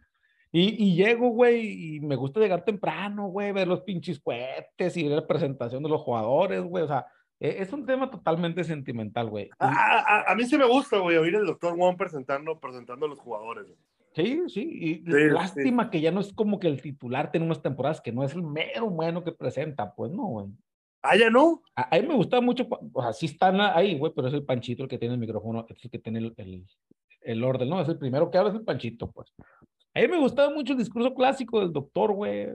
Y, 0.57 0.81
y 0.81 0.95
llego, 0.95 1.31
güey, 1.31 1.95
y 1.95 1.99
me 1.99 2.15
gusta 2.15 2.39
llegar 2.39 2.63
temprano, 2.63 3.27
güey, 3.27 3.51
ver 3.51 3.67
los 3.67 3.81
pinches 3.81 4.21
cohetes 4.21 4.95
y 4.95 5.03
ver 5.03 5.17
la 5.17 5.27
presentación 5.27 5.83
de 5.83 5.89
los 5.89 5.99
jugadores, 5.99 6.63
güey. 6.63 6.85
O 6.85 6.87
sea, 6.87 7.05
e, 7.41 7.57
es 7.59 7.73
un 7.73 7.85
tema 7.85 8.09
totalmente 8.09 8.63
sentimental, 8.63 9.29
güey. 9.29 9.49
A, 9.59 9.67
a, 9.67 10.31
a, 10.31 10.33
mí 10.33 10.45
sí 10.45 10.57
me 10.57 10.65
gusta, 10.65 10.99
güey, 10.99 11.17
oír 11.17 11.35
el 11.35 11.45
doctor 11.45 11.75
Wong 11.75 11.97
presentando, 11.97 12.57
presentando 12.57 13.05
a 13.05 13.09
los 13.09 13.19
jugadores. 13.19 13.67
Sí, 14.13 14.43
sí, 14.47 14.61
y 14.63 15.01
lástima 15.29 15.91
que 15.91 15.99
ya 15.99 16.11
no 16.11 16.21
es 16.21 16.31
como 16.31 16.57
que 16.57 16.67
el 16.69 16.81
titular 16.81 17.31
tiene 17.31 17.47
unas 17.47 17.61
temporadas 17.61 17.99
que 17.99 18.13
no 18.13 18.23
es 18.23 18.33
el 18.33 18.43
mero 18.43 18.89
bueno 18.89 19.25
que 19.25 19.33
presenta, 19.33 19.93
pues 19.93 20.13
no, 20.13 20.23
güey. 20.23 20.45
Ah, 21.01 21.17
ya 21.17 21.29
no. 21.29 21.63
A, 21.75 21.99
mí 21.99 22.07
me 22.07 22.15
gusta 22.15 22.39
mucho, 22.39 22.65
o 22.93 23.01
sea, 23.01 23.11
sí 23.11 23.25
están 23.25 23.59
ahí, 23.59 23.97
güey, 23.99 24.13
pero 24.15 24.29
es 24.29 24.33
el 24.33 24.45
Panchito 24.45 24.83
el 24.83 24.89
que 24.89 24.97
tiene 24.97 25.15
el 25.15 25.19
micrófono, 25.19 25.65
es 25.67 25.83
el 25.83 25.91
que 25.91 25.99
tiene 25.99 26.19
el, 26.19 26.33
el, 26.37 26.65
el 27.19 27.43
orden, 27.43 27.67
¿no? 27.67 27.81
Es 27.81 27.89
el 27.89 27.97
primero 27.97 28.31
que 28.31 28.37
habla, 28.37 28.51
es 28.51 28.55
el 28.55 28.63
Panchito, 28.63 29.11
pues. 29.11 29.33
A 29.97 30.01
mí 30.01 30.09
me 30.09 30.19
gustaba 30.19 30.53
mucho 30.53 30.73
el 30.73 30.79
discurso 30.79 31.15
clásico 31.15 31.61
del 31.61 31.71
doctor, 31.71 32.11
güey. 32.11 32.49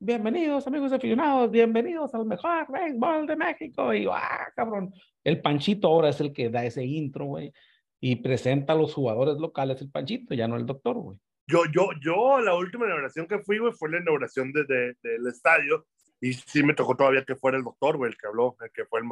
Bienvenidos, 0.00 0.66
amigos 0.66 0.90
aficionados, 0.90 1.48
bienvenidos 1.48 2.12
al 2.12 2.26
mejor 2.26 2.66
béisbol 2.72 3.24
de 3.24 3.36
México. 3.36 3.94
Y, 3.94 4.08
ah, 4.10 4.48
cabrón, 4.56 4.92
el 5.22 5.40
Panchito 5.40 5.86
ahora 5.86 6.08
es 6.08 6.20
el 6.20 6.32
que 6.32 6.50
da 6.50 6.64
ese 6.64 6.84
intro, 6.84 7.26
güey. 7.26 7.52
Y 8.00 8.16
presenta 8.16 8.72
a 8.72 8.76
los 8.76 8.92
jugadores 8.92 9.36
locales 9.36 9.80
el 9.80 9.92
Panchito, 9.92 10.34
ya 10.34 10.48
no 10.48 10.56
el 10.56 10.66
doctor, 10.66 10.96
güey. 10.96 11.16
Yo, 11.46 11.66
yo, 11.72 11.90
yo, 12.02 12.40
la 12.40 12.56
última 12.56 12.86
inauguración 12.86 13.28
que 13.28 13.38
fui, 13.38 13.58
güey, 13.58 13.72
fue 13.72 13.88
la 13.88 14.00
inauguración 14.00 14.50
de, 14.52 14.64
del 14.64 15.26
estadio. 15.28 15.86
Y 16.20 16.32
sí 16.32 16.64
me 16.64 16.74
tocó 16.74 16.96
todavía 16.96 17.24
que 17.24 17.36
fuera 17.36 17.56
el 17.58 17.62
doctor, 17.62 17.96
güey, 17.96 18.10
el 18.10 18.18
que 18.18 18.26
habló, 18.26 18.56
el 18.60 18.72
que 18.72 18.86
fue 18.86 19.02
el, 19.02 19.06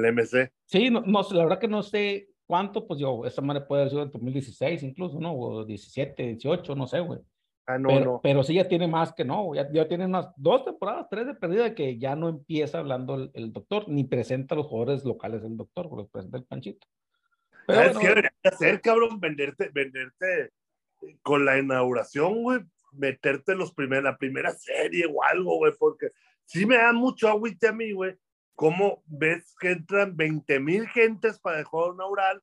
el 0.00 0.12
MC. 0.12 0.52
Sí, 0.66 0.90
no, 0.90 1.00
no, 1.00 1.22
la 1.32 1.42
verdad 1.42 1.58
que 1.58 1.66
no 1.66 1.82
sé 1.82 2.28
¿Cuánto? 2.50 2.84
Pues 2.84 2.98
yo, 2.98 3.24
esa 3.26 3.40
madre 3.42 3.60
puede 3.60 3.82
haber 3.82 3.90
sido 3.90 4.02
en 4.02 4.10
2016 4.10 4.82
incluso, 4.82 5.20
¿no? 5.20 5.32
O 5.34 5.64
17, 5.64 6.20
18, 6.20 6.74
no 6.74 6.88
sé, 6.88 6.98
güey. 6.98 7.20
Ah, 7.64 7.78
no, 7.78 7.86
pero, 7.86 8.04
no. 8.04 8.20
pero 8.20 8.42
sí 8.42 8.54
ya 8.54 8.66
tiene 8.66 8.88
más 8.88 9.12
que 9.12 9.24
no, 9.24 9.54
ya, 9.54 9.70
ya 9.70 9.86
tiene 9.86 10.06
unas 10.06 10.30
dos 10.36 10.64
temporadas, 10.64 11.06
tres 11.08 11.28
de 11.28 11.34
perdida 11.34 11.76
que 11.76 11.96
ya 11.96 12.16
no 12.16 12.28
empieza 12.28 12.80
hablando 12.80 13.30
el, 13.32 13.52
doctor, 13.52 13.88
ni 13.88 14.02
presenta 14.02 14.56
a 14.56 14.58
los 14.58 14.66
jugadores 14.66 15.04
locales 15.04 15.44
del 15.44 15.56
doctor, 15.56 15.96
los 15.96 16.08
presenta 16.08 16.38
el 16.38 16.44
Panchito. 16.44 16.88
Pero 17.68 17.82
¿Sabes 17.82 17.98
qué 17.98 18.08
debería 18.08 18.32
hacer, 18.42 18.80
cabrón? 18.80 19.20
Venderte, 19.20 19.70
venderte 19.72 20.50
con 21.22 21.44
la 21.44 21.56
inauguración, 21.56 22.42
güey, 22.42 22.62
meterte 22.94 23.54
los 23.54 23.72
primer, 23.72 24.02
la 24.02 24.18
primera 24.18 24.50
serie 24.50 25.06
o 25.06 25.22
algo, 25.22 25.56
güey, 25.58 25.72
porque 25.78 26.08
sí 26.46 26.66
me 26.66 26.78
da 26.78 26.92
mucho 26.92 27.28
agüite 27.28 27.68
a 27.68 27.72
mí, 27.72 27.92
güey, 27.92 28.16
cómo 28.60 29.02
ves 29.06 29.56
que 29.58 29.70
entran 29.70 30.14
20 30.18 30.60
mil 30.60 30.86
gentes 30.88 31.40
para 31.40 31.60
el 31.60 31.64
juego 31.64 31.94
inaugural 31.94 32.42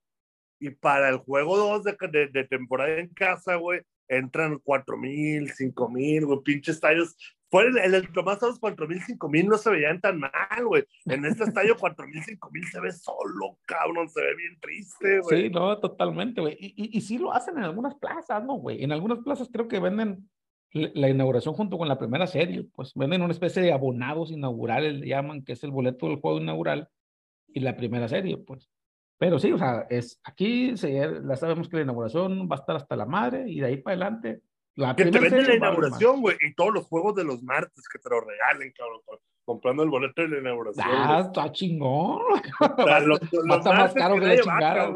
y 0.59 0.72
para 0.72 1.09
el 1.09 1.18
juego 1.18 1.55
2 1.55 1.84
de, 1.84 2.30
de, 2.34 2.43
temporada 2.45 2.97
en 2.97 3.09
casa, 3.09 3.53
güey, 3.57 3.82
entran 4.07 4.57
4 4.63 4.97
mil, 4.97 5.51
5 5.51 5.89
mil, 5.89 6.26
güey, 6.26 6.39
pinches 6.43 6.78
estadios. 6.78 7.15
Fuera 7.51 7.70
el, 7.86 7.93
el 7.93 8.11
Tomás 8.11 8.39
4 8.59 8.88
mil, 8.88 8.99
5 8.99 9.30
mil 9.30 9.47
no 9.47 9.59
se 9.59 9.70
veían 9.70 10.01
tan 10.01 10.20
mal, 10.20 10.65
güey. 10.65 10.86
En 11.05 11.24
este 11.24 11.43
estadio 11.43 11.78
4 11.80 12.07
mil, 12.07 12.24
5 12.24 12.49
mil 12.51 12.63
se 12.65 12.82
ve 12.82 12.91
solo, 12.91 13.59
cabrón, 13.68 14.09
se 14.09 14.20
ve 14.20 14.36
bien 14.36 14.59
triste, 14.59 15.20
güey. 15.20 15.43
Sí, 15.43 15.49
no, 15.51 15.80
totalmente, 15.80 16.41
güey. 16.41 16.57
Y, 16.59 16.74
y, 16.84 16.97
y 16.97 17.01
sí 17.01 17.20
lo 17.20 17.32
hacen 17.32 17.59
en 17.59 17.63
algunas 17.65 17.93
plazas, 17.93 18.43
¿no, 18.43 18.55
güey? 18.55 18.84
En 18.84 18.91
algunas 18.91 19.20
plazas 19.20 19.49
creo 19.53 19.68
que 19.68 19.80
venden 19.80 20.28
la 20.74 21.09
inauguración 21.09 21.53
junto 21.53 21.78
con 21.78 21.88
la 21.88 21.97
primera 21.97 22.28
serie, 22.28 22.65
pues 22.76 22.91
venden 22.93 23.22
una 23.22 23.32
especie 23.32 23.61
de 23.61 23.72
abonados 23.74 24.32
inaugurales, 24.32 24.99
le 24.99 25.07
llaman, 25.07 25.43
que 25.43 25.53
es 25.53 25.63
el 25.63 25.72
boleto 25.72 26.07
del 26.07 26.20
juego 26.20 26.39
inaugural 26.39 26.89
y 27.47 27.61
la 27.61 27.76
primera 27.78 28.07
serie, 28.07 28.38
pues. 28.38 28.70
Pero 29.18 29.39
sí, 29.39 29.51
o 29.51 29.57
sea, 29.57 29.88
es, 29.89 30.20
aquí 30.24 30.78
se, 30.78 30.93
ya 30.93 31.36
sabemos 31.36 31.68
que 31.70 31.78
la 31.78 31.84
inauguración 31.84 32.47
va 32.51 32.57
a 32.57 32.59
estar 32.59 32.76
hasta 32.76 32.95
la 32.95 33.05
madre 33.05 33.45
y 33.49 33.59
de 33.59 33.65
ahí 33.65 33.78
para 33.78 33.95
adelante. 33.95 34.41
La 34.76 34.95
que 34.95 35.05
te 35.05 35.20
venden 35.20 35.47
la 35.47 35.55
inauguración, 35.55 36.22
güey, 36.22 36.38
y 36.41 36.53
todos 36.53 36.72
los 36.72 36.86
juegos 36.86 37.15
de 37.15 37.24
los 37.24 37.41
martes 37.41 37.88
que 37.91 37.97
te 37.97 38.09
lo 38.09 38.22
regalen, 38.22 38.72
cabrón, 38.78 39.01
comprando 39.43 39.82
el 39.82 39.89
boleto 39.89 40.22
de 40.22 40.28
la 40.28 40.39
inauguración. 40.39 40.86
Ah, 40.88 41.24
está 41.26 41.51
chingón. 41.51 42.22
O 42.78 42.84
sea, 42.84 42.99
los- 42.99 43.20
los 43.32 43.57
estar 43.57 43.76
más 43.76 43.93
caro 43.95 44.20
que 44.20 44.26
la 44.28 44.38
chingada. 44.39 44.93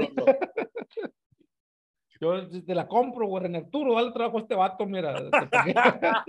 Yo 2.21 2.47
te 2.47 2.75
la 2.75 2.87
compro, 2.87 3.25
güey, 3.25 3.41
René 3.43 3.57
Arturo, 3.57 3.95
dale 3.95 4.11
trabajo 4.11 4.37
a 4.37 4.41
este 4.41 4.53
vato, 4.53 4.85
mira. 4.85 5.15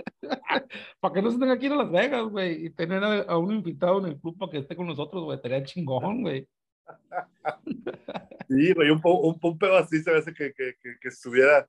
Para 0.99 1.13
que, 1.13 1.21
no 1.21 1.29
se 1.29 1.37
tenga 1.37 1.59
que 1.59 1.67
ir 1.67 1.71
a 1.71 1.75
Las 1.75 1.91
Vegas, 1.91 2.23
güey, 2.23 2.65
y 2.65 2.69
tener 2.71 3.03
a, 3.03 3.21
a 3.21 3.37
un 3.37 3.53
invitado 3.53 3.99
en 3.99 4.07
el 4.07 4.19
club 4.19 4.35
para 4.39 4.51
que 4.51 4.57
esté 4.57 4.75
con 4.75 4.87
nosotros, 4.87 5.23
güey, 5.23 5.35
estaría 5.35 5.63
chingón, 5.63 6.23
güey. 6.23 6.47
Sí, 8.49 8.73
güey, 8.73 8.89
un, 8.89 9.01
un, 9.03 9.39
un 9.41 9.57
pedo 9.59 9.77
así 9.77 10.01
se 10.01 10.15
hace 10.15 10.33
que, 10.33 10.51
que, 10.53 10.75
que, 10.81 10.97
que 10.99 11.07
estuviera, 11.09 11.67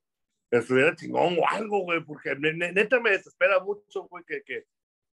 estuviera 0.51 0.97
chingón 0.97 1.37
o 1.39 1.47
algo, 1.49 1.81
güey, 1.81 2.03
porque 2.03 2.35
ne- 2.35 2.55
ne- 2.55 2.72
neta 2.72 3.01
me 3.01 3.11
desespera 3.11 3.61
mucho, 3.62 4.07
güey, 4.09 4.25
que, 4.27 4.43
que 4.43 4.64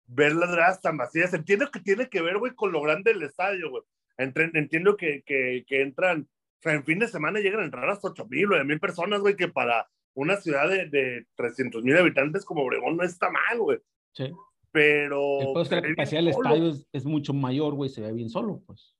ver 0.08 0.34
las 0.34 0.51
gradas 0.51 0.82
tan 0.82 0.97
vacías. 0.97 1.32
Entiendo 1.34 1.70
que 1.72 1.80
tiene 1.80 2.10
que 2.10 2.22
ver, 2.22 2.38
güey, 2.39 2.53
con 2.56 2.72
lo 2.72 2.82
grande 2.82 3.14
del 3.14 3.22
estadio, 3.24 3.70
güey. 3.70 3.84
Entiendo 4.18 4.95
que, 4.97 5.22
que, 5.24 5.64
que 5.68 5.82
entran, 5.82 6.28
o 6.60 6.62
sea, 6.62 6.74
en 6.74 6.84
fin 6.84 6.99
de 6.99 7.08
semana 7.08 7.39
llegan 7.39 7.62
a 7.62 7.66
entrar 7.66 7.89
hasta 7.89 8.10
8 8.10 8.26
mil, 8.30 8.47
9 8.47 8.64
mil 8.66 8.80
personas, 8.80 9.22
güey, 9.22 9.36
que 9.36 9.47
para 9.47 9.88
una 10.14 10.38
ciudad 10.38 10.70
de, 10.70 10.89
de 10.89 11.28
300 11.36 11.84
mil 11.84 11.97
habitantes 11.97 12.45
como 12.45 12.64
Obregón 12.64 12.97
no 12.97 13.03
está 13.03 13.30
mal, 13.30 13.60
güey. 13.60 13.80
Sí. 14.14 14.32
Pero 14.72 15.62
es 15.62 15.70
que 15.70 15.76
la 15.76 15.82
capacidad 15.82 16.20
del 16.20 16.30
estadio 16.30 16.70
es, 16.70 16.88
es 16.91 17.06
mucho 17.06 17.34
mayor, 17.34 17.74
güey, 17.76 17.89
se 17.89 18.01
ve 18.01 18.12
bien 18.12 18.30
solo, 18.30 18.62
pues. 18.66 18.95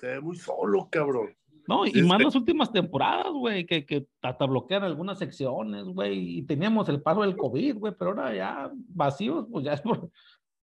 Se 0.00 0.06
ve 0.06 0.20
muy 0.20 0.36
solo, 0.36 0.88
cabrón. 0.90 1.36
No, 1.68 1.86
y 1.86 1.92
Sí, 1.92 2.02
más 2.02 2.20
las 2.20 2.34
últimas 2.34 2.72
temporadas, 2.72 3.32
güey, 3.32 3.64
que, 3.64 3.86
que 3.86 4.06
hasta 4.22 4.46
bloquean 4.46 4.82
algunas 4.82 5.20
secciones, 5.20 5.84
güey, 5.84 6.38
y 6.38 6.42
teníamos 6.42 6.88
el 6.88 7.00
paso 7.00 7.22
del 7.22 7.36
COVID, 7.36 7.76
güey, 7.76 7.94
pero 7.96 8.10
ahora 8.10 8.34
ya 8.34 8.72
vacíos, 8.88 9.46
pues 9.48 9.64
ya 9.64 9.74
es 9.74 9.80
por, 9.80 10.10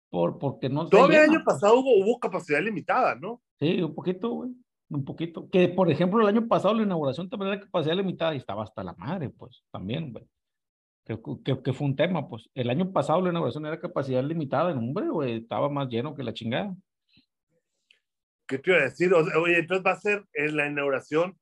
por 0.09 0.39
porque 0.39 0.71
no 0.71 0.89
Todavía 0.89 1.25
el 1.25 1.31
año 1.31 1.45
pasado 1.45 1.81
hubo, 1.81 2.03
hubo 2.03 2.19
capacidad 2.19 2.63
limitada, 2.63 3.17
¿no? 3.17 3.43
Sí, 3.61 3.83
un 3.83 3.95
poquito, 3.95 4.31
güey, 4.31 4.53
un 4.95 5.05
poquito. 5.05 5.49
Que, 5.51 5.69
por 5.69 5.91
ejemplo, 5.91 6.21
el 6.21 6.29
año 6.29 6.47
pasado 6.47 6.75
la 6.75 6.83
inauguración 6.83 7.29
también 7.29 7.53
era 7.53 7.61
capacidad 7.61 7.95
limitada 7.95 8.35
y 8.35 8.39
estaba 8.39 8.65
hasta 8.65 8.83
la 8.83 8.95
madre, 8.95 9.31
pues, 9.31 9.63
también, 9.71 10.13
güey. 10.13 10.25
Que, 11.05 11.19
que, 11.63 11.73
fue 11.73 11.87
un 11.87 11.97
tema, 11.97 12.29
pues. 12.29 12.49
El 12.55 12.71
año 12.71 12.91
pasado 12.91 13.21
la 13.21 13.31
inauguración 13.31 13.67
era 13.67 13.79
capacidad 13.79 14.25
limitada 14.25 14.71
en 14.71 14.79
hombre, 14.79 15.09
güey, 15.09 15.37
estaba 15.37 15.69
más 15.69 15.89
lleno 15.89 16.15
que 16.15 16.23
la 16.23 16.33
chingada. 16.33 16.75
¿Qué 18.47 18.59
te 18.59 18.71
iba 18.71 18.81
a 18.81 18.85
decir? 18.85 19.13
Oye, 19.13 19.59
entonces 19.59 19.85
va 19.85 19.93
a 19.93 20.01
ser 20.01 20.25
en 20.33 20.57
la 20.57 20.67
inauguración 20.67 21.39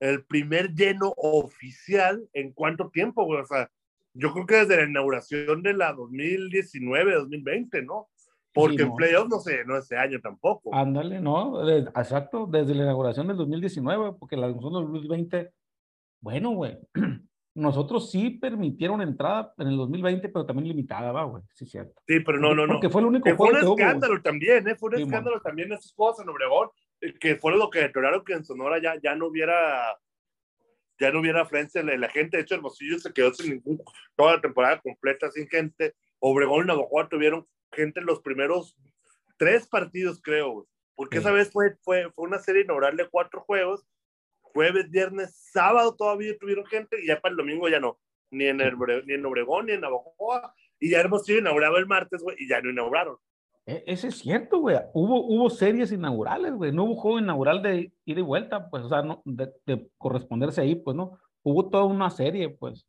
el 0.00 0.24
primer 0.24 0.74
lleno 0.74 1.12
oficial 1.16 2.28
en 2.32 2.52
cuánto 2.52 2.90
tiempo, 2.90 3.24
güey. 3.24 3.40
O 3.40 3.46
sea, 3.46 3.70
yo 4.14 4.32
creo 4.32 4.46
que 4.46 4.56
desde 4.56 4.76
la 4.76 4.88
inauguración 4.88 5.62
de 5.62 5.74
la 5.74 5.92
2019, 5.92 7.14
2020, 7.14 7.82
¿no? 7.82 8.08
Porque 8.54 8.76
Sí, 8.76 8.82
en 8.82 8.88
no. 8.88 8.94
playoffs 8.94 9.28
no 9.28 9.38
sé, 9.40 9.64
no 9.66 9.76
ese 9.76 9.96
año 9.96 10.20
tampoco. 10.20 10.72
Ándale, 10.72 11.20
¿no? 11.20 11.64
De- 11.64 11.80
exacto, 11.80 12.46
desde 12.46 12.74
la 12.74 12.84
inauguración 12.84 13.26
del 13.26 13.36
2019, 13.36 14.12
porque 14.18 14.36
la 14.36 14.46
inauguración 14.48 14.84
del 14.84 14.92
2020, 15.02 15.50
bueno, 16.20 16.50
güey, 16.52 16.78
nosotros 17.54 18.10
sí 18.10 18.30
permitieron 18.30 19.02
entrada 19.02 19.52
en 19.58 19.66
el 19.68 19.76
2020, 19.76 20.28
pero 20.28 20.46
también 20.46 20.68
limitada, 20.68 21.10
va, 21.12 21.24
güey, 21.24 21.42
sí, 21.52 21.66
cierto. 21.66 22.00
Sí, 22.06 22.20
pero 22.20 22.38
no, 22.38 22.54
no, 22.54 22.66
no. 22.66 22.74
Porque 22.74 22.88
fue 22.90 23.00
el 23.00 23.08
único 23.08 23.24
Que 23.24 23.34
fue 23.34 23.48
juego 23.50 23.72
un 23.72 23.76
que 23.76 23.82
hubo, 23.82 23.88
escándalo 23.88 24.22
también, 24.22 24.68
¿eh? 24.68 24.76
Fue 24.76 24.88
un 24.90 24.96
Sí, 24.96 25.02
escándalo 25.02 25.40
también 25.40 25.72
esas 25.72 25.92
cosas 25.92 26.24
en 26.24 26.30
Obregón, 26.30 26.68
eh, 27.00 27.12
que 27.18 27.36
fue 27.36 27.56
lo 27.56 27.68
que 27.70 27.80
deterioraron 27.80 28.24
que 28.24 28.34
en 28.34 28.44
Sonora 28.44 28.80
ya, 28.80 28.94
ya 29.02 29.14
no 29.16 29.26
hubiera 29.26 29.96
ya 31.00 31.10
no 31.10 31.18
hubiera 31.20 31.42
afluencia 31.42 31.82
la, 31.82 31.96
la 31.96 32.08
gente. 32.08 32.36
De 32.36 32.44
hecho, 32.44 32.54
Hermosillo 32.54 33.00
se 33.00 33.12
quedó 33.12 33.34
sin 33.34 33.54
ningún, 33.54 33.82
toda 34.14 34.36
la 34.36 34.40
temporada 34.40 34.80
completa 34.80 35.28
sin 35.32 35.48
gente. 35.48 35.94
Obregón 36.20 36.64
y 36.64 36.66
Navajo 36.68 37.08
tuvieron 37.08 37.44
gente 37.74 38.00
en 38.00 38.06
los 38.06 38.20
primeros 38.20 38.76
tres 39.36 39.66
partidos, 39.66 40.20
creo, 40.22 40.66
porque 40.94 41.16
Sí. 41.18 41.22
esa 41.22 41.32
vez 41.32 41.50
fue, 41.52 41.76
fue, 41.82 42.10
fue 42.12 42.26
una 42.26 42.38
serie 42.38 42.62
inaugural 42.62 42.96
de 42.96 43.08
cuatro 43.08 43.40
juegos. 43.42 43.84
Jueves, 44.40 44.88
viernes, 44.90 45.34
sábado 45.52 45.94
todavía 45.96 46.36
tuvieron 46.38 46.64
gente 46.66 46.96
y 47.02 47.08
ya 47.08 47.20
para 47.20 47.32
el 47.32 47.36
domingo 47.36 47.68
ya 47.68 47.80
no. 47.80 47.98
Ni 48.30 48.46
en, 48.46 48.60
el, 48.60 48.76
ni 49.06 49.14
en 49.14 49.26
Obregón, 49.26 49.66
ni 49.66 49.72
en 49.72 49.80
Navajoa. 49.80 50.54
Y 50.80 50.90
ya 50.90 51.00
Hermosillo 51.00 51.38
inauguraba 51.40 51.78
el 51.78 51.86
martes, 51.86 52.22
güey, 52.22 52.36
y 52.38 52.48
ya 52.48 52.60
no 52.60 52.70
inauguraron. 52.70 53.16
E- 53.66 53.82
Ese 53.86 54.08
es 54.08 54.18
cierto, 54.18 54.58
güey. 54.58 54.76
Hubo, 54.92 55.24
hubo 55.26 55.50
series 55.50 55.90
inaugurales, 55.92 56.52
güey. 56.54 56.70
No 56.72 56.84
hubo 56.84 56.96
juego 56.96 57.18
inaugural 57.18 57.62
de 57.62 57.92
ida 58.04 58.20
y 58.20 58.22
vuelta, 58.22 58.68
pues, 58.70 58.84
o 58.84 58.88
sea, 58.88 59.02
no, 59.02 59.22
de, 59.24 59.52
de 59.66 59.88
corresponderse 59.98 60.60
ahí, 60.60 60.74
pues, 60.76 60.96
¿no? 60.96 61.18
Hubo 61.42 61.68
toda 61.70 61.84
una 61.84 62.10
serie, 62.10 62.48
pues. 62.50 62.86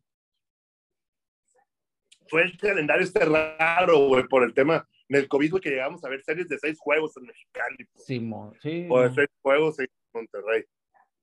Fue 2.28 2.44
el 2.44 2.58
calendario 2.58 3.04
este 3.04 3.24
raro, 3.26 4.08
güey, 4.08 4.24
por 4.28 4.44
el 4.44 4.54
tema 4.54 4.88
del 5.08 5.28
COVID, 5.28 5.52
güey, 5.52 5.62
que 5.62 5.70
llegamos 5.70 6.04
a 6.04 6.10
ver 6.10 6.22
series 6.24 6.48
de 6.50 6.58
seis 6.58 6.78
juegos 6.80 7.16
en 7.18 7.24
Mexicali, 7.24 7.86
pues, 7.94 8.06
sí, 8.06 8.88
o 8.90 9.02
de 9.02 9.12
seis 9.14 9.28
juegos 9.42 9.80
en 9.80 9.88
Monterrey. 10.14 10.64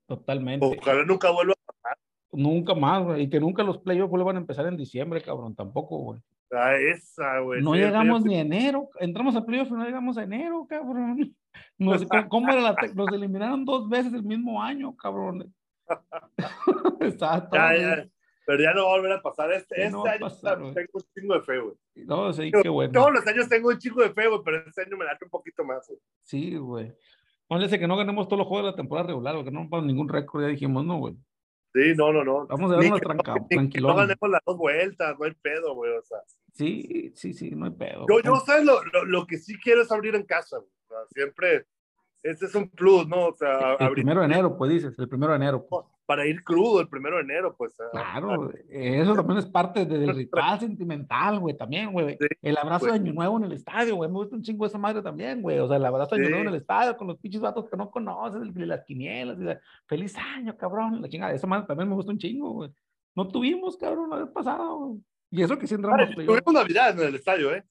totalmente. 0.06 0.66
Ojalá 0.66 1.04
nunca 1.04 1.30
vuelva 1.30 1.54
Nunca 2.32 2.74
más, 2.74 3.04
güey. 3.04 3.22
Y 3.24 3.30
que 3.30 3.38
nunca 3.38 3.62
los 3.62 3.78
playoffs 3.78 4.10
vuelvan 4.10 4.36
a 4.36 4.40
empezar 4.40 4.66
en 4.66 4.76
diciembre, 4.76 5.20
cabrón, 5.20 5.54
tampoco, 5.54 5.98
güey. 5.98 6.20
a 6.50 6.76
esa, 6.76 7.40
güey. 7.40 7.62
No 7.62 7.74
Sí, 7.74 7.80
llegamos 7.80 8.24
ni 8.24 8.36
a 8.36 8.40
enero. 8.40 8.88
Entramos 9.00 9.36
a 9.36 9.44
playoffs 9.44 9.70
y 9.70 9.74
no 9.74 9.84
llegamos 9.84 10.16
a 10.16 10.22
enero, 10.22 10.66
cabrón. 10.68 11.36
Nos, 11.78 12.04
¿cómo- 12.06 12.28
¿Cómo 12.28 12.52
era 12.52 12.62
la 12.62 12.76
Nos 12.94 13.12
eliminaron 13.12 13.64
dos 13.64 13.88
veces 13.88 14.14
el 14.14 14.22
mismo 14.22 14.62
año, 14.62 14.96
cabrón. 14.96 15.52
Todo 17.18 17.48
Ya, 17.52 17.76
ya. 17.76 18.06
Pero 18.44 18.62
ya 18.62 18.74
no 18.74 18.84
va 18.86 18.94
a 18.94 18.96
volver 18.96 19.12
a 19.12 19.22
pasar. 19.22 19.52
Este, 19.52 19.76
este 19.76 19.90
no 19.92 20.04
año 20.04 20.20
pasar, 20.20 20.58
tengo 20.58 20.90
un 20.94 21.02
chingo 21.14 21.34
de 21.34 21.40
fe, 21.42 21.58
güey. 21.60 21.74
No, 21.94 22.32
sí, 22.32 22.50
qué 22.62 22.68
bueno. 22.68 22.92
Todos 22.92 23.12
los 23.12 23.26
años 23.26 23.48
tengo 23.48 23.68
un 23.68 23.78
chingo 23.78 24.02
de 24.02 24.10
fe, 24.12 24.26
güey, 24.28 24.40
pero 24.44 24.56
este 24.66 24.82
año 24.82 24.96
me 24.96 25.04
late 25.04 25.24
un 25.24 25.30
poquito 25.30 25.64
más, 25.64 25.86
güey. 25.86 26.00
Sí, 26.22 26.56
güey. 26.56 26.92
Póngale 27.46 27.78
que 27.78 27.86
no 27.86 27.96
ganemos 27.96 28.26
todos 28.28 28.38
los 28.38 28.48
juegos 28.48 28.64
de 28.66 28.70
la 28.72 28.76
temporada 28.76 29.08
regular, 29.08 29.34
porque 29.36 29.50
no 29.50 29.60
rompamos 29.60 29.86
ningún 29.86 30.08
récord, 30.08 30.42
ya 30.42 30.48
dijimos, 30.48 30.84
no, 30.84 30.98
güey. 30.98 31.14
Sí, 31.74 31.92
no, 31.96 32.12
no, 32.12 32.22
no. 32.24 32.46
Vamos 32.48 32.70
a 32.72 32.76
darnos 32.76 33.00
que- 33.00 33.06
tranca, 33.06 33.34
ni 33.50 33.70
que 33.70 33.80
No 33.80 33.94
ganemos 33.94 34.30
las 34.30 34.40
dos 34.44 34.56
vueltas, 34.58 35.16
no 35.18 35.24
hay 35.24 35.32
pedo, 35.40 35.74
güey. 35.74 35.92
O 35.96 36.02
sea, 36.02 36.18
Sí, 36.52 37.12
sí, 37.14 37.32
sí, 37.32 37.50
no 37.52 37.64
hay 37.66 37.70
pedo. 37.70 38.04
yo, 38.08 38.20
yo 38.20 38.36
¿sabes? 38.44 38.64
Lo, 38.64 38.84
lo, 38.92 39.04
lo 39.06 39.26
que 39.26 39.38
sí 39.38 39.58
quiero 39.58 39.82
es 39.82 39.90
abrir 39.92 40.14
en 40.14 40.24
casa, 40.24 40.58
güey. 40.58 40.68
O 40.68 40.88
sea, 40.88 40.98
siempre, 41.10 41.66
ese 42.22 42.44
es 42.46 42.54
un 42.54 42.68
plus, 42.68 43.06
¿no? 43.08 43.28
O 43.28 43.34
sea, 43.34 43.58
El 43.78 43.86
abrir 43.86 43.92
primero 43.92 44.20
de 44.20 44.26
enero, 44.26 44.56
pues 44.58 44.70
dices, 44.70 44.98
el 44.98 45.08
primero 45.08 45.32
de 45.32 45.36
enero. 45.36 45.64
pues. 45.66 45.86
Para 46.06 46.26
ir 46.26 46.42
crudo 46.42 46.80
el 46.80 46.88
primero 46.88 47.16
de 47.16 47.22
enero, 47.22 47.54
pues. 47.56 47.78
a- 47.80 47.90
Claro, 47.90 48.50
eso 48.68 49.14
también 49.14 49.38
es 49.38 49.46
parte 49.46 49.86
de- 49.86 49.98
del 49.98 50.14
ritual 50.16 50.58
sentimental, 50.60 51.38
güey, 51.38 51.56
también, 51.56 51.92
güey. 51.92 52.16
Sí, 52.20 52.26
El 52.42 52.56
abrazo 52.58 52.86
güey. 52.86 52.98
de 52.98 53.04
Año 53.08 53.12
Nuevo 53.14 53.36
en 53.38 53.44
el 53.44 53.52
estadio, 53.52 53.96
güey. 53.96 54.10
Me 54.10 54.16
gusta 54.16 54.36
un 54.36 54.42
chingo 54.42 54.66
esa 54.66 54.78
madre 54.78 55.00
también, 55.02 55.40
güey. 55.42 55.58
O 55.58 55.68
sea, 55.68 55.76
el 55.76 55.84
abrazo 55.84 56.16
de 56.16 56.22
Año. 56.22 56.30
Nuevo 56.30 56.42
en 56.48 56.54
el 56.54 56.60
estadio 56.60 56.96
con 56.96 57.06
los 57.06 57.18
pinches 57.18 57.40
vatos 57.40 57.68
que 57.70 57.76
no 57.76 57.90
conoces, 57.90 58.42
el 58.42 58.68
las 58.68 58.84
quinielas, 58.84 59.38
y 59.40 59.44
la- 59.44 59.60
feliz 59.86 60.14
año, 60.16 60.56
cabrón. 60.56 61.00
La 61.00 61.08
chingada, 61.08 61.32
esa 61.32 61.46
madre 61.46 61.66
también 61.66 61.88
me 61.88 61.94
gusta 61.94 62.12
un 62.12 62.18
chingo, 62.18 62.50
güey. 62.52 62.70
No 63.14 63.28
tuvimos, 63.28 63.76
cabrón, 63.76 64.10
la 64.10 64.16
vez 64.16 64.28
pasada, 64.30 64.68
güey. 64.72 65.00
Y 65.30 65.42
eso 65.42 65.58
que 65.58 65.66
sí 65.66 65.74
entramos. 65.74 66.10
Tuvimos 66.14 66.52
Navidad 66.52 66.98
en 67.00 67.08
el 67.08 67.14
estadio, 67.14 67.54
¿eh? 67.54 67.64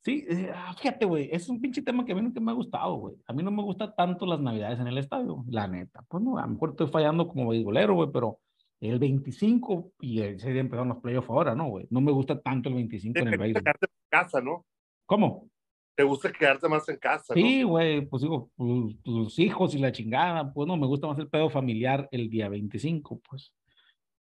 Sí, 0.00 0.24
eh, 0.28 0.50
ah, 0.54 0.74
fíjate, 0.78 1.04
güey, 1.04 1.28
es 1.32 1.48
un 1.48 1.60
pinche 1.60 1.82
tema 1.82 2.04
que 2.04 2.12
a 2.12 2.14
mí 2.14 2.22
nunca 2.22 2.40
me 2.40 2.52
ha 2.52 2.54
gustado, 2.54 2.94
güey. 2.94 3.16
A 3.26 3.32
mí 3.32 3.42
no 3.42 3.50
me 3.50 3.62
gustan 3.62 3.92
tanto 3.96 4.26
las 4.26 4.40
navidades 4.40 4.78
en 4.78 4.86
el 4.86 4.98
estadio, 4.98 5.44
la 5.48 5.66
neta. 5.66 6.04
Pues 6.08 6.22
no, 6.22 6.38
a 6.38 6.42
lo 6.42 6.48
mejor 6.48 6.70
estoy 6.70 6.86
fallando 6.88 7.26
como 7.26 7.48
beisbolero, 7.48 7.94
güey, 7.94 8.08
pero 8.12 8.38
el 8.80 8.98
25, 8.98 9.92
y 10.00 10.20
ese 10.20 10.52
día 10.52 10.60
empezaron 10.60 10.88
los 10.88 10.98
playoffs 10.98 11.28
ahora, 11.28 11.54
¿no, 11.54 11.68
güey? 11.68 11.86
No 11.90 12.00
me 12.00 12.12
gusta 12.12 12.40
tanto 12.40 12.68
el 12.68 12.76
25 12.76 13.18
en 13.18 13.24
el 13.26 13.30
Te 13.32 13.36
gusta 13.36 13.42
béisbol. 13.42 13.62
quedarte 13.62 13.86
en 13.86 14.08
casa, 14.08 14.40
¿no? 14.40 14.64
¿Cómo? 15.04 15.48
Te 15.96 16.04
gusta 16.04 16.32
quedarte 16.32 16.68
más 16.68 16.88
en 16.88 16.96
casa. 16.96 17.34
Sí, 17.34 17.64
güey, 17.64 18.06
pues 18.06 18.22
digo, 18.22 18.50
pues, 18.54 18.94
los 19.04 19.36
hijos 19.40 19.74
y 19.74 19.78
la 19.78 19.90
chingada, 19.90 20.52
pues 20.52 20.68
no, 20.68 20.76
me 20.76 20.86
gusta 20.86 21.08
más 21.08 21.18
el 21.18 21.28
pedo 21.28 21.50
familiar 21.50 22.08
el 22.12 22.30
día 22.30 22.48
25, 22.48 23.20
pues. 23.28 23.52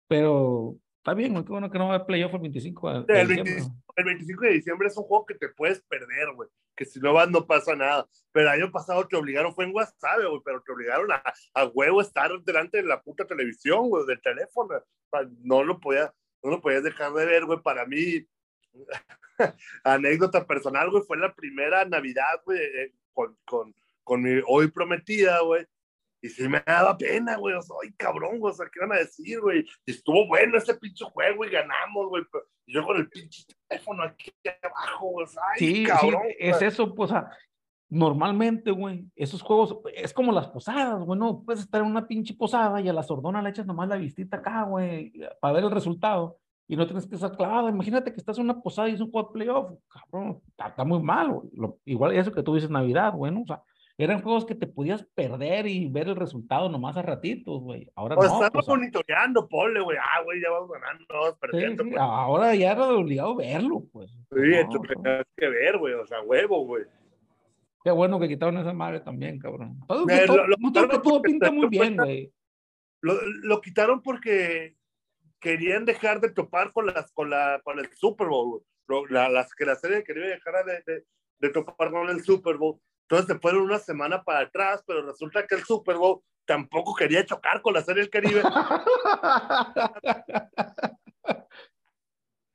Pero 0.09 0.77
está 1.09 1.15
bien, 1.15 1.43
qué 1.43 1.51
bueno 1.51 1.71
que 1.71 1.79
no 1.79 1.89
va 1.89 1.95
a 1.97 2.07
playoff 2.07 2.35
el 2.35 2.41
25 2.41 2.93
de, 2.93 3.15
de 3.15 3.21
el, 3.21 3.29
diciembre. 3.29 3.55
25, 3.55 3.95
el 3.97 4.05
25 4.05 4.43
de 4.43 4.51
diciembre 4.51 4.89
es 4.89 4.97
un 4.99 5.05
juego 5.05 5.25
que 5.27 5.35
te 5.35 5.49
puedes 5.49 5.81
perder, 5.83 6.33
güey. 6.35 6.49
Que 6.77 6.85
si 6.85 7.01
no 7.01 7.15
vas 7.15 7.31
no 7.31 7.47
pasa 7.47 7.75
nada. 7.75 8.07
Pero 8.31 8.51
el 8.53 8.61
año 8.61 8.71
pasado 8.71 9.09
te 9.09 9.17
obligaron, 9.17 9.55
fue 9.55 9.65
en 9.65 9.75
WhatsApp, 9.75 10.19
güey, 10.19 10.43
pero 10.45 10.63
te 10.63 10.73
obligaron 10.73 11.11
a, 11.11 11.23
a 11.55 11.65
huevo 11.65 12.03
estar 12.03 12.31
delante 12.43 12.83
de 12.83 12.89
la 12.89 13.01
puta 13.01 13.27
televisión, 13.27 13.89
güey, 13.89 14.07
del 14.07 14.21
teléfono. 14.21 14.69
No 15.43 15.65
lo 15.65 15.81
podía, 15.81 16.13
no 16.43 16.51
lo 16.51 16.61
podías 16.61 16.85
dejar 16.85 17.13
de 17.15 17.25
ver, 17.25 17.47
güey. 17.47 17.61
Para 17.63 17.87
mí, 17.87 18.27
anécdota 19.85 20.47
personal, 20.47 20.91
güey, 20.91 21.05
fue 21.05 21.17
la 21.17 21.35
primera 21.35 21.87
Navidad, 21.87 22.43
güey, 22.45 22.61
eh, 22.61 22.93
con, 23.15 23.35
con, 23.47 23.75
con 24.05 24.23
mi 24.23 24.43
hoy 24.47 24.71
prometida, 24.71 25.41
güey. 25.41 25.67
Y 26.21 26.29
sí 26.29 26.49
me 26.49 26.63
daba 26.67 26.97
pena, 26.97 27.37
güey. 27.37 27.55
O 27.55 27.63
sea, 27.63 27.77
ay, 27.83 27.93
cabrón, 27.97 28.39
güey. 28.39 28.53
O 28.53 28.57
sea, 28.57 28.67
¿qué 28.73 28.81
van 28.81 28.93
a 28.93 28.97
decir, 28.97 29.41
güey? 29.41 29.65
Estuvo 29.87 30.27
bueno 30.27 30.59
ese 30.59 30.75
pinche 30.75 31.05
juego 31.05 31.45
y 31.45 31.51
ganamos, 31.51 32.09
güey. 32.09 32.25
Y 32.67 32.75
yo 32.75 32.85
con 32.85 32.97
el 32.97 33.09
pinche 33.09 33.45
teléfono 33.69 34.03
aquí 34.03 34.33
abajo, 34.63 35.07
güey. 35.09 35.27
Ay, 35.53 35.59
sí, 35.59 35.85
cabrón. 35.85 36.23
Sí, 36.27 36.35
es 36.39 36.63
eso, 36.63 36.95
pues, 36.95 37.11
o 37.11 37.15
sea, 37.15 37.31
normalmente, 37.89 38.71
güey, 38.71 39.07
esos 39.17 39.43
juegos, 39.43 39.77
es 39.95 40.13
como 40.13 40.33
las 40.33 40.49
posadas, 40.49 41.03
güey, 41.03 41.19
no 41.19 41.43
puedes 41.43 41.63
estar 41.63 41.81
en 41.81 41.87
una 41.87 42.07
pinche 42.07 42.35
posada 42.35 42.81
y 42.81 42.89
a 42.89 42.93
la 42.93 43.03
sordona 43.03 43.41
le 43.41 43.51
echas 43.51 43.67
nomás 43.67 43.89
la 43.89 43.97
vistita 43.97 44.39
acá, 44.39 44.65
güey, 44.65 45.13
para 45.41 45.55
ver 45.55 45.65
el 45.65 45.71
resultado 45.71 46.39
y 46.67 46.77
no 46.77 46.87
tienes 46.87 47.07
que 47.07 47.15
estar 47.15 47.35
clavado. 47.35 47.69
Imagínate 47.69 48.13
que 48.13 48.19
estás 48.19 48.37
en 48.39 48.45
una 48.45 48.61
posada 48.61 48.89
y 48.89 48.95
es 48.95 49.01
un 49.01 49.11
juego 49.11 49.29
de 49.29 49.33
playoff, 49.33 49.73
cabrón, 49.89 50.43
está, 50.57 50.85
muy 50.85 51.03
mal, 51.03 51.31
güey. 51.31 51.73
igual 51.87 52.15
eso 52.15 52.33
que 52.33 52.43
tú 52.43 52.55
dices 52.55 52.71
Navidad, 52.71 53.15
güey, 53.15 53.33
¿no? 53.33 53.43
O 53.43 53.47
sea, 53.47 53.63
eran 53.99 54.23
juegos 54.23 54.47
que 54.47 54.55
te 54.55 54.69
podías 54.69 55.03
perder 55.17 55.67
y 55.67 55.89
ver 55.89 56.07
el 56.07 56.15
resultado 56.15 56.69
nomás 56.69 56.97
a 56.97 57.03
ratitos, 57.03 57.61
güey. 57.61 57.91
Ahora 57.97 58.15
pues 58.15 58.31
no. 58.31 58.45
Estamos 58.45 58.69
monitoreando, 58.69 59.49
ponle, 59.49 59.81
güey. 59.81 59.99
Ah, 59.99 60.23
güey, 60.23 60.41
ya 60.41 60.51
vamos 60.51 60.71
ganando, 60.71 61.05
vamos 61.09 61.37
perdiendo. 61.41 61.83
Sí, 61.83 61.89
sí. 61.89 61.97
Pues. 61.97 62.01
Ahora 62.01 62.55
ya 62.55 62.73
era 62.73 62.87
obligado 62.87 63.35
verlo, 63.35 63.83
pues. 63.93 64.13
Sí, 64.13 64.17
no, 64.31 64.81
tenías 64.83 65.27
que 65.37 65.49
ver, 65.49 65.79
güey. 65.79 65.95
O 65.95 66.07
sea, 66.07 66.23
huevo, 66.23 66.65
güey. 66.65 66.85
Qué 67.83 67.91
bueno 67.91 68.21
que 68.21 68.29
quitaron 68.29 68.57
esa 68.59 68.73
madre 68.73 69.01
también, 69.01 69.41
cabrón. 69.41 69.81
Todo, 69.89 70.07
Me, 70.07 70.27
todo, 70.27 70.47
lo, 70.47 70.57
lo 70.57 70.89
que 70.89 70.99
todo 71.01 71.21
pinta 71.21 71.51
muy 71.51 71.69
bien, 71.69 71.97
güey. 71.97 72.33
Lo, 73.01 73.15
lo, 73.43 73.61
quitaron 73.61 74.01
porque 74.01 74.77
querían 75.41 75.85
dejar 75.85 76.21
de 76.21 76.31
topar 76.31 76.73
con 76.73 76.87
las 76.87 77.11
con 77.11 77.31
la 77.31 77.61
con 77.65 77.81
el 77.81 77.89
Super 77.95 78.29
Bowl. 78.29 78.63
La, 79.11 79.29
las 79.29 79.55
que 79.55 79.67
la 79.67 79.75
serie 79.75 80.05
quería 80.05 80.27
dejar 80.27 80.65
de, 80.65 80.83
de, 80.87 81.05
de 81.41 81.51
topar 81.51 81.91
con 81.91 82.09
el 82.11 82.23
Super 82.23 82.57
Bowl 82.57 82.81
entonces 83.09 83.27
se 83.27 83.39
fueron 83.41 83.63
una 83.63 83.79
semana 83.79 84.23
para 84.23 84.41
atrás, 84.41 84.85
pero 84.87 85.01
resulta 85.01 85.47
que 85.47 85.55
el 85.55 85.65
Super 85.65 85.97
Bowl 85.97 86.21
tampoco 86.45 86.95
quería 86.95 87.25
chocar 87.25 87.63
con 87.63 87.73
la 87.73 87.81
Serie 87.81 88.03
del 88.03 88.11
Caribe. 88.11 88.43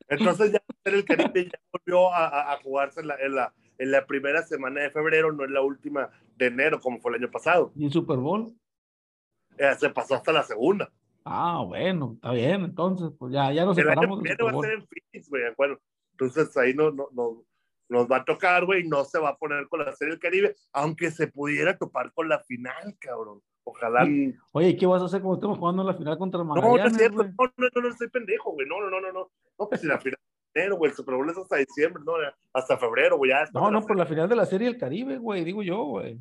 Entonces 0.08 0.51
ya 0.51 0.62
la 0.68 0.76
Serie 0.84 1.01
del 1.01 1.06
Caribe 1.06 1.45
ya 1.45 1.60
volvió 1.72 2.14
a, 2.14 2.54
a 2.54 2.62
jugarse 2.62 3.01
en 3.01 3.08
la, 3.08 3.16
en, 3.16 3.34
la, 3.34 3.51
en 3.80 3.89
la, 3.89 4.06
primera 4.06 4.43
semana 4.43 4.82
de 4.82 4.91
febrero, 4.91 5.32
no 5.32 5.43
en 5.43 5.56
la 5.56 5.62
última 5.62 6.12
de 6.36 6.45
enero, 6.45 6.80
como 6.80 6.99
fue 6.99 7.16
el 7.16 7.24
año 7.24 7.32
pasado. 7.32 7.72
¿Y 7.76 7.86
el 7.86 7.91
Super 7.91 8.18
Bowl? 8.18 8.56
Eh, 9.58 9.74
se 9.80 9.89
pasó 9.89 10.14
hasta 10.14 10.32
la 10.32 10.43
segunda. 10.43 10.91
Ah, 11.26 11.64
bueno, 11.66 12.12
está 12.14 12.32
bien, 12.32 12.64
entonces, 12.64 13.10
pues 13.18 13.34
ya, 13.34 13.51
ya 13.51 13.66
nos 13.66 13.76
separamos. 13.76 14.24
El 14.24 14.34
año 14.34 14.45
va 14.45 14.51
a 14.51 14.62
ser 14.62 14.74
en 14.74 14.86
Phoenix, 14.86 15.30
güey, 15.32 15.41
bueno, 15.58 15.80
entonces 16.12 16.56
ahí 16.58 16.76
no, 16.76 16.91
no, 16.91 17.08
no, 17.12 17.43
nos 17.93 18.07
va 18.07 18.17
a 18.17 18.25
tocar, 18.25 18.65
güey, 18.65 18.83
no 18.83 19.03
se 19.05 19.19
va 19.19 19.29
a 19.29 19.37
poner 19.37 19.67
con 19.69 19.85
la 19.85 19.91
Serie 19.93 20.13
del 20.13 20.19
Caribe, 20.19 20.55
aunque 20.73 21.11
se 21.11 21.27
pudiera 21.27 21.77
topar 21.77 22.11
con 22.13 22.27
la 22.27 22.39
final, 22.39 22.95
cabrón. 22.99 23.41
Ojalá. 23.65 24.05
Oye, 24.51 24.75
¿qué 24.75 24.85
vas 24.85 25.01
a 25.01 25.05
hacer 25.05 25.21
cuando 25.21 25.35
estemos 25.35 25.57
jugando 25.57 25.83
la 25.83 25.93
final 25.93 26.17
contra 26.17 26.43
Magallanes? 26.43 26.75
No, 26.75 26.83
no 26.83 26.87
es 26.87 26.97
cierto, 26.97 27.23
no, 27.23 27.53
no, 27.55 27.67
no, 27.73 27.81
no, 27.81 27.87
estoy 27.87 28.09
pendejo, 28.09 28.51
güey, 28.51 28.67
no, 28.67 28.81
no, 28.81 28.89
no, 28.89 28.99
no, 28.99 29.11
no, 29.13 29.31
no, 29.59 29.69
pues 29.69 29.79
si 29.79 29.87
la 29.87 29.99
final 29.99 30.19
enero, 30.55 30.75
güey, 30.75 30.91
el 30.91 30.97
Super 30.97 31.15
Bowl 31.15 31.29
es 31.29 31.37
hasta 31.37 31.57
diciembre, 31.57 32.03
no, 32.05 32.13
hasta 32.51 32.77
febrero, 32.77 33.17
güey, 33.17 33.31
ya. 33.31 33.47
No, 33.53 33.71
no, 33.71 33.81
por 33.81 33.97
la 33.97 34.05
final 34.05 34.27
de 34.27 34.35
la 34.35 34.45
Serie 34.45 34.67
del 34.67 34.77
Caribe, 34.77 35.17
güey, 35.17 35.43
digo 35.43 35.63
yo, 35.63 35.83
güey. 35.83 36.19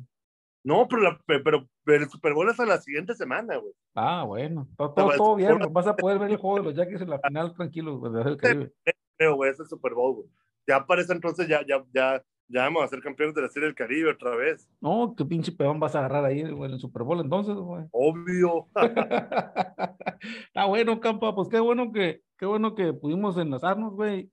No, 0.63 0.87
pero, 0.87 1.01
la, 1.01 1.19
pero, 1.25 1.67
pero, 1.83 2.03
el 2.03 2.09
Super 2.09 2.33
Bowl 2.33 2.49
es 2.49 2.59
a 2.59 2.65
la 2.65 2.79
siguiente 2.79 3.13
semana, 3.15 3.57
güey. 3.57 3.73
Ah, 3.95 4.23
bueno, 4.25 4.67
todo, 4.77 4.93
todo, 4.93 5.11
todo 5.17 5.35
bien, 5.35 5.59
vas 5.71 5.87
a 5.87 5.95
poder 5.95 6.19
ver 6.19 6.31
el 6.31 6.37
juego 6.37 6.57
de 6.59 6.63
los 6.63 6.75
Yankees 6.75 7.01
en 7.01 7.09
la 7.09 7.19
final 7.19 7.53
tranquilo, 7.53 7.97
güey. 7.97 8.37
Creo, 8.37 9.35
güey, 9.35 9.51
es 9.51 9.59
el 9.59 9.67
Super 9.67 9.93
Bowl, 9.93 10.15
güey. 10.15 10.27
Ya 10.67 10.85
para 10.85 11.01
ese 11.01 11.13
entonces 11.13 11.47
ya, 11.47 11.65
ya, 11.65 11.83
ya, 11.93 12.23
ya 12.47 12.61
vamos 12.63 12.83
a 12.83 12.87
ser 12.87 13.01
campeones 13.01 13.35
de 13.35 13.41
la 13.41 13.49
Serie 13.49 13.67
del 13.67 13.75
Caribe 13.75 14.11
otra 14.11 14.35
vez. 14.35 14.69
No, 14.81 15.13
qué 15.17 15.25
pinche 15.25 15.51
peón 15.51 15.79
vas 15.79 15.95
a 15.95 15.99
agarrar 15.99 16.25
ahí 16.25 16.43
güey, 16.43 16.69
en 16.69 16.75
el 16.75 16.79
Super 16.79 17.03
Bowl 17.03 17.19
entonces, 17.19 17.55
güey. 17.55 17.85
Obvio. 17.91 18.67
Está 20.47 20.65
bueno, 20.65 20.99
Campa, 20.99 21.35
pues 21.35 21.49
qué 21.49 21.59
bueno 21.59 21.91
que, 21.91 22.21
qué 22.37 22.45
bueno 22.45 22.75
que 22.75 22.93
pudimos 22.93 23.37
enlazarnos, 23.37 23.93
güey. 23.93 24.31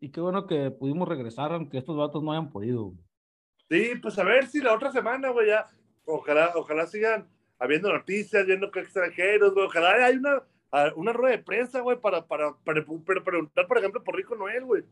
Y 0.00 0.10
qué 0.10 0.20
bueno 0.20 0.46
que 0.46 0.70
pudimos 0.70 1.06
regresar, 1.08 1.52
aunque 1.52 1.78
estos 1.78 1.96
vatos 1.96 2.22
no 2.22 2.32
hayan 2.32 2.50
podido. 2.50 2.84
Güey. 2.84 2.98
Sí, 3.68 3.92
pues 4.02 4.18
a 4.18 4.24
ver 4.24 4.46
si 4.46 4.60
la 4.60 4.74
otra 4.74 4.90
semana, 4.90 5.30
güey, 5.30 5.48
ya. 5.48 5.66
Ojalá, 6.04 6.52
ojalá 6.56 6.86
sigan 6.86 7.28
habiendo 7.58 7.92
noticias, 7.92 8.46
viendo 8.46 8.70
que 8.70 8.80
extranjeros, 8.80 9.54
güey. 9.54 9.66
Ojalá 9.66 10.06
hay 10.06 10.16
una, 10.16 10.42
una 10.96 11.12
rueda 11.12 11.36
de 11.36 11.42
prensa, 11.42 11.80
güey, 11.80 12.00
para, 12.00 12.26
para, 12.26 12.56
para, 12.64 12.84
para 12.84 13.22
preguntar, 13.24 13.66
por 13.68 13.78
ejemplo, 13.78 14.02
por 14.02 14.16
Rico 14.16 14.34
Noel, 14.34 14.64
güey. 14.64 14.82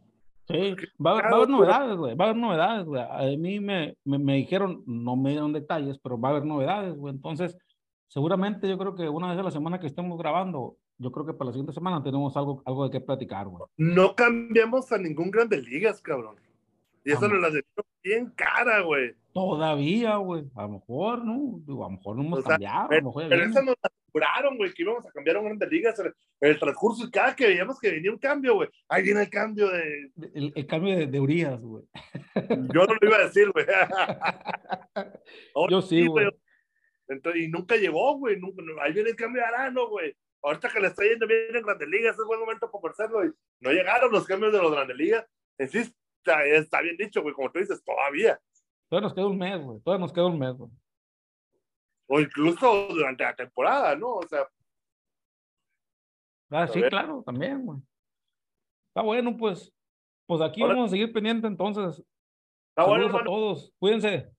Sí, 0.48 0.74
va, 1.04 1.14
va, 1.14 1.20
a 1.20 1.34
haber 1.34 1.48
novedades, 1.48 1.96
güey. 1.96 2.14
Va 2.14 2.24
a 2.24 2.28
haber 2.30 2.40
novedades, 2.40 2.86
güey. 2.86 3.02
A 3.02 3.36
mí 3.36 3.60
me, 3.60 3.96
me, 4.04 4.18
me, 4.18 4.36
dijeron, 4.36 4.82
no 4.86 5.14
me 5.14 5.30
dieron 5.30 5.52
detalles, 5.52 5.98
pero 5.98 6.18
va 6.18 6.28
a 6.28 6.32
haber 6.32 6.46
novedades, 6.46 6.96
güey. 6.96 7.14
Entonces, 7.14 7.56
seguramente 8.06 8.66
yo 8.68 8.78
creo 8.78 8.94
que 8.94 9.08
una 9.08 9.30
vez 9.30 9.38
a 9.38 9.42
la 9.42 9.50
semana 9.50 9.78
que 9.78 9.86
estemos 9.86 10.18
grabando, 10.18 10.78
yo 10.96 11.12
creo 11.12 11.26
que 11.26 11.34
para 11.34 11.46
la 11.46 11.52
siguiente 11.52 11.74
semana 11.74 12.02
tenemos 12.02 12.36
algo, 12.36 12.62
algo 12.64 12.84
de 12.84 12.90
qué 12.90 13.00
platicar, 13.00 13.46
güey. 13.46 13.62
No 13.76 14.14
cambiamos 14.14 14.90
a 14.90 14.98
ningún 14.98 15.30
Grandes 15.30 15.62
Ligas, 15.64 16.00
cabrón. 16.00 16.36
Y 17.04 17.12
eso 17.12 17.28
nos 17.28 17.40
la 17.40 17.48
dieron 17.50 17.64
bien 18.08 18.30
cara, 18.30 18.80
güey. 18.80 19.14
Todavía, 19.32 20.16
güey. 20.16 20.44
A 20.56 20.62
lo 20.62 20.68
mejor, 20.70 21.24
¿no? 21.24 21.60
Digo, 21.64 21.84
a 21.84 21.90
lo 21.90 21.96
mejor 21.96 22.16
no 22.16 22.22
hemos 22.22 22.38
o 22.40 22.42
sea, 22.42 22.50
cambiado. 22.52 22.88
Pero, 22.88 22.98
a 22.98 23.02
lo 23.02 23.08
mejor 23.08 23.28
pero 23.28 23.44
esa 23.44 23.62
nos 23.62 23.76
aseguraron, 23.82 24.56
güey, 24.56 24.72
que 24.72 24.82
íbamos 24.82 25.06
a 25.06 25.12
cambiar 25.12 25.36
a 25.36 25.40
un 25.40 25.46
Grandes 25.46 25.70
Ligas 25.70 26.00
en 26.00 26.14
el 26.40 26.58
transcurso. 26.58 27.06
Y 27.06 27.10
cada 27.10 27.36
que 27.36 27.46
veíamos 27.46 27.78
que 27.78 27.90
venía 27.90 28.10
un 28.10 28.18
cambio, 28.18 28.54
güey, 28.54 28.68
ahí 28.88 29.02
viene 29.02 29.22
el 29.22 29.30
cambio 29.30 29.68
de. 29.68 30.10
El, 30.34 30.52
el 30.54 30.66
cambio 30.66 30.96
de, 30.96 31.06
de 31.06 31.20
Urias, 31.20 31.60
güey. 31.60 31.84
Yo 32.74 32.86
no 32.86 32.94
lo 32.94 33.06
iba 33.06 33.16
a 33.16 33.26
decir, 33.26 33.50
güey. 33.50 33.66
Yo 35.70 35.82
sí, 35.82 36.06
güey. 36.06 36.26
Y 37.36 37.48
nunca 37.48 37.76
llegó, 37.76 38.18
güey. 38.18 38.40
Nunca, 38.40 38.62
ahí 38.82 38.92
viene 38.92 39.10
el 39.10 39.16
cambio 39.16 39.42
de 39.42 39.48
Arano, 39.48 39.88
güey. 39.88 40.16
Ahorita 40.42 40.68
que 40.68 40.80
le 40.80 40.88
está 40.88 41.04
yendo 41.04 41.26
bien 41.26 41.54
en 41.54 41.62
Grandes 41.62 41.88
Ligas, 41.88 42.18
es 42.18 42.26
buen 42.26 42.40
momento 42.40 42.70
para 42.70 42.92
hacerlo. 42.92 43.24
Y 43.24 43.32
no 43.60 43.70
llegaron 43.70 44.10
los 44.10 44.26
cambios 44.26 44.52
de 44.52 44.58
los 44.58 44.72
Grandes 44.72 44.96
Ligas. 44.96 45.26
Sí, 45.70 45.92
está, 46.18 46.44
está 46.44 46.80
bien 46.82 46.96
dicho, 46.96 47.22
güey, 47.22 47.34
como 47.34 47.50
tú 47.50 47.58
dices, 47.58 47.82
todavía. 47.84 48.40
Todavía 48.88 49.08
nos 49.08 49.14
queda 49.14 49.26
un 49.26 49.38
mes, 49.38 49.62
güey. 49.62 49.80
Todavía 49.80 50.02
nos 50.04 50.12
queda 50.12 50.26
un 50.26 50.38
mes, 50.38 50.56
güey. 50.56 50.70
O 52.08 52.20
incluso 52.20 52.88
durante 52.88 53.24
la 53.24 53.36
temporada, 53.36 53.94
¿no? 53.96 54.14
O 54.14 54.28
sea. 54.28 54.48
Ah, 56.50 56.66
sí, 56.66 56.80
claro, 56.82 57.22
también, 57.24 57.64
güey. 57.64 57.78
Está 58.88 59.02
bueno, 59.02 59.36
pues. 59.36 59.72
Pues 60.26 60.42
aquí 60.42 60.62
Hola. 60.62 60.74
vamos 60.74 60.88
a 60.88 60.92
seguir 60.92 61.12
pendiente 61.12 61.46
entonces. 61.46 61.98
Está 62.70 62.84
Saludos 62.84 63.12
bueno, 63.12 63.18
a 63.18 63.24
todos. 63.24 63.72
Cuídense. 63.78 64.30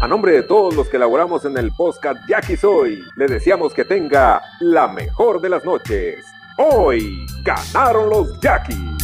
A 0.00 0.06
nombre 0.06 0.32
de 0.32 0.42
todos 0.42 0.74
los 0.76 0.88
que 0.88 0.96
elaboramos 0.96 1.44
en 1.44 1.56
el 1.56 1.70
podcast 1.72 2.20
Jackie 2.28 2.56
Soy, 2.56 3.00
le 3.16 3.26
deseamos 3.26 3.72
que 3.72 3.84
tenga 3.84 4.42
la 4.60 4.88
mejor 4.88 5.40
de 5.40 5.48
las 5.48 5.64
noches. 5.64 6.22
Hoy 6.58 7.26
ganaron 7.42 8.08
los 8.08 8.40
Jackies. 8.40 8.95